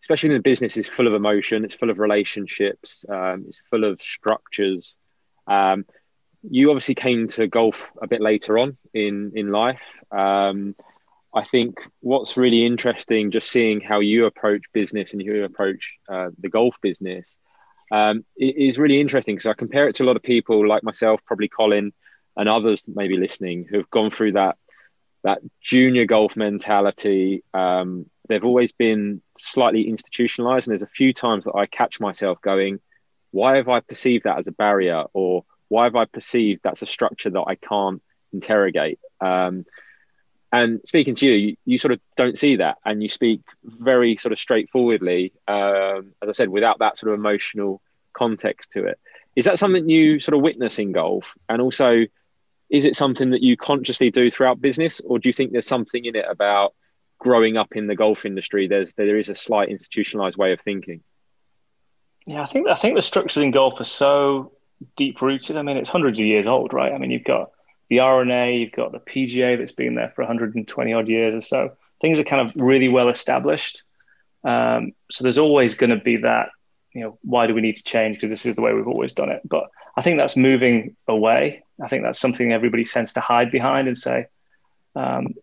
especially 0.00 0.28
in 0.28 0.36
the 0.36 0.42
business 0.42 0.76
is 0.76 0.86
full 0.86 1.08
of 1.08 1.14
emotion. 1.14 1.64
It's 1.64 1.74
full 1.74 1.90
of 1.90 1.98
relationships. 1.98 3.04
Um, 3.08 3.46
it's 3.48 3.60
full 3.68 3.82
of 3.82 4.00
structures. 4.00 4.94
Um, 5.48 5.84
you 6.48 6.70
obviously 6.70 6.94
came 6.94 7.26
to 7.30 7.48
golf 7.48 7.90
a 8.00 8.06
bit 8.06 8.20
later 8.20 8.60
on 8.60 8.76
in 8.94 9.32
in 9.34 9.50
life. 9.50 9.82
I 11.34 11.44
think 11.44 11.80
what's 12.00 12.36
really 12.36 12.64
interesting, 12.64 13.30
just 13.30 13.50
seeing 13.50 13.80
how 13.80 14.00
you 14.00 14.26
approach 14.26 14.62
business 14.72 15.12
and 15.12 15.22
you 15.22 15.44
approach 15.44 15.94
uh, 16.08 16.28
the 16.38 16.50
golf 16.50 16.78
business, 16.80 17.36
um, 17.90 18.24
is 18.36 18.78
really 18.78 19.00
interesting 19.00 19.36
because 19.36 19.46
I 19.46 19.54
compare 19.54 19.88
it 19.88 19.96
to 19.96 20.04
a 20.04 20.06
lot 20.06 20.16
of 20.16 20.22
people 20.22 20.66
like 20.66 20.82
myself, 20.82 21.20
probably 21.26 21.48
Colin, 21.48 21.92
and 22.36 22.48
others 22.48 22.84
maybe 22.86 23.16
listening 23.16 23.66
who've 23.68 23.90
gone 23.90 24.10
through 24.10 24.32
that 24.32 24.56
that 25.24 25.38
junior 25.60 26.04
golf 26.04 26.34
mentality. 26.36 27.44
Um, 27.54 28.06
they've 28.28 28.44
always 28.44 28.72
been 28.72 29.22
slightly 29.38 29.88
institutionalized, 29.88 30.66
and 30.66 30.72
there's 30.72 30.82
a 30.82 30.92
few 30.92 31.12
times 31.12 31.44
that 31.44 31.54
I 31.54 31.66
catch 31.66 32.00
myself 32.00 32.40
going, 32.42 32.80
"Why 33.30 33.56
have 33.56 33.68
I 33.68 33.80
perceived 33.80 34.24
that 34.24 34.38
as 34.38 34.48
a 34.48 34.52
barrier?" 34.52 35.04
or 35.12 35.44
"Why 35.68 35.84
have 35.84 35.96
I 35.96 36.06
perceived 36.06 36.60
that's 36.62 36.82
a 36.82 36.86
structure 36.86 37.30
that 37.30 37.44
I 37.46 37.54
can't 37.54 38.02
interrogate?" 38.32 38.98
Um, 39.20 39.64
and 40.52 40.80
speaking 40.84 41.14
to 41.16 41.26
you, 41.26 41.32
you, 41.32 41.56
you, 41.64 41.78
sort 41.78 41.92
of 41.92 42.00
don't 42.16 42.38
see 42.38 42.56
that, 42.56 42.78
and 42.84 43.02
you 43.02 43.08
speak 43.08 43.40
very 43.64 44.16
sort 44.16 44.32
of 44.32 44.38
straightforwardly, 44.38 45.32
um, 45.48 46.12
as 46.22 46.28
I 46.28 46.32
said, 46.32 46.50
without 46.50 46.80
that 46.80 46.98
sort 46.98 47.12
of 47.12 47.18
emotional 47.18 47.80
context 48.12 48.72
to 48.72 48.84
it. 48.84 49.00
Is 49.34 49.46
that 49.46 49.58
something 49.58 49.88
you 49.88 50.20
sort 50.20 50.36
of 50.36 50.42
witness 50.42 50.78
in 50.78 50.92
golf, 50.92 51.34
and 51.48 51.60
also? 51.60 52.06
is 52.72 52.86
it 52.86 52.96
something 52.96 53.30
that 53.30 53.42
you 53.42 53.54
consciously 53.54 54.10
do 54.10 54.30
throughout 54.30 54.60
business 54.60 55.00
or 55.04 55.18
do 55.18 55.28
you 55.28 55.32
think 55.32 55.52
there's 55.52 55.66
something 55.66 56.06
in 56.06 56.16
it 56.16 56.24
about 56.28 56.74
growing 57.18 57.56
up 57.56 57.76
in 57.76 57.86
the 57.86 57.94
golf 57.94 58.24
industry 58.24 58.66
there's 58.66 58.94
there 58.94 59.18
is 59.18 59.28
a 59.28 59.34
slight 59.34 59.68
institutionalized 59.68 60.36
way 60.36 60.52
of 60.52 60.60
thinking 60.60 61.00
yeah 62.26 62.42
i 62.42 62.46
think 62.46 62.66
i 62.66 62.74
think 62.74 62.96
the 62.96 63.02
structures 63.02 63.42
in 63.42 63.52
golf 63.52 63.78
are 63.78 63.84
so 63.84 64.52
deep 64.96 65.22
rooted 65.22 65.56
i 65.56 65.62
mean 65.62 65.76
it's 65.76 65.88
hundreds 65.88 66.18
of 66.18 66.24
years 66.24 66.46
old 66.46 66.72
right 66.72 66.92
i 66.92 66.98
mean 66.98 67.10
you've 67.12 67.22
got 67.22 67.50
the 67.88 68.00
R&A 68.00 68.56
you've 68.56 68.72
got 68.72 68.92
the 68.92 68.98
pga 68.98 69.58
that's 69.58 69.72
been 69.72 69.94
there 69.94 70.12
for 70.14 70.22
120 70.22 70.92
odd 70.92 71.08
years 71.08 71.34
or 71.34 71.40
so. 71.40 71.76
Things 72.00 72.18
are 72.18 72.24
kind 72.24 72.48
of 72.48 72.54
really 72.56 72.88
well 72.88 73.08
established. 73.08 73.82
Um, 74.44 74.92
so 75.10 75.22
there's 75.22 75.38
always 75.38 75.74
going 75.74 75.90
to 75.90 75.96
be 75.96 76.18
that 76.18 76.48
you 76.92 77.02
know 77.02 77.18
why 77.22 77.46
do 77.46 77.54
we 77.54 77.60
need 77.60 77.76
to 77.76 77.84
change? 77.84 78.16
Because 78.16 78.30
this 78.30 78.46
is 78.46 78.56
the 78.56 78.62
way 78.62 78.72
we've 78.72 78.88
always 78.88 79.12
done 79.12 79.30
it. 79.30 79.42
But 79.44 79.64
i 79.96 80.02
think 80.02 80.18
that's 80.18 80.36
moving 80.36 80.96
away. 81.06 81.64
I 81.82 81.88
think 81.88 82.02
that's 82.02 82.18
something 82.18 82.52
everybody 82.52 82.84
tends 82.84 83.12
to 83.14 83.20
hide 83.20 83.50
behind 83.50 83.88
and 83.88 83.96
say 83.96 84.26
um, 84.94 85.34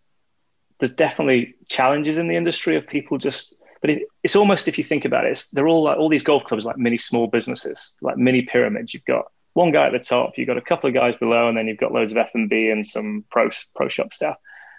there's 0.78 0.94
definitely 0.94 1.54
challenges 1.68 2.18
in 2.18 2.28
the 2.28 2.36
industry 2.36 2.76
of 2.76 2.86
people 2.86 3.18
just 3.18 3.54
but 3.80 3.90
it, 3.90 4.02
it's 4.22 4.36
almost 4.36 4.68
if 4.68 4.78
you 4.78 4.84
think 4.84 5.04
about 5.04 5.24
it 5.24 5.44
they're 5.52 5.68
all 5.68 5.84
like 5.84 5.98
all 5.98 6.08
these 6.08 6.22
golf 6.22 6.44
clubs 6.44 6.64
like 6.64 6.78
mini 6.78 6.98
small 6.98 7.26
businesses 7.26 7.94
like 8.02 8.16
mini 8.16 8.42
pyramids 8.42 8.94
you've 8.94 9.04
got 9.04 9.26
one 9.60 9.72
guy 9.72 9.86
at 9.86 9.92
the 9.92 9.98
top 9.98 10.36
you've 10.36 10.46
got 10.46 10.56
a 10.56 10.62
couple 10.62 10.88
of 10.88 10.94
guys 10.94 11.16
below 11.16 11.48
and 11.48 11.56
then 11.56 11.66
you've 11.68 11.78
got 11.78 11.92
loads 11.92 12.12
of 12.12 12.18
f&b 12.18 12.70
and 12.70 12.84
some 12.84 13.24
pro 13.30 13.50
pro 13.74 13.88
shop 13.88 14.12
staff 14.12 14.36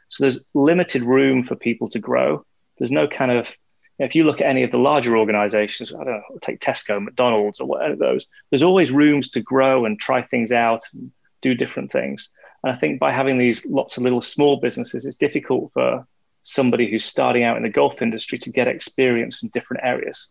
so 0.10 0.24
there's 0.24 0.44
limited 0.54 1.04
room 1.04 1.44
for 1.44 1.56
people 1.56 1.88
to 1.88 2.00
grow 2.00 2.46
there's 2.78 2.92
no 2.92 3.08
kind 3.08 3.32
of 3.32 3.56
if 4.00 4.16
you 4.16 4.24
look 4.24 4.42
at 4.42 4.48
any 4.48 4.64
of 4.64 4.72
the 4.72 4.78
larger 4.78 5.16
organizations, 5.16 5.94
I 5.94 6.04
don't 6.04 6.14
know, 6.14 6.38
take 6.42 6.60
Tesco, 6.60 7.02
McDonald's, 7.04 7.60
or 7.60 7.68
whatever 7.68 7.96
those, 7.96 8.28
there's 8.50 8.64
always 8.64 8.92
rooms 8.92 9.30
to 9.32 9.42
grow 9.42 9.86
and 9.86 10.00
try 10.00 10.24
things 10.24 10.52
out 10.52 10.82
and 10.94 11.12
do 11.42 11.54
different 11.54 11.92
things. 11.92 12.30
And 12.64 12.74
I 12.74 12.76
think 12.76 13.00
by 13.00 13.12
having 13.12 13.38
these 13.38 13.66
lots 13.66 13.98
of 13.98 14.04
little 14.04 14.22
small 14.22 14.58
businesses, 14.58 15.06
it's 15.06 15.18
difficult 15.18 15.72
for 15.74 16.08
somebody 16.44 16.90
who's 16.90 17.06
starting 17.06 17.44
out 17.44 17.58
in 17.58 17.64
the 17.64 17.70
golf 17.70 18.02
industry 18.02 18.40
to 18.40 18.52
get 18.52 18.68
experience 18.68 19.44
in 19.44 19.50
different 19.50 19.84
areas. 19.84 20.30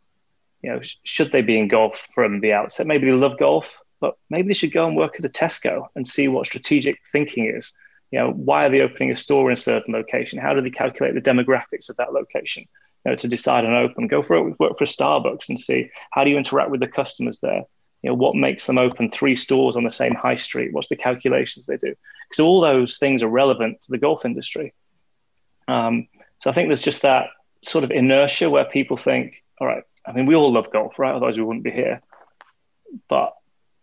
You 0.63 0.73
know, 0.73 0.81
should 1.05 1.31
they 1.31 1.43
be 1.43 1.59
in 1.59 1.69
golf 1.69 2.09
from 2.15 2.41
the 2.41 2.53
outset? 2.53 2.87
Maybe 2.87 3.07
they 3.07 3.13
love 3.13 3.39
golf, 3.39 3.81
but 4.01 4.17
maybe 4.29 4.49
they 4.49 4.55
should 4.55 4.73
go 4.73 4.87
and 4.87 4.97
work 4.97 5.17
at 5.19 5.25
a 5.25 5.29
Tesco 5.29 5.87
and 5.95 6.07
see 6.07 6.29
what 6.29 6.47
strategic 6.47 6.99
thinking 7.11 7.47
is. 7.47 7.73
You 8.11 8.19
know, 8.19 8.31
why 8.33 8.67
are 8.67 8.71
they 8.71 8.81
opening 8.81 9.11
a 9.11 9.17
store 9.17 9.51
in 9.51 9.55
a 9.55 9.57
certain 9.57 9.95
location? 9.95 10.39
How 10.39 10.55
do 10.55 10.61
they 10.61 10.71
calculate 10.71 11.15
the 11.15 11.21
demographics 11.21 11.89
of 11.89 11.97
that 11.97 12.13
location? 12.13 12.65
you 13.05 13.13
know, 13.13 13.17
to 13.17 13.29
decide 13.29 13.65
on 13.65 13.75
open. 13.75 14.09
Go 14.09 14.23
for 14.23 14.37
it, 14.37 14.61
work 14.61 14.79
for 14.79 14.85
Starbucks 14.85 15.49
and 15.49 15.59
see 15.59 15.91
how 16.11 16.25
do 16.25 16.31
you 16.31 16.37
interact 16.37 16.71
with 16.71 16.81
the 16.81 16.89
customers 16.89 17.39
there. 17.39 17.65
You 18.03 18.11
know, 18.11 18.15
what 18.15 18.35
makes 18.35 18.67
them 18.67 18.79
open 18.79 19.11
three 19.11 19.37
stores 19.37 19.77
on 19.77 19.85
the 19.85 19.91
same 19.91 20.15
high 20.15 20.37
street? 20.37 20.73
What's 20.73 20.89
the 20.89 20.97
calculations 20.97 21.67
they 21.67 21.77
do? 21.77 21.95
Because 22.29 22.41
all 22.41 22.61
those 22.61 22.99
things 22.99 23.23
are 23.23 23.29
relevant 23.29 23.83
to 23.83 23.91
the 23.91 23.99
golf 23.99 24.25
industry. 24.25 24.73
Um, 25.69 26.09
so 26.39 26.51
I 26.51 26.55
think 26.55 26.69
there's 26.69 26.83
just 26.83 27.03
that 27.03 27.29
sort 27.63 27.85
of 27.85 27.91
inertia 27.91 28.49
where 28.49 28.65
people 28.65 28.97
think, 28.97 29.43
all 29.61 29.67
right, 29.67 29.85
I 30.07 30.13
mean, 30.13 30.25
we 30.25 30.35
all 30.35 30.53
love 30.53 30.73
golf, 30.73 30.99
right? 30.99 31.15
Otherwise, 31.15 31.37
we 31.37 31.45
wouldn't 31.45 31.65
be 31.65 31.71
here. 31.71 32.01
But 33.09 33.35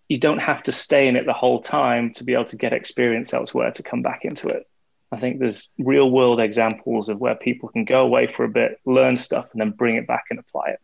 you 0.09 0.19
don't 0.19 0.39
have 0.39 0.63
to 0.63 0.71
stay 0.71 1.07
in 1.07 1.15
it 1.15 1.25
the 1.25 1.33
whole 1.33 1.59
time 1.59 2.13
to 2.13 2.23
be 2.23 2.33
able 2.33 2.45
to 2.45 2.57
get 2.57 2.73
experience 2.73 3.33
elsewhere 3.33 3.71
to 3.71 3.83
come 3.83 4.01
back 4.01 4.23
into 4.23 4.47
it. 4.47 4.67
I 5.11 5.19
think 5.19 5.39
there's 5.39 5.69
real 5.77 6.09
world 6.09 6.39
examples 6.39 7.09
of 7.09 7.19
where 7.19 7.35
people 7.35 7.69
can 7.69 7.85
go 7.85 8.01
away 8.01 8.27
for 8.27 8.43
a 8.43 8.49
bit, 8.49 8.79
learn 8.85 9.15
stuff, 9.15 9.47
and 9.51 9.61
then 9.61 9.71
bring 9.71 9.95
it 9.95 10.07
back 10.07 10.25
and 10.29 10.39
apply 10.39 10.69
it. 10.71 10.79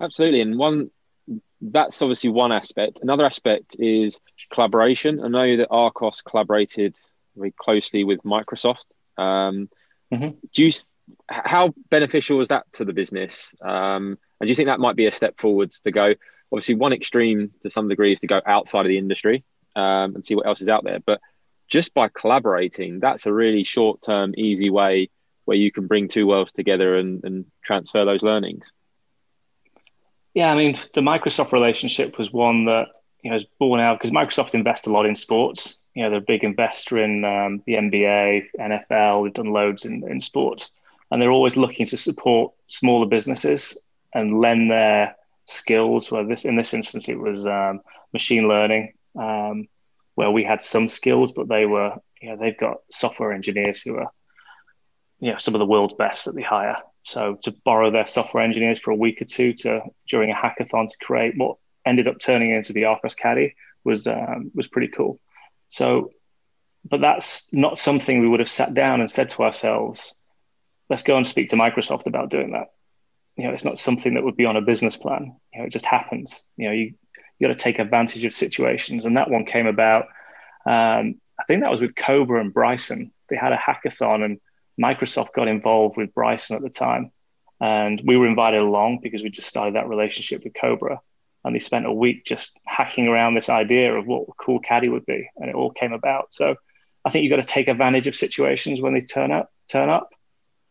Absolutely. 0.00 0.40
And 0.40 0.58
one 0.58 0.90
that's 1.60 2.02
obviously 2.02 2.30
one 2.30 2.52
aspect. 2.52 3.00
Another 3.02 3.24
aspect 3.24 3.76
is 3.78 4.18
collaboration. 4.50 5.20
I 5.22 5.28
know 5.28 5.56
that 5.56 5.70
Arccos 5.70 6.22
collaborated 6.22 6.94
very 7.34 7.52
closely 7.52 8.04
with 8.04 8.22
Microsoft. 8.22 8.84
Um, 9.16 9.68
mm-hmm. 10.12 10.30
Do 10.54 10.64
you, 10.64 10.70
how 11.28 11.74
beneficial 11.90 12.38
was 12.38 12.48
that 12.48 12.70
to 12.72 12.84
the 12.84 12.92
business? 12.92 13.54
Um, 13.62 14.18
and 14.38 14.46
do 14.46 14.48
you 14.48 14.54
think 14.54 14.68
that 14.68 14.80
might 14.80 14.96
be 14.96 15.06
a 15.06 15.12
step 15.12 15.38
forwards 15.38 15.80
to 15.80 15.90
go? 15.90 16.14
Obviously, 16.52 16.76
one 16.76 16.92
extreme 16.92 17.52
to 17.62 17.70
some 17.70 17.88
degree 17.88 18.12
is 18.12 18.20
to 18.20 18.26
go 18.26 18.40
outside 18.46 18.86
of 18.86 18.88
the 18.88 18.98
industry 18.98 19.44
um, 19.74 20.14
and 20.14 20.24
see 20.24 20.34
what 20.34 20.46
else 20.46 20.60
is 20.60 20.68
out 20.68 20.84
there. 20.84 21.00
But 21.04 21.20
just 21.68 21.94
by 21.94 22.08
collaborating, 22.08 23.00
that's 23.00 23.26
a 23.26 23.32
really 23.32 23.64
short 23.64 24.02
term, 24.02 24.34
easy 24.36 24.70
way 24.70 25.10
where 25.44 25.56
you 25.56 25.72
can 25.72 25.86
bring 25.86 26.08
two 26.08 26.26
worlds 26.26 26.52
together 26.52 26.96
and, 26.96 27.22
and 27.24 27.46
transfer 27.64 28.04
those 28.04 28.22
learnings. 28.22 28.70
Yeah, 30.34 30.52
I 30.52 30.56
mean, 30.56 30.74
the 30.94 31.00
Microsoft 31.00 31.52
relationship 31.52 32.18
was 32.18 32.32
one 32.32 32.66
that 32.66 32.88
you 33.22 33.30
know 33.30 33.36
is 33.36 33.44
born 33.58 33.80
out 33.80 33.98
because 33.98 34.10
Microsoft 34.10 34.54
invests 34.54 34.86
a 34.86 34.92
lot 34.92 35.06
in 35.06 35.16
sports. 35.16 35.78
You 35.94 36.02
know, 36.02 36.10
they're 36.10 36.18
a 36.18 36.22
big 36.22 36.44
investor 36.44 37.02
in 37.02 37.24
um, 37.24 37.62
the 37.66 37.74
NBA, 37.74 38.48
NFL. 38.60 39.24
They've 39.24 39.32
done 39.32 39.52
loads 39.52 39.86
in, 39.86 40.06
in 40.08 40.20
sports, 40.20 40.72
and 41.10 41.22
they're 41.22 41.30
always 41.30 41.56
looking 41.56 41.86
to 41.86 41.96
support 41.96 42.52
smaller 42.66 43.06
businesses 43.06 43.78
and 44.12 44.38
lend 44.38 44.70
their 44.70 45.16
skills. 45.46 46.10
Where 46.10 46.26
this 46.26 46.44
in 46.44 46.56
this 46.56 46.74
instance, 46.74 47.08
it 47.08 47.18
was 47.18 47.46
um, 47.46 47.80
machine 48.12 48.48
learning, 48.48 48.92
um, 49.18 49.68
where 50.14 50.30
we 50.30 50.44
had 50.44 50.62
some 50.62 50.88
skills, 50.88 51.32
but 51.32 51.48
they 51.48 51.66
were, 51.66 51.94
you 52.20 52.30
know, 52.30 52.36
they've 52.36 52.58
got 52.58 52.78
software 52.90 53.32
engineers 53.32 53.82
who 53.82 53.96
are, 53.96 54.10
you 55.20 55.32
know, 55.32 55.38
some 55.38 55.54
of 55.54 55.58
the 55.58 55.66
world's 55.66 55.94
best 55.94 56.26
that 56.26 56.34
they 56.34 56.42
hire. 56.42 56.76
So 57.02 57.38
to 57.42 57.54
borrow 57.64 57.90
their 57.90 58.06
software 58.06 58.42
engineers 58.42 58.80
for 58.80 58.90
a 58.90 58.96
week 58.96 59.22
or 59.22 59.26
two 59.26 59.52
to 59.54 59.82
during 60.08 60.30
a 60.30 60.34
hackathon 60.34 60.88
to 60.88 60.96
create 61.00 61.34
what 61.36 61.56
ended 61.86 62.08
up 62.08 62.18
turning 62.18 62.50
into 62.50 62.72
the 62.72 62.82
Arccos 62.82 63.16
Caddy 63.16 63.54
was 63.84 64.06
um, 64.06 64.50
was 64.54 64.66
pretty 64.66 64.88
cool. 64.88 65.20
So, 65.68 66.10
but 66.84 67.00
that's 67.00 67.46
not 67.52 67.78
something 67.78 68.20
we 68.20 68.28
would 68.28 68.40
have 68.40 68.50
sat 68.50 68.74
down 68.74 69.00
and 69.00 69.10
said 69.10 69.30
to 69.30 69.44
ourselves, 69.44 70.16
"Let's 70.90 71.04
go 71.04 71.16
and 71.16 71.26
speak 71.26 71.48
to 71.50 71.56
Microsoft 71.56 72.06
about 72.06 72.30
doing 72.30 72.52
that." 72.52 72.68
You 73.36 73.44
know, 73.44 73.50
it's 73.50 73.64
not 73.64 73.78
something 73.78 74.14
that 74.14 74.24
would 74.24 74.36
be 74.36 74.46
on 74.46 74.56
a 74.56 74.62
business 74.62 74.96
plan. 74.96 75.36
You 75.52 75.60
know, 75.60 75.66
it 75.66 75.72
just 75.72 75.86
happens. 75.86 76.44
You 76.56 76.68
know, 76.68 76.72
you 76.72 76.94
you 77.38 77.48
got 77.48 77.56
to 77.56 77.62
take 77.62 77.78
advantage 77.78 78.24
of 78.24 78.32
situations, 78.32 79.04
and 79.04 79.16
that 79.16 79.30
one 79.30 79.44
came 79.44 79.66
about. 79.66 80.04
Um, 80.66 81.20
I 81.38 81.44
think 81.46 81.62
that 81.62 81.70
was 81.70 81.82
with 81.82 81.94
Cobra 81.94 82.40
and 82.40 82.52
Bryson. 82.52 83.12
They 83.28 83.36
had 83.36 83.52
a 83.52 83.56
hackathon, 83.56 84.24
and 84.24 84.40
Microsoft 84.80 85.34
got 85.34 85.48
involved 85.48 85.96
with 85.96 86.14
Bryson 86.14 86.56
at 86.56 86.62
the 86.62 86.70
time. 86.70 87.12
And 87.60 88.02
we 88.04 88.16
were 88.16 88.26
invited 88.26 88.60
along 88.60 89.00
because 89.02 89.22
we 89.22 89.30
just 89.30 89.48
started 89.48 89.74
that 89.74 89.88
relationship 89.88 90.44
with 90.44 90.54
Cobra. 90.60 91.00
And 91.44 91.54
they 91.54 91.58
spent 91.58 91.86
a 91.86 91.92
week 91.92 92.24
just 92.24 92.58
hacking 92.66 93.06
around 93.06 93.34
this 93.34 93.48
idea 93.48 93.94
of 93.94 94.06
what 94.06 94.28
a 94.28 94.32
cool 94.38 94.58
caddy 94.58 94.88
would 94.88 95.06
be. 95.06 95.28
And 95.36 95.48
it 95.48 95.54
all 95.54 95.70
came 95.70 95.92
about. 95.92 96.34
So 96.34 96.56
I 97.04 97.10
think 97.10 97.22
you've 97.22 97.30
got 97.30 97.42
to 97.42 97.48
take 97.48 97.68
advantage 97.68 98.08
of 98.08 98.16
situations 98.16 98.80
when 98.80 98.94
they 98.94 99.00
turn 99.00 99.30
up, 99.30 99.50
turn 99.68 99.88
up, 99.88 100.10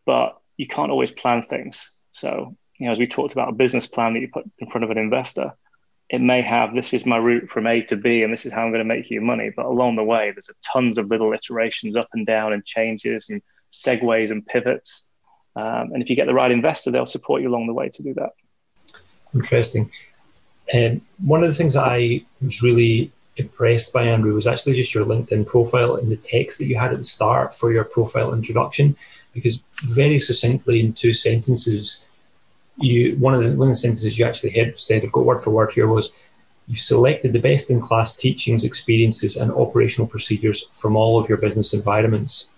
but 0.04 0.36
you 0.56 0.66
can't 0.66 0.90
always 0.90 1.10
plan 1.10 1.42
things. 1.42 1.92
So, 2.16 2.56
you 2.78 2.86
know, 2.86 2.92
as 2.92 2.98
we 2.98 3.06
talked 3.06 3.32
about 3.32 3.50
a 3.50 3.52
business 3.52 3.86
plan 3.86 4.14
that 4.14 4.20
you 4.20 4.28
put 4.32 4.50
in 4.58 4.70
front 4.70 4.84
of 4.84 4.90
an 4.90 4.98
investor, 4.98 5.52
it 6.08 6.20
may 6.20 6.40
have 6.40 6.74
this 6.74 6.94
is 6.94 7.04
my 7.04 7.16
route 7.16 7.50
from 7.50 7.66
A 7.66 7.82
to 7.82 7.96
B 7.96 8.22
and 8.22 8.32
this 8.32 8.46
is 8.46 8.52
how 8.52 8.62
I'm 8.62 8.70
going 8.70 8.86
to 8.86 8.94
make 8.94 9.10
you 9.10 9.20
money. 9.20 9.50
But 9.54 9.66
along 9.66 9.96
the 9.96 10.04
way, 10.04 10.30
there's 10.30 10.48
a 10.48 10.54
tons 10.72 10.98
of 10.98 11.08
little 11.08 11.32
iterations 11.32 11.96
up 11.96 12.08
and 12.12 12.24
down 12.24 12.52
and 12.52 12.64
changes 12.64 13.28
and 13.28 13.42
segues 13.70 14.30
and 14.30 14.46
pivots. 14.46 15.04
Um, 15.56 15.92
and 15.92 16.02
if 16.02 16.08
you 16.08 16.16
get 16.16 16.26
the 16.26 16.34
right 16.34 16.50
investor, 16.50 16.90
they'll 16.90 17.06
support 17.06 17.42
you 17.42 17.48
along 17.48 17.66
the 17.66 17.74
way 17.74 17.88
to 17.88 18.02
do 18.02 18.14
that. 18.14 18.30
Interesting. 19.34 19.90
Um, 20.74 21.02
one 21.24 21.42
of 21.42 21.48
the 21.48 21.54
things 21.54 21.74
that 21.74 21.86
I 21.86 22.24
was 22.40 22.62
really 22.62 23.10
impressed 23.36 23.92
by, 23.92 24.04
Andrew, 24.04 24.34
was 24.34 24.46
actually 24.46 24.74
just 24.74 24.94
your 24.94 25.04
LinkedIn 25.04 25.46
profile 25.46 25.96
and 25.96 26.10
the 26.10 26.16
text 26.16 26.58
that 26.58 26.66
you 26.66 26.78
had 26.78 26.92
at 26.92 26.98
the 26.98 27.04
start 27.04 27.54
for 27.54 27.72
your 27.72 27.84
profile 27.84 28.32
introduction, 28.32 28.96
because 29.34 29.62
very 29.82 30.18
succinctly 30.18 30.80
in 30.80 30.92
two 30.92 31.12
sentences, 31.12 32.05
you 32.78 33.16
one 33.16 33.34
of 33.34 33.42
the 33.42 33.56
one 33.56 33.68
of 33.68 33.72
the 33.72 33.76
sentences 33.76 34.18
you 34.18 34.26
actually 34.26 34.50
had 34.50 34.78
said, 34.78 35.02
I've 35.02 35.12
got 35.12 35.24
word 35.24 35.40
for 35.40 35.50
word 35.50 35.72
here, 35.72 35.88
was 35.88 36.12
you 36.68 36.74
selected 36.74 37.32
the 37.32 37.40
best 37.40 37.70
in 37.70 37.80
class 37.80 38.16
teachings, 38.16 38.64
experiences, 38.64 39.36
and 39.36 39.52
operational 39.52 40.08
procedures 40.08 40.62
from 40.72 40.96
all 40.96 41.18
of 41.18 41.28
your 41.28 41.38
business 41.38 41.72
environments. 41.72 42.48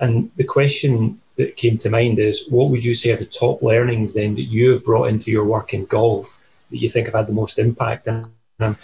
And 0.00 0.30
the 0.36 0.44
question 0.44 1.20
that 1.36 1.56
came 1.56 1.76
to 1.78 1.90
mind 1.90 2.18
is 2.18 2.46
what 2.48 2.70
would 2.70 2.84
you 2.84 2.94
say 2.94 3.12
are 3.12 3.16
the 3.16 3.24
top 3.24 3.62
learnings 3.62 4.14
then 4.14 4.34
that 4.34 4.42
you 4.42 4.72
have 4.72 4.84
brought 4.84 5.08
into 5.08 5.30
your 5.30 5.44
work 5.44 5.72
in 5.72 5.84
golf 5.86 6.42
that 6.70 6.78
you 6.78 6.88
think 6.88 7.06
have 7.06 7.14
had 7.14 7.28
the 7.28 7.32
most 7.32 7.58
impact? 7.58 8.08
And 8.08 8.26
I'm 8.58 8.76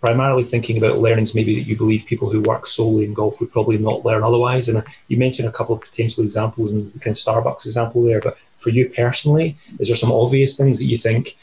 primarily 0.00 0.44
thinking 0.44 0.78
about 0.78 0.98
learnings 0.98 1.34
maybe 1.34 1.56
that 1.56 1.66
you 1.66 1.76
believe 1.76 2.06
people 2.06 2.30
who 2.30 2.40
work 2.40 2.66
solely 2.66 3.04
in 3.04 3.14
golf 3.14 3.40
would 3.40 3.50
probably 3.50 3.78
not 3.78 4.04
learn 4.04 4.22
otherwise. 4.22 4.68
And 4.68 4.82
you 5.08 5.16
mentioned 5.16 5.48
a 5.48 5.52
couple 5.52 5.74
of 5.74 5.80
potential 5.80 6.22
examples 6.22 6.70
and 6.72 6.92
the 6.92 6.98
kind 7.00 7.16
of 7.16 7.20
Starbucks 7.20 7.66
example 7.66 8.04
there, 8.04 8.20
but 8.20 8.38
for 8.56 8.70
you 8.70 8.90
personally, 8.90 9.56
is 9.78 9.88
there 9.88 9.96
some 9.96 10.12
obvious 10.12 10.56
things 10.56 10.78
that 10.78 10.84
you 10.86 10.98
think? 10.98 11.36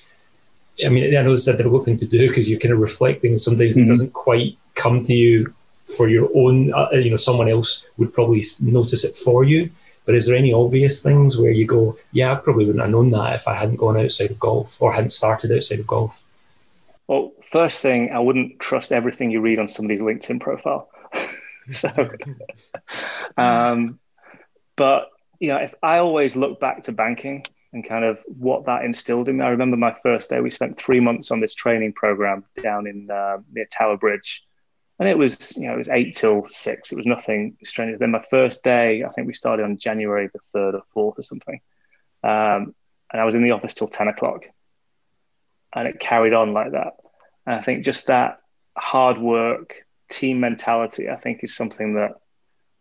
I 0.86 0.90
mean, 0.90 1.16
I 1.16 1.22
know 1.22 1.34
it's 1.34 1.48
a 1.48 1.58
difficult 1.58 1.84
thing 1.84 1.98
to 1.98 2.06
do 2.06 2.28
because 2.28 2.50
you're 2.50 2.60
kind 2.60 2.74
of 2.74 2.80
reflecting, 2.80 3.32
and 3.32 3.42
sometimes 3.42 3.76
mm-hmm. 3.76 3.86
it 3.86 3.90
doesn't 3.90 4.14
quite 4.14 4.58
come 4.76 5.04
to 5.04 5.14
you 5.14 5.54
for 5.86 6.10
your 6.10 6.30
own, 6.36 6.74
uh, 6.74 6.90
you 6.94 7.10
know, 7.10 7.16
someone 7.16 7.48
else 7.48 7.90
would 7.98 8.14
probably 8.14 8.42
notice 8.62 9.04
it 9.04 9.16
for 9.16 9.44
you. 9.44 9.70
But 10.06 10.16
is 10.16 10.28
there 10.28 10.38
any 10.38 10.54
obvious 10.54 11.02
things 11.02 11.38
where 11.38 11.52
you 11.52 11.66
go, 11.66 11.98
yeah, 12.12 12.34
I 12.34 12.36
probably 12.36 12.66
wouldn't 12.66 12.84
have 12.84 12.92
known 12.92 13.10
that 13.12 13.36
if 13.36 13.48
I 13.48 13.56
hadn't 13.56 13.78
gone 13.78 13.98
outside 13.98 14.32
of 14.32 14.40
golf 14.40 14.80
or 14.82 14.94
hadn't 14.94 15.12
started 15.12 15.52
outside 15.52 15.80
of 15.80 15.88
golf? 15.88 16.24
Well, 17.08 17.32
first 17.52 17.82
thing, 17.82 18.12
I 18.12 18.20
wouldn't 18.20 18.60
trust 18.60 18.92
everything 18.92 19.32
you 19.32 19.42
read 19.42 19.60
on 19.60 19.68
somebody's 19.68 20.02
LinkedIn 20.02 20.40
profile. 20.40 20.90
so, 21.72 21.90
um, 23.38 24.00
but 24.76 25.10
you 25.40 25.50
know, 25.50 25.58
if 25.58 25.74
I 25.84 26.00
always 26.00 26.36
look 26.36 26.60
back 26.60 26.84
to 26.84 26.92
banking 26.92 27.44
and 27.74 27.88
kind 27.88 28.06
of 28.06 28.20
what 28.26 28.66
that 28.66 28.86
instilled 28.86 29.28
in 29.30 29.38
me, 29.38 29.44
I 29.46 29.50
remember 29.50 29.78
my 29.78 29.96
first 30.04 30.30
day. 30.30 30.40
We 30.40 30.50
spent 30.50 30.78
three 30.78 31.00
months 31.00 31.32
on 31.32 31.40
this 31.40 31.54
training 31.54 31.94
program 31.94 32.46
down 32.62 32.88
in 32.88 33.10
uh, 33.12 33.38
near 33.52 33.66
Tower 33.66 33.98
Bridge, 33.98 34.46
and 35.00 35.10
it 35.10 35.18
was 35.18 35.58
you 35.58 35.68
know 35.68 35.74
it 35.74 35.78
was 35.78 35.90
eight 35.90 36.16
till 36.16 36.46
six. 36.50 36.92
It 36.92 36.96
was 36.98 37.06
nothing 37.06 37.58
strange. 37.64 38.00
Then 38.00 38.12
my 38.12 38.24
first 38.30 38.64
day, 38.64 39.04
I 39.04 39.10
think 39.10 39.28
we 39.28 39.34
started 39.34 39.64
on 39.64 39.78
January 39.78 40.30
the 40.32 40.40
third 40.54 40.76
or 40.76 40.84
fourth 40.94 41.20
or 41.20 41.24
something, 41.24 41.60
um, 42.24 42.74
and 43.12 43.22
I 43.22 43.26
was 43.26 43.36
in 43.36 43.44
the 43.44 43.52
office 43.52 43.74
till 43.74 43.88
ten 43.88 44.08
o'clock, 44.08 44.46
and 45.74 45.88
it 45.88 46.00
carried 46.00 46.34
on 46.34 46.54
like 46.54 46.72
that. 46.72 46.94
And 47.46 47.56
I 47.56 47.62
think 47.62 47.84
just 47.84 48.08
that 48.08 48.40
hard 48.78 49.18
work, 49.18 49.76
team 50.10 50.40
mentality, 50.40 51.10
I 51.10 51.16
think 51.16 51.44
is 51.44 51.56
something 51.56 51.96
that 51.96 52.20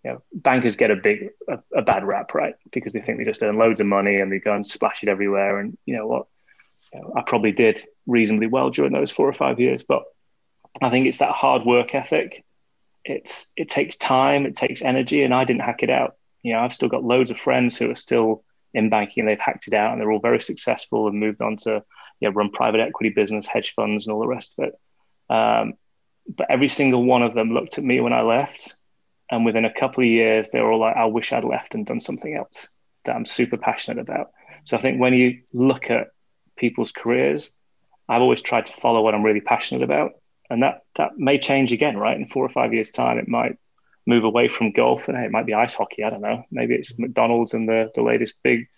you 0.04 0.12
know 0.12 0.22
bankers 0.32 0.76
get 0.76 0.90
a 0.90 0.96
big 0.96 1.30
a, 1.48 1.58
a 1.74 1.82
bad 1.82 2.04
rap, 2.04 2.34
right? 2.34 2.54
Because 2.72 2.92
they 2.92 3.00
think 3.00 3.18
they 3.18 3.24
just 3.24 3.42
earn 3.42 3.58
loads 3.58 3.80
of 3.80 3.86
money 3.86 4.16
and 4.16 4.30
they 4.30 4.38
go 4.38 4.54
and 4.54 4.66
splash 4.66 5.02
it 5.02 5.08
everywhere. 5.08 5.58
And 5.58 5.76
you 5.86 5.96
know 5.96 6.06
what? 6.06 6.26
You 6.92 7.00
know, 7.00 7.12
I 7.16 7.22
probably 7.22 7.52
did 7.52 7.80
reasonably 8.06 8.46
well 8.46 8.70
during 8.70 8.92
those 8.92 9.10
four 9.10 9.28
or 9.28 9.34
five 9.34 9.60
years, 9.60 9.82
but 9.82 10.04
I 10.82 10.90
think 10.90 11.06
it's 11.06 11.18
that 11.18 11.32
hard 11.32 11.64
work 11.64 11.94
ethic. 11.94 12.44
It's 13.04 13.50
it 13.56 13.68
takes 13.68 13.96
time, 13.96 14.46
it 14.46 14.54
takes 14.54 14.82
energy, 14.82 15.22
and 15.22 15.34
I 15.34 15.44
didn't 15.44 15.62
hack 15.62 15.82
it 15.82 15.90
out. 15.90 16.16
You 16.42 16.54
know, 16.54 16.60
I've 16.60 16.74
still 16.74 16.88
got 16.88 17.04
loads 17.04 17.30
of 17.30 17.38
friends 17.38 17.76
who 17.76 17.90
are 17.90 17.96
still 17.96 18.44
in 18.74 18.90
banking 18.90 19.20
and 19.22 19.28
they've 19.28 19.38
hacked 19.38 19.68
it 19.68 19.74
out 19.74 19.92
and 19.92 20.00
they're 20.00 20.10
all 20.10 20.20
very 20.20 20.40
successful 20.40 21.06
and 21.06 21.18
moved 21.18 21.40
on 21.40 21.56
to 21.56 21.82
you 22.20 22.28
know, 22.28 22.34
run 22.34 22.50
private 22.50 22.80
equity 22.80 23.10
business, 23.10 23.46
hedge 23.46 23.74
funds, 23.74 24.06
and 24.06 24.14
all 24.14 24.20
the 24.20 24.26
rest 24.26 24.58
of 24.58 24.68
it. 24.68 24.74
Um, 25.32 25.74
but 26.26 26.50
every 26.50 26.68
single 26.68 27.04
one 27.04 27.22
of 27.22 27.34
them 27.34 27.52
looked 27.52 27.78
at 27.78 27.84
me 27.84 28.00
when 28.00 28.12
I 28.12 28.22
left, 28.22 28.76
and 29.30 29.44
within 29.44 29.64
a 29.64 29.72
couple 29.72 30.02
of 30.02 30.08
years, 30.08 30.50
they 30.50 30.60
were 30.60 30.72
all 30.72 30.80
like, 30.80 30.96
"I 30.96 31.06
wish 31.06 31.32
I'd 31.32 31.44
left 31.44 31.74
and 31.74 31.86
done 31.86 32.00
something 32.00 32.34
else 32.34 32.68
that 33.04 33.16
I'm 33.16 33.26
super 33.26 33.56
passionate 33.56 34.00
about." 34.00 34.30
So 34.64 34.76
I 34.76 34.80
think 34.80 35.00
when 35.00 35.14
you 35.14 35.42
look 35.52 35.90
at 35.90 36.08
people's 36.56 36.92
careers, 36.92 37.52
I've 38.08 38.22
always 38.22 38.40
tried 38.40 38.66
to 38.66 38.72
follow 38.72 39.02
what 39.02 39.14
I'm 39.14 39.22
really 39.22 39.40
passionate 39.40 39.82
about 39.82 40.12
and 40.50 40.62
that 40.62 40.82
that 40.96 41.16
may 41.16 41.38
change 41.38 41.72
again, 41.72 41.96
right? 41.96 42.16
In 42.16 42.28
four 42.28 42.44
or 42.44 42.50
five 42.50 42.72
years' 42.72 42.90
time, 42.90 43.18
it 43.18 43.28
might 43.28 43.56
move 44.06 44.24
away 44.24 44.48
from 44.48 44.72
golf, 44.72 45.08
and 45.08 45.16
it 45.16 45.30
might 45.30 45.46
be 45.46 45.54
ice 45.54 45.74
hockey. 45.74 46.04
I 46.04 46.10
don't 46.10 46.20
know. 46.20 46.44
Maybe 46.50 46.74
it's 46.74 46.98
McDonald's 46.98 47.54
and 47.54 47.68
the 47.68 47.90
the 47.94 48.02
latest 48.02 48.34
big 48.42 48.68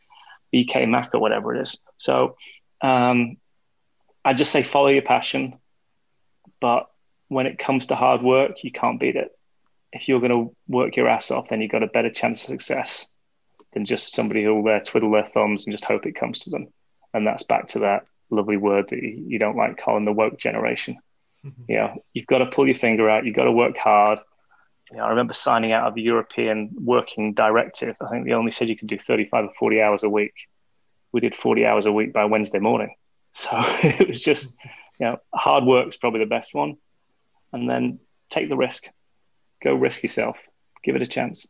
BK 0.55 0.89
Mac 0.89 1.15
or 1.15 1.21
whatever 1.21 1.55
it 1.55 1.63
is. 1.63 1.79
So 1.97 2.35
um, 2.81 3.37
I 4.25 4.35
just 4.35 4.53
say 4.53 4.63
follow 4.63 4.89
your 4.89 5.03
passion, 5.03 5.59
but 6.61 6.91
when 7.29 7.47
it 7.47 7.59
comes 7.59 7.87
to 7.87 7.97
hard 7.97 8.23
work, 8.23 8.63
you 8.63 8.73
can't 8.73 9.01
beat 9.01 9.17
it. 9.17 9.31
If 9.93 10.09
you're 10.09 10.21
going 10.21 10.33
to 10.33 10.55
work 10.69 10.97
your 10.97 11.09
ass 11.09 11.31
off, 11.31 11.49
then 11.49 11.61
you've 11.61 11.71
got 11.71 11.83
a 11.83 11.89
better 11.89 12.11
chance 12.11 12.43
of 12.43 12.49
success 12.49 13.11
than 13.73 13.85
just 13.85 14.15
somebody 14.15 14.43
who'll 14.43 14.67
uh, 14.69 14.81
twiddle 14.81 15.11
their 15.11 15.27
thumbs 15.27 15.67
and 15.67 15.73
just 15.73 15.85
hope 15.85 16.07
it 16.07 16.17
comes 16.17 16.41
to 16.41 16.51
them. 16.51 16.69
And 17.15 17.27
that's 17.27 17.43
back 17.43 17.69
to 17.69 17.81
that 17.81 18.09
lovely 18.31 18.57
word 18.57 18.89
that 18.89 19.03
you, 19.03 19.39
don't 19.39 19.57
like 19.57 19.79
calling 19.79 20.05
the 20.05 20.13
woke 20.13 20.39
generation. 20.39 20.99
You 21.69 21.77
know, 21.77 21.95
you've 22.13 22.27
got 22.27 22.39
to 22.39 22.47
pull 22.47 22.67
your 22.67 22.75
finger 22.75 23.09
out. 23.09 23.25
You've 23.25 23.37
got 23.37 23.45
to 23.45 23.53
work 23.53 23.77
hard. 23.77 24.19
You 24.91 24.97
know, 24.97 25.05
I 25.05 25.11
remember 25.11 25.33
signing 25.33 25.71
out 25.71 25.87
of 25.87 25.95
the 25.95 26.03
European 26.03 26.71
Working 26.75 27.35
Directive. 27.35 27.95
I 28.01 28.09
think 28.09 28.27
they 28.27 28.33
only 28.33 28.51
said 28.51 28.69
you 28.69 28.77
could 28.77 28.89
do 28.89 28.99
35 28.99 29.45
or 29.45 29.53
40 29.57 29.81
hours 29.81 30.03
a 30.03 30.09
week. 30.09 30.33
We 31.17 31.21
did 31.21 31.35
40 31.35 31.65
hours 31.65 31.87
a 31.87 31.93
week 31.93 32.13
by 32.13 32.27
Wednesday 32.27 32.59
morning. 32.59 32.95
So 33.33 33.51
it 33.55 34.09
was 34.09 34.21
just, 34.23 34.55
you 34.99 35.07
know, 35.07 35.19
hard 35.35 35.65
work's 35.65 35.99
probably 35.99 36.21
the 36.21 36.27
best 36.27 36.55
one. 36.55 36.77
And 37.53 37.69
then 37.69 38.01
take 38.31 38.49
the 38.51 38.57
risk. 38.57 38.85
Go 39.63 39.75
risk 39.75 40.03
yourself. 40.03 40.37
Give 40.83 40.97
it 40.97 41.03
a 41.03 41.07
chance. 41.07 41.47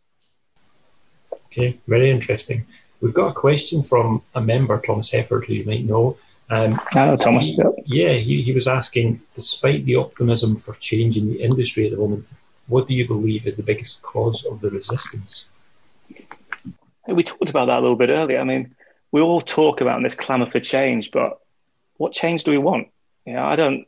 Okay, 1.47 1.79
very 1.87 2.11
interesting. 2.11 2.67
We've 3.01 3.15
got 3.15 3.29
a 3.29 3.35
question 3.35 3.83
from 3.83 4.23
a 4.37 4.41
member, 4.41 4.81
Thomas 4.81 5.13
Hefford, 5.13 5.47
who 5.47 5.55
you 5.55 5.65
might 5.65 5.85
know. 5.85 6.17
Um, 6.49 6.81
oh, 6.95 7.17
Thomas. 7.17 7.55
He, 7.55 7.63
yeah, 7.87 8.15
he, 8.15 8.43
he 8.43 8.53
was 8.53 8.67
asking, 8.69 9.21
despite 9.35 9.85
the 9.85 9.97
optimism 9.97 10.57
for 10.57 10.75
change 10.75 11.17
in 11.17 11.29
the 11.29 11.41
industry 11.41 11.87
at 11.87 11.93
the 11.93 11.99
moment, 11.99 12.27
what 12.67 12.87
do 12.87 12.95
you 12.95 13.07
believe 13.07 13.47
is 13.47 13.57
the 13.57 13.65
biggest 13.65 14.03
cause 14.03 14.45
of 14.45 14.61
the 14.61 14.71
resistance? 14.71 15.51
We 17.07 17.23
talked 17.23 17.51
about 17.51 17.67
that 17.67 17.79
a 17.79 17.81
little 17.81 17.97
bit 17.97 18.11
earlier. 18.11 18.41
I 18.41 18.45
mean, 18.45 18.75
we 19.13 19.21
all 19.21 19.41
talk 19.41 19.81
about 19.81 20.03
this 20.03 20.15
clamour 20.15 20.47
for 20.47 20.61
change, 20.61 21.11
but 21.11 21.39
what 21.97 22.13
change 22.13 22.45
do 22.45 22.51
we 22.51 22.59
want? 22.59 22.89
You 23.25 23.35
know, 23.35 23.45
I 23.45 23.57
don't. 23.57 23.87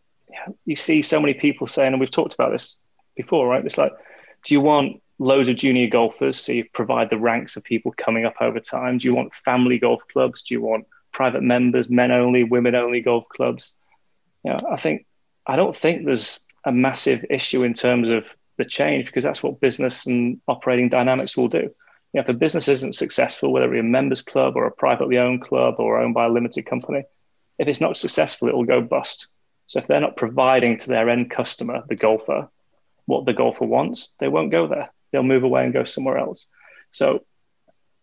You 0.65 0.77
see 0.77 1.03
so 1.03 1.21
many 1.21 1.35
people 1.35 1.67
saying, 1.67 1.93
and 1.93 2.01
we've 2.01 2.11
talked 2.11 2.35
about 2.35 2.53
this 2.53 2.77
before, 3.17 3.49
right? 3.49 3.65
It's 3.65 3.79
like, 3.79 3.93
do 4.45 4.55
you 4.55 4.61
want 4.61 5.03
loads 5.19 5.49
of 5.49 5.57
junior 5.57 5.89
golfers 5.89 6.39
so 6.39 6.53
you 6.53 6.65
provide 6.73 7.11
the 7.11 7.19
ranks 7.19 7.57
of 7.57 7.65
people 7.65 7.93
coming 7.97 8.25
up 8.25 8.37
over 8.41 8.61
time? 8.61 8.99
Do 8.99 9.09
you 9.09 9.15
want 9.15 9.35
family 9.35 9.79
golf 9.79 10.03
clubs? 10.13 10.43
Do 10.43 10.55
you 10.55 10.61
want 10.61 10.87
private 11.13 11.43
members, 11.43 11.91
men 11.91 12.13
only, 12.13 12.45
women 12.45 12.75
only 12.75 13.01
golf 13.01 13.29
clubs? 13.29 13.75
You 14.45 14.53
know, 14.53 14.59
I 14.71 14.77
think 14.77 15.07
I 15.47 15.57
don't 15.57 15.77
think 15.77 16.05
there's 16.05 16.45
a 16.65 16.73
massive 16.73 17.25
issue 17.31 17.65
in 17.65 17.75
terms 17.75 18.11
of 18.11 18.25
the 18.59 18.65
change 18.65 19.07
because 19.07 19.25
that's 19.25 19.43
what 19.43 19.61
business 19.61 20.07
and 20.07 20.41
operating 20.47 20.89
dynamics 20.89 21.37
will 21.37 21.49
do. 21.49 21.71
You 22.13 22.21
know, 22.21 22.23
if 22.23 22.29
a 22.29 22.39
business 22.39 22.69
isn't 22.69 22.95
successful, 22.95 23.53
whether 23.53 23.67
it 23.67 23.73
be 23.73 23.81
a 23.81 23.83
members 23.83 24.23
club 24.23 24.57
or 24.57 24.67
a 24.67 24.73
privately 24.73 25.19
owned 25.19 25.43
club 25.43 25.77
or 25.79 25.99
owned 25.99 26.15
by 26.15 26.27
a 26.27 26.31
limited 26.31 26.65
company, 26.65 27.05
if 27.59 27.69
it's 27.69 27.81
not 27.81 27.97
successful, 27.97 28.49
it 28.49 28.55
will 28.55 28.65
go 28.65 28.81
bust. 28.81 29.29
So 29.67 29.79
if 29.79 29.87
they're 29.87 30.01
not 30.01 30.17
providing 30.17 30.79
to 30.79 30.89
their 30.89 31.11
end 31.11 31.31
customer, 31.31 31.83
the 31.89 31.97
golfer, 31.97 32.49
what 33.05 33.27
the 33.27 33.35
golfer 33.35 33.67
wants, 33.67 34.13
they 34.19 34.29
won't 34.29 34.51
go 34.51 34.67
there. 34.67 34.91
They'll 35.13 35.23
move 35.23 35.43
away 35.43 35.65
and 35.65 35.73
go 35.73 35.85
somewhere 35.85 36.19
else. 36.19 36.47
So 36.93 37.25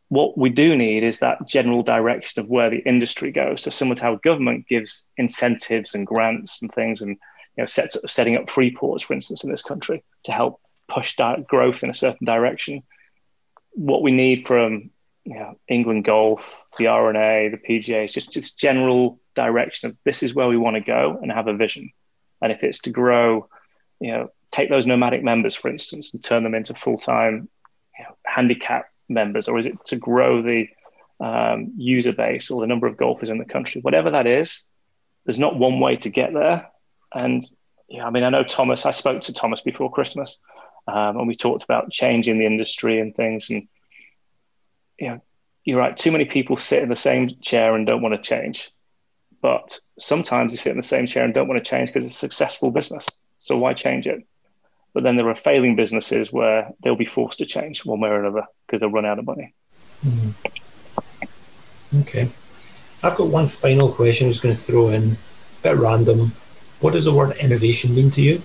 what 0.09 0.37
we 0.37 0.49
do 0.49 0.75
need 0.75 1.03
is 1.03 1.19
that 1.19 1.47
general 1.47 1.81
direction 1.81 2.43
of 2.43 2.49
where 2.49 2.69
the 2.69 2.83
industry 2.85 3.31
goes. 3.31 3.63
So 3.63 3.71
similar 3.71 3.95
to 3.95 4.01
how 4.03 4.15
government 4.15 4.67
gives 4.67 5.07
incentives 5.17 5.95
and 5.95 6.05
grants 6.05 6.61
and 6.61 6.71
things 6.71 7.01
and 7.01 7.17
you 7.57 7.61
know, 7.61 7.65
sets, 7.65 7.97
setting 8.11 8.35
up 8.35 8.49
free 8.49 8.75
ports, 8.75 9.03
for 9.03 9.13
instance, 9.13 9.43
in 9.43 9.49
this 9.49 9.63
country 9.63 10.03
to 10.23 10.31
help 10.31 10.59
push 10.87 11.17
growth 11.47 11.83
in 11.83 11.89
a 11.89 11.95
certain 11.95 12.25
direction. 12.25 12.83
What 13.75 14.01
we 14.01 14.11
need 14.11 14.47
from 14.47 14.89
you 15.25 15.35
know, 15.35 15.57
England 15.67 16.05
Golf, 16.05 16.63
the 16.77 16.87
R&A, 16.87 17.49
the 17.49 17.57
PGA 17.57 18.05
is 18.05 18.11
just 18.11 18.31
just 18.31 18.59
general 18.59 19.19
direction 19.33 19.89
of 19.89 19.97
this 20.05 20.23
is 20.23 20.35
where 20.35 20.47
we 20.47 20.57
want 20.57 20.75
to 20.75 20.81
go 20.81 21.19
and 21.21 21.31
have 21.31 21.47
a 21.47 21.55
vision. 21.55 21.91
And 22.41 22.51
if 22.51 22.63
it's 22.63 22.79
to 22.81 22.91
grow, 22.91 23.49
you 23.99 24.11
know, 24.11 24.29
take 24.51 24.69
those 24.69 24.85
nomadic 24.85 25.23
members, 25.23 25.55
for 25.55 25.69
instance, 25.69 26.13
and 26.13 26.23
turn 26.23 26.43
them 26.43 26.53
into 26.53 26.73
full 26.73 26.97
time 26.97 27.49
you 27.97 28.05
know, 28.05 28.15
handicap 28.25 28.85
members, 29.09 29.47
or 29.47 29.57
is 29.57 29.65
it 29.65 29.83
to 29.85 29.95
grow 29.97 30.41
the 30.41 30.67
um, 31.19 31.73
user 31.75 32.11
base 32.11 32.51
or 32.51 32.61
the 32.61 32.67
number 32.67 32.87
of 32.87 32.97
golfers 32.97 33.29
in 33.29 33.39
the 33.39 33.45
country? 33.45 33.81
Whatever 33.81 34.11
that 34.11 34.27
is, 34.27 34.63
there's 35.25 35.39
not 35.39 35.57
one 35.57 35.79
way 35.79 35.95
to 35.97 36.09
get 36.09 36.33
there. 36.33 36.69
And 37.13 37.43
yeah, 37.89 38.05
I 38.05 38.11
mean, 38.11 38.23
I 38.23 38.29
know 38.29 38.43
Thomas. 38.43 38.85
I 38.85 38.91
spoke 38.91 39.21
to 39.23 39.33
Thomas 39.33 39.61
before 39.61 39.91
Christmas, 39.91 40.39
um, 40.87 41.17
and 41.17 41.27
we 41.27 41.35
talked 41.35 41.63
about 41.63 41.91
changing 41.91 42.37
the 42.37 42.45
industry 42.45 42.99
and 42.99 43.15
things. 43.15 43.49
And 43.49 43.67
you 44.99 45.09
know, 45.09 45.21
you're 45.63 45.79
right. 45.79 45.95
Too 45.95 46.11
many 46.11 46.25
people 46.25 46.57
sit 46.57 46.83
in 46.83 46.89
the 46.89 46.95
same 46.95 47.29
chair 47.41 47.75
and 47.75 47.85
don't 47.85 48.01
want 48.01 48.15
to 48.15 48.21
change. 48.21 48.71
But 49.41 49.79
sometimes 49.99 50.53
you 50.53 50.57
sit 50.57 50.71
in 50.71 50.77
the 50.77 50.83
same 50.83 51.07
chair 51.07 51.23
and 51.23 51.33
don't 51.33 51.47
want 51.47 51.63
to 51.63 51.69
change 51.69 51.89
because 51.89 52.05
it's 52.05 52.15
a 52.15 52.19
successful 52.19 52.71
business. 52.71 53.07
So 53.39 53.57
why 53.57 53.73
change 53.73 54.07
it? 54.07 54.25
But 54.93 55.03
then 55.03 55.17
there 55.17 55.29
are 55.29 55.35
failing 55.35 55.75
businesses 55.75 56.31
where 56.31 56.69
they'll 56.81 56.95
be 56.95 57.05
forced 57.05 57.39
to 57.39 57.45
change 57.45 57.85
one 57.85 57.99
way 57.99 58.09
or 58.09 58.19
another 58.19 58.45
because 58.65 58.81
they'll 58.81 58.89
run 58.89 59.05
out 59.05 59.19
of 59.19 59.25
money. 59.25 59.53
Mm. 60.05 60.33
Okay. 62.01 62.29
I've 63.03 63.15
got 63.15 63.27
one 63.27 63.47
final 63.47 63.91
question 63.91 64.25
I 64.25 64.29
was 64.29 64.39
going 64.39 64.55
to 64.55 64.59
throw 64.59 64.89
in, 64.89 65.11
a 65.11 65.63
bit 65.63 65.77
random. 65.77 66.31
What 66.79 66.93
does 66.93 67.05
the 67.05 67.13
word 67.13 67.35
innovation 67.37 67.93
mean 67.93 68.09
to 68.11 68.21
you? 68.21 68.41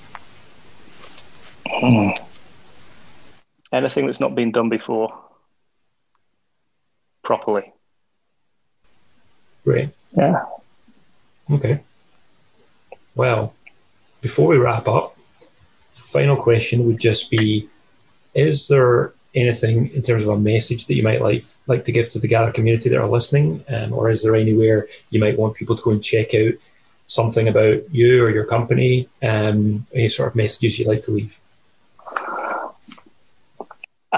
Hmm. 1.66 2.10
Anything 3.72 4.06
that's 4.06 4.20
not 4.20 4.34
been 4.34 4.50
done 4.50 4.68
before 4.68 5.16
properly. 7.22 7.72
Great. 9.64 9.90
Yeah. 10.16 10.44
Okay. 11.50 11.80
Well, 13.14 13.54
before 14.20 14.48
we 14.48 14.58
wrap 14.58 14.88
up, 14.88 15.16
final 15.92 16.36
question 16.36 16.86
would 16.86 16.98
just 16.98 17.30
be 17.30 17.68
Is 18.34 18.68
there 18.68 19.12
anything 19.34 19.92
in 19.94 20.02
terms 20.02 20.24
of 20.24 20.30
a 20.30 20.38
message 20.38 20.86
that 20.86 20.94
you 20.94 21.02
might 21.02 21.22
like 21.22 21.44
like 21.66 21.84
to 21.84 21.92
give 21.92 22.08
to 22.08 22.18
the 22.18 22.28
Gather 22.28 22.52
community 22.52 22.88
that 22.88 23.00
are 23.00 23.08
listening? 23.08 23.64
Um, 23.68 23.92
or 23.92 24.10
is 24.10 24.22
there 24.22 24.34
anywhere 24.34 24.88
you 25.10 25.20
might 25.20 25.38
want 25.38 25.56
people 25.56 25.76
to 25.76 25.82
go 25.82 25.90
and 25.90 26.02
check 26.02 26.34
out 26.34 26.54
something 27.06 27.48
about 27.48 27.92
you 27.92 28.24
or 28.24 28.30
your 28.30 28.46
company? 28.46 29.08
Um, 29.22 29.84
any 29.94 30.08
sort 30.08 30.30
of 30.30 30.36
messages 30.36 30.78
you'd 30.78 30.88
like 30.88 31.02
to 31.02 31.12
leave? 31.12 31.38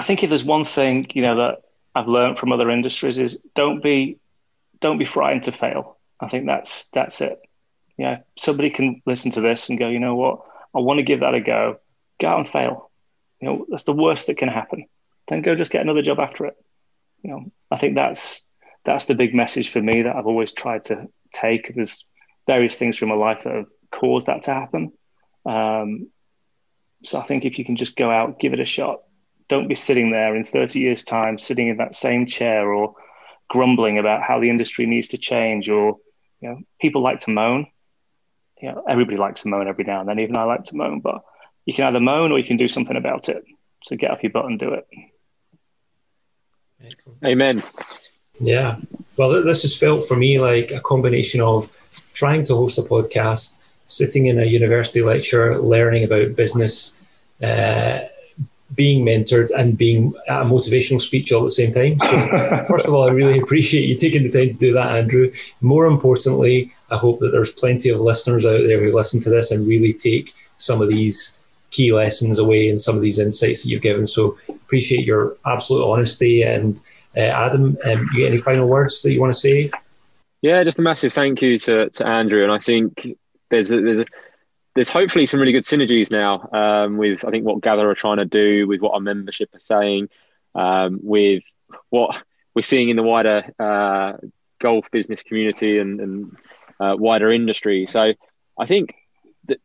I 0.03 0.05
think 0.05 0.24
if 0.24 0.30
there's 0.30 0.42
one 0.42 0.64
thing, 0.64 1.07
you 1.14 1.22
know, 1.22 1.36
that 1.36 1.68
I've 1.94 2.09
learned 2.09 2.36
from 2.36 2.50
other 2.50 2.68
industries 2.68 3.20
is 3.20 3.38
don't 3.55 3.80
be 3.80 4.18
don't 4.80 4.98
be 4.98 5.05
frightened 5.05 5.44
to 5.44 5.53
fail. 5.53 5.96
I 6.18 6.26
think 6.26 6.44
that's 6.44 6.88
that's 6.88 7.20
it. 7.20 7.38
Yeah, 7.96 8.22
somebody 8.36 8.70
can 8.70 9.00
listen 9.07 9.30
to 9.30 9.40
this 9.40 9.68
and 9.68 9.78
go, 9.78 9.88
you 9.88 10.00
know 10.00 10.16
what, 10.16 10.40
I 10.74 10.80
want 10.80 10.98
to 10.98 11.05
give 11.05 11.20
that 11.20 11.36
a 11.36 11.40
go. 11.40 11.78
Go 12.20 12.26
out 12.26 12.40
and 12.40 12.50
fail. 12.50 12.90
You 13.40 13.46
know, 13.46 13.66
that's 13.68 13.84
the 13.84 13.92
worst 13.92 14.26
that 14.26 14.38
can 14.38 14.48
happen. 14.48 14.86
Then 15.28 15.40
go 15.40 15.55
just 15.55 15.70
get 15.70 15.82
another 15.82 16.03
job 16.03 16.18
after 16.18 16.46
it. 16.46 16.57
You 17.22 17.30
know, 17.30 17.53
I 17.70 17.76
think 17.76 17.94
that's 17.94 18.42
that's 18.84 19.05
the 19.05 19.14
big 19.14 19.36
message 19.36 19.70
for 19.70 19.80
me 19.80 20.03
that 20.03 20.16
I've 20.16 20.26
always 20.26 20.53
tried 20.53 20.82
to 20.86 21.07
take. 21.32 21.72
There's 21.72 22.07
various 22.48 22.74
things 22.74 22.98
from 22.98 23.11
my 23.11 23.14
life 23.14 23.44
that 23.44 23.55
have 23.55 23.66
caused 23.92 24.26
that 24.26 24.42
to 24.42 24.53
happen. 24.53 24.94
Um, 25.46 26.09
so 27.05 27.20
I 27.20 27.22
think 27.22 27.44
if 27.44 27.57
you 27.57 27.64
can 27.64 27.76
just 27.76 27.96
go 27.96 28.11
out, 28.11 28.40
give 28.40 28.53
it 28.53 28.59
a 28.59 28.64
shot. 28.64 29.03
Don't 29.53 29.68
be 29.68 29.74
sitting 29.74 30.11
there 30.11 30.34
in 30.34 30.44
30 30.44 30.80
years' 30.80 31.05
time, 31.05 31.38
sitting 31.38 31.68
in 31.68 31.76
that 31.76 31.94
same 31.94 32.26
chair 32.26 32.72
or 32.72 32.94
grumbling 33.48 33.98
about 33.98 34.22
how 34.22 34.40
the 34.40 34.50
industry 34.50 34.86
needs 34.86 35.09
to 35.09 35.18
change. 35.18 35.68
Or, 35.68 35.98
you 36.40 36.48
know, 36.48 36.59
people 36.80 37.03
like 37.03 37.20
to 37.20 37.30
moan 37.30 37.66
you 38.62 38.70
know, 38.70 38.84
everybody 38.88 39.16
likes 39.16 39.42
to 39.42 39.48
moan 39.48 39.66
every 39.66 39.84
now 39.84 40.00
and 40.00 40.09
then. 40.09 40.20
Even 40.20 40.36
I 40.36 40.44
like 40.44 40.64
to 40.64 40.76
moan, 40.76 41.00
but 41.00 41.24
you 41.66 41.74
can 41.74 41.84
either 41.84 42.00
moan 42.00 42.30
or 42.30 42.38
you 42.38 42.44
can 42.44 42.57
do 42.57 42.68
something 42.68 42.96
about 42.96 43.28
it. 43.28 43.44
So 43.82 43.96
get 43.96 44.12
off 44.12 44.22
your 44.22 44.30
butt 44.30 44.46
and 44.46 44.59
do 44.59 44.72
it. 44.72 44.86
Excellent. 46.84 47.18
Amen. 47.24 47.62
Yeah. 48.38 48.76
Well, 49.16 49.42
this 49.42 49.62
has 49.62 49.76
felt 49.76 50.05
for 50.05 50.16
me 50.16 50.40
like 50.40 50.70
a 50.70 50.80
combination 50.80 51.40
of 51.40 51.76
trying 52.12 52.44
to 52.44 52.55
host 52.55 52.78
a 52.78 52.82
podcast, 52.82 53.61
sitting 53.86 54.26
in 54.26 54.38
a 54.38 54.44
university 54.44 55.03
lecture, 55.03 55.59
learning 55.59 56.05
about 56.05 56.36
business, 56.36 57.00
uh, 57.42 58.00
being 58.74 59.04
mentored, 59.04 59.50
and 59.56 59.76
being 59.76 60.14
a 60.28 60.44
motivational 60.44 61.00
speech 61.00 61.32
all 61.32 61.42
at 61.42 61.44
the 61.44 61.50
same 61.50 61.72
time. 61.72 61.98
So, 61.98 62.64
first 62.68 62.88
of 62.88 62.94
all, 62.94 63.08
I 63.08 63.12
really 63.12 63.38
appreciate 63.38 63.86
you 63.86 63.96
taking 63.96 64.22
the 64.22 64.30
time 64.30 64.48
to 64.48 64.58
do 64.58 64.72
that, 64.74 64.96
Andrew. 64.96 65.30
More 65.60 65.86
importantly, 65.86 66.72
I 66.90 66.96
hope 66.96 67.20
that 67.20 67.30
there's 67.30 67.52
plenty 67.52 67.88
of 67.88 68.00
listeners 68.00 68.44
out 68.44 68.58
there 68.58 68.82
who 68.82 68.94
listen 68.94 69.20
to 69.22 69.30
this 69.30 69.50
and 69.50 69.66
really 69.66 69.92
take 69.92 70.34
some 70.56 70.80
of 70.80 70.88
these 70.88 71.40
key 71.70 71.92
lessons 71.92 72.38
away 72.38 72.68
and 72.68 72.80
some 72.80 72.96
of 72.96 73.02
these 73.02 73.18
insights 73.18 73.62
that 73.62 73.70
you've 73.70 73.82
given. 73.82 74.06
So 74.06 74.38
appreciate 74.48 75.04
your 75.04 75.36
absolute 75.44 75.90
honesty. 75.90 76.42
And 76.42 76.78
uh, 77.16 77.20
Adam, 77.20 77.78
um, 77.84 78.08
you 78.12 78.20
get 78.20 78.28
any 78.28 78.38
final 78.38 78.68
words 78.68 79.02
that 79.02 79.12
you 79.12 79.20
want 79.20 79.32
to 79.32 79.40
say? 79.40 79.70
Yeah, 80.42 80.62
just 80.64 80.78
a 80.78 80.82
massive 80.82 81.12
thank 81.12 81.40
you 81.40 81.58
to, 81.60 81.88
to 81.90 82.06
Andrew. 82.06 82.42
And 82.42 82.52
I 82.52 82.58
think 82.58 83.06
there's 83.48 83.72
a, 83.72 83.80
there's 83.80 84.00
a, 84.00 84.06
there's 84.74 84.88
hopefully 84.88 85.26
some 85.26 85.40
really 85.40 85.52
good 85.52 85.64
synergies 85.64 86.10
now 86.10 86.48
um, 86.52 86.96
with 86.96 87.24
I 87.24 87.30
think 87.30 87.44
what 87.44 87.60
Gather 87.60 87.88
are 87.90 87.94
trying 87.94 88.18
to 88.18 88.24
do, 88.24 88.66
with 88.66 88.80
what 88.80 88.94
our 88.94 89.00
membership 89.00 89.54
are 89.54 89.60
saying, 89.60 90.08
um, 90.54 91.00
with 91.02 91.42
what 91.90 92.22
we're 92.54 92.62
seeing 92.62 92.88
in 92.88 92.96
the 92.96 93.02
wider 93.02 93.44
uh, 93.58 94.14
golf 94.60 94.90
business 94.90 95.22
community 95.22 95.78
and, 95.78 96.00
and 96.00 96.36
uh, 96.80 96.96
wider 96.98 97.30
industry. 97.30 97.86
So 97.86 98.14
I 98.58 98.66
think 98.66 98.94
that 99.46 99.60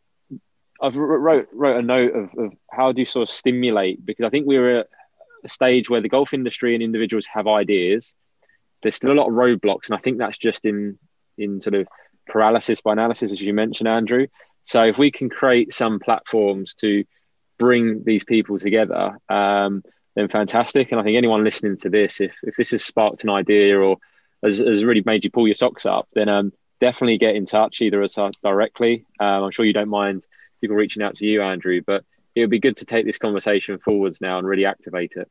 I've 0.82 0.95
wrote 0.95 1.47
wrote 1.53 1.78
a 1.78 1.82
note 1.82 2.14
of, 2.14 2.30
of 2.38 2.53
how 2.72 2.91
do 2.91 3.01
you 3.01 3.05
sort 3.05 3.30
of 3.30 3.34
stimulate 3.34 4.05
because 4.05 4.26
I 4.26 4.30
think 4.30 4.45
we're 4.45 4.80
at 4.80 4.88
a 5.43 5.49
stage 5.49 5.89
where 5.89 6.01
the 6.01 6.10
golf 6.10 6.34
industry 6.34 6.74
and 6.74 6.84
individuals 6.84 7.26
have 7.34 7.47
ideas. 7.47 8.14
There's 8.84 8.95
still 8.95 9.12
a 9.12 9.14
lot 9.14 9.28
of 9.28 9.34
roadblocks, 9.34 9.88
and 9.88 9.95
I 9.95 10.01
think 10.01 10.18
that's 10.18 10.38
just 10.38 10.66
in 10.66 10.99
in 11.38 11.62
sort 11.62 11.76
of 11.76 11.88
paralysis 12.28 12.82
by 12.82 12.91
analysis, 12.93 13.32
as 13.32 13.41
you 13.41 13.53
mentioned, 13.53 13.88
Andrew. 13.88 14.28
So 14.68 14.84
if 14.84 14.97
we 14.97 15.11
can 15.11 15.30
create 15.30 15.74
some 15.74 15.99
platforms 15.99 16.76
to 16.76 17.05
bring 17.57 18.03
these 18.03 18.24
people 18.24 18.59
together, 18.59 19.18
um, 19.30 19.82
then 20.15 20.28
fantastic. 20.28 20.91
And 20.91 20.99
I 20.99 21.03
think 21.03 21.18
anyone 21.18 21.43
listening 21.43 21.78
to 21.78 21.89
this, 21.89 22.22
if 22.22 22.36
if 22.43 22.55
this 22.57 22.72
has 22.72 22.84
sparked 22.84 23.24
an 23.24 23.30
idea 23.30 23.80
or 23.80 23.97
has, 24.43 24.59
has 24.59 24.84
really 24.84 25.03
made 25.05 25.24
you 25.24 25.32
pull 25.32 25.47
your 25.47 25.55
socks 25.55 25.86
up, 25.86 26.07
then 26.13 26.28
um, 26.30 26.53
definitely 26.82 27.18
get 27.18 27.36
in 27.36 27.45
touch 27.45 27.82
either 27.82 28.03
us 28.03 28.18
directly. 28.43 29.05
Um, 29.20 29.45
I'm 29.45 29.51
sure 29.51 29.65
you 29.65 29.74
don't 29.74 29.89
mind 29.89 30.24
people 30.59 30.76
reaching 30.76 31.01
out 31.01 31.15
to 31.15 31.26
you, 31.26 31.41
Andrew, 31.41 31.82
but 31.86 32.03
it 32.36 32.41
would 32.41 32.49
be 32.49 32.59
good 32.59 32.78
to 32.78 32.86
take 32.86 33.05
this 33.05 33.18
conversation 33.18 33.80
forwards 33.80 34.22
now 34.22 34.38
and 34.38 34.47
really 34.47 34.65
activate 34.65 35.13
it. 35.15 35.30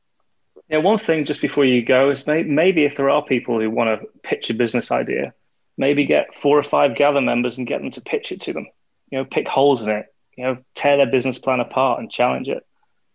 Yeah, 0.68 0.78
one 0.78 0.98
thing 0.98 1.24
just 1.24 1.40
before 1.40 1.64
you 1.64 1.84
go 1.84 2.10
is 2.10 2.26
maybe 2.26 2.84
if 2.84 2.96
there 2.96 3.10
are 3.10 3.22
people 3.24 3.60
who 3.60 3.70
want 3.70 4.00
to 4.00 4.08
pitch 4.22 4.50
a 4.50 4.54
business 4.54 4.90
idea, 4.90 5.32
maybe 5.76 6.04
get 6.06 6.36
four 6.36 6.58
or 6.58 6.64
five 6.64 6.96
gather 6.96 7.20
members 7.20 7.58
and 7.58 7.66
get 7.66 7.80
them 7.82 7.92
to 7.92 8.00
pitch 8.00 8.32
it 8.32 8.40
to 8.42 8.52
them. 8.52 8.66
You 9.10 9.18
know, 9.18 9.24
pick 9.24 9.46
holes 9.48 9.86
in 9.86 9.94
it. 9.94 10.06
You 10.36 10.44
know, 10.44 10.58
tear 10.74 10.96
their 10.98 11.06
business 11.06 11.38
plan 11.38 11.60
apart 11.60 12.00
and 12.00 12.10
challenge 12.10 12.48
it. 12.48 12.66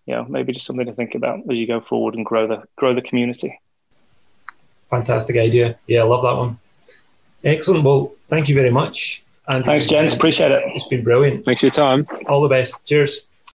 You 0.06 0.16
know, 0.16 0.26
maybe 0.28 0.54
just 0.54 0.66
something 0.66 0.88
to 0.88 0.94
think 0.94 1.16
about 1.16 1.42
as 1.52 1.60
you 1.60 1.68
go 1.68 1.82
forward 1.82 2.16
and 2.16 2.26
grow 2.26 2.48
the 2.48 2.64
grow 2.76 2.94
the 2.96 3.02
community. 3.02 3.60
Fantastic 4.90 5.38
idea. 5.38 5.78
Yeah, 5.88 6.02
I 6.02 6.04
love 6.04 6.24
that 6.24 6.36
one. 6.36 6.60
Excellent. 7.44 7.84
Well, 7.84 8.14
thank 8.28 8.50
you 8.50 8.56
very 8.56 8.72
much. 8.72 9.24
And 9.48 9.64
thanks, 9.66 9.88
gents. 9.88 10.16
Appreciate 10.16 10.52
it. 10.52 10.64
It's 10.68 10.88
been 10.88 11.04
brilliant. 11.04 11.46
Thanks 11.46 11.62
for 11.62 11.68
your 11.68 11.72
time. 11.72 12.08
All 12.28 12.42
the 12.42 12.50
best. 12.50 12.88
Cheers. 12.88 13.28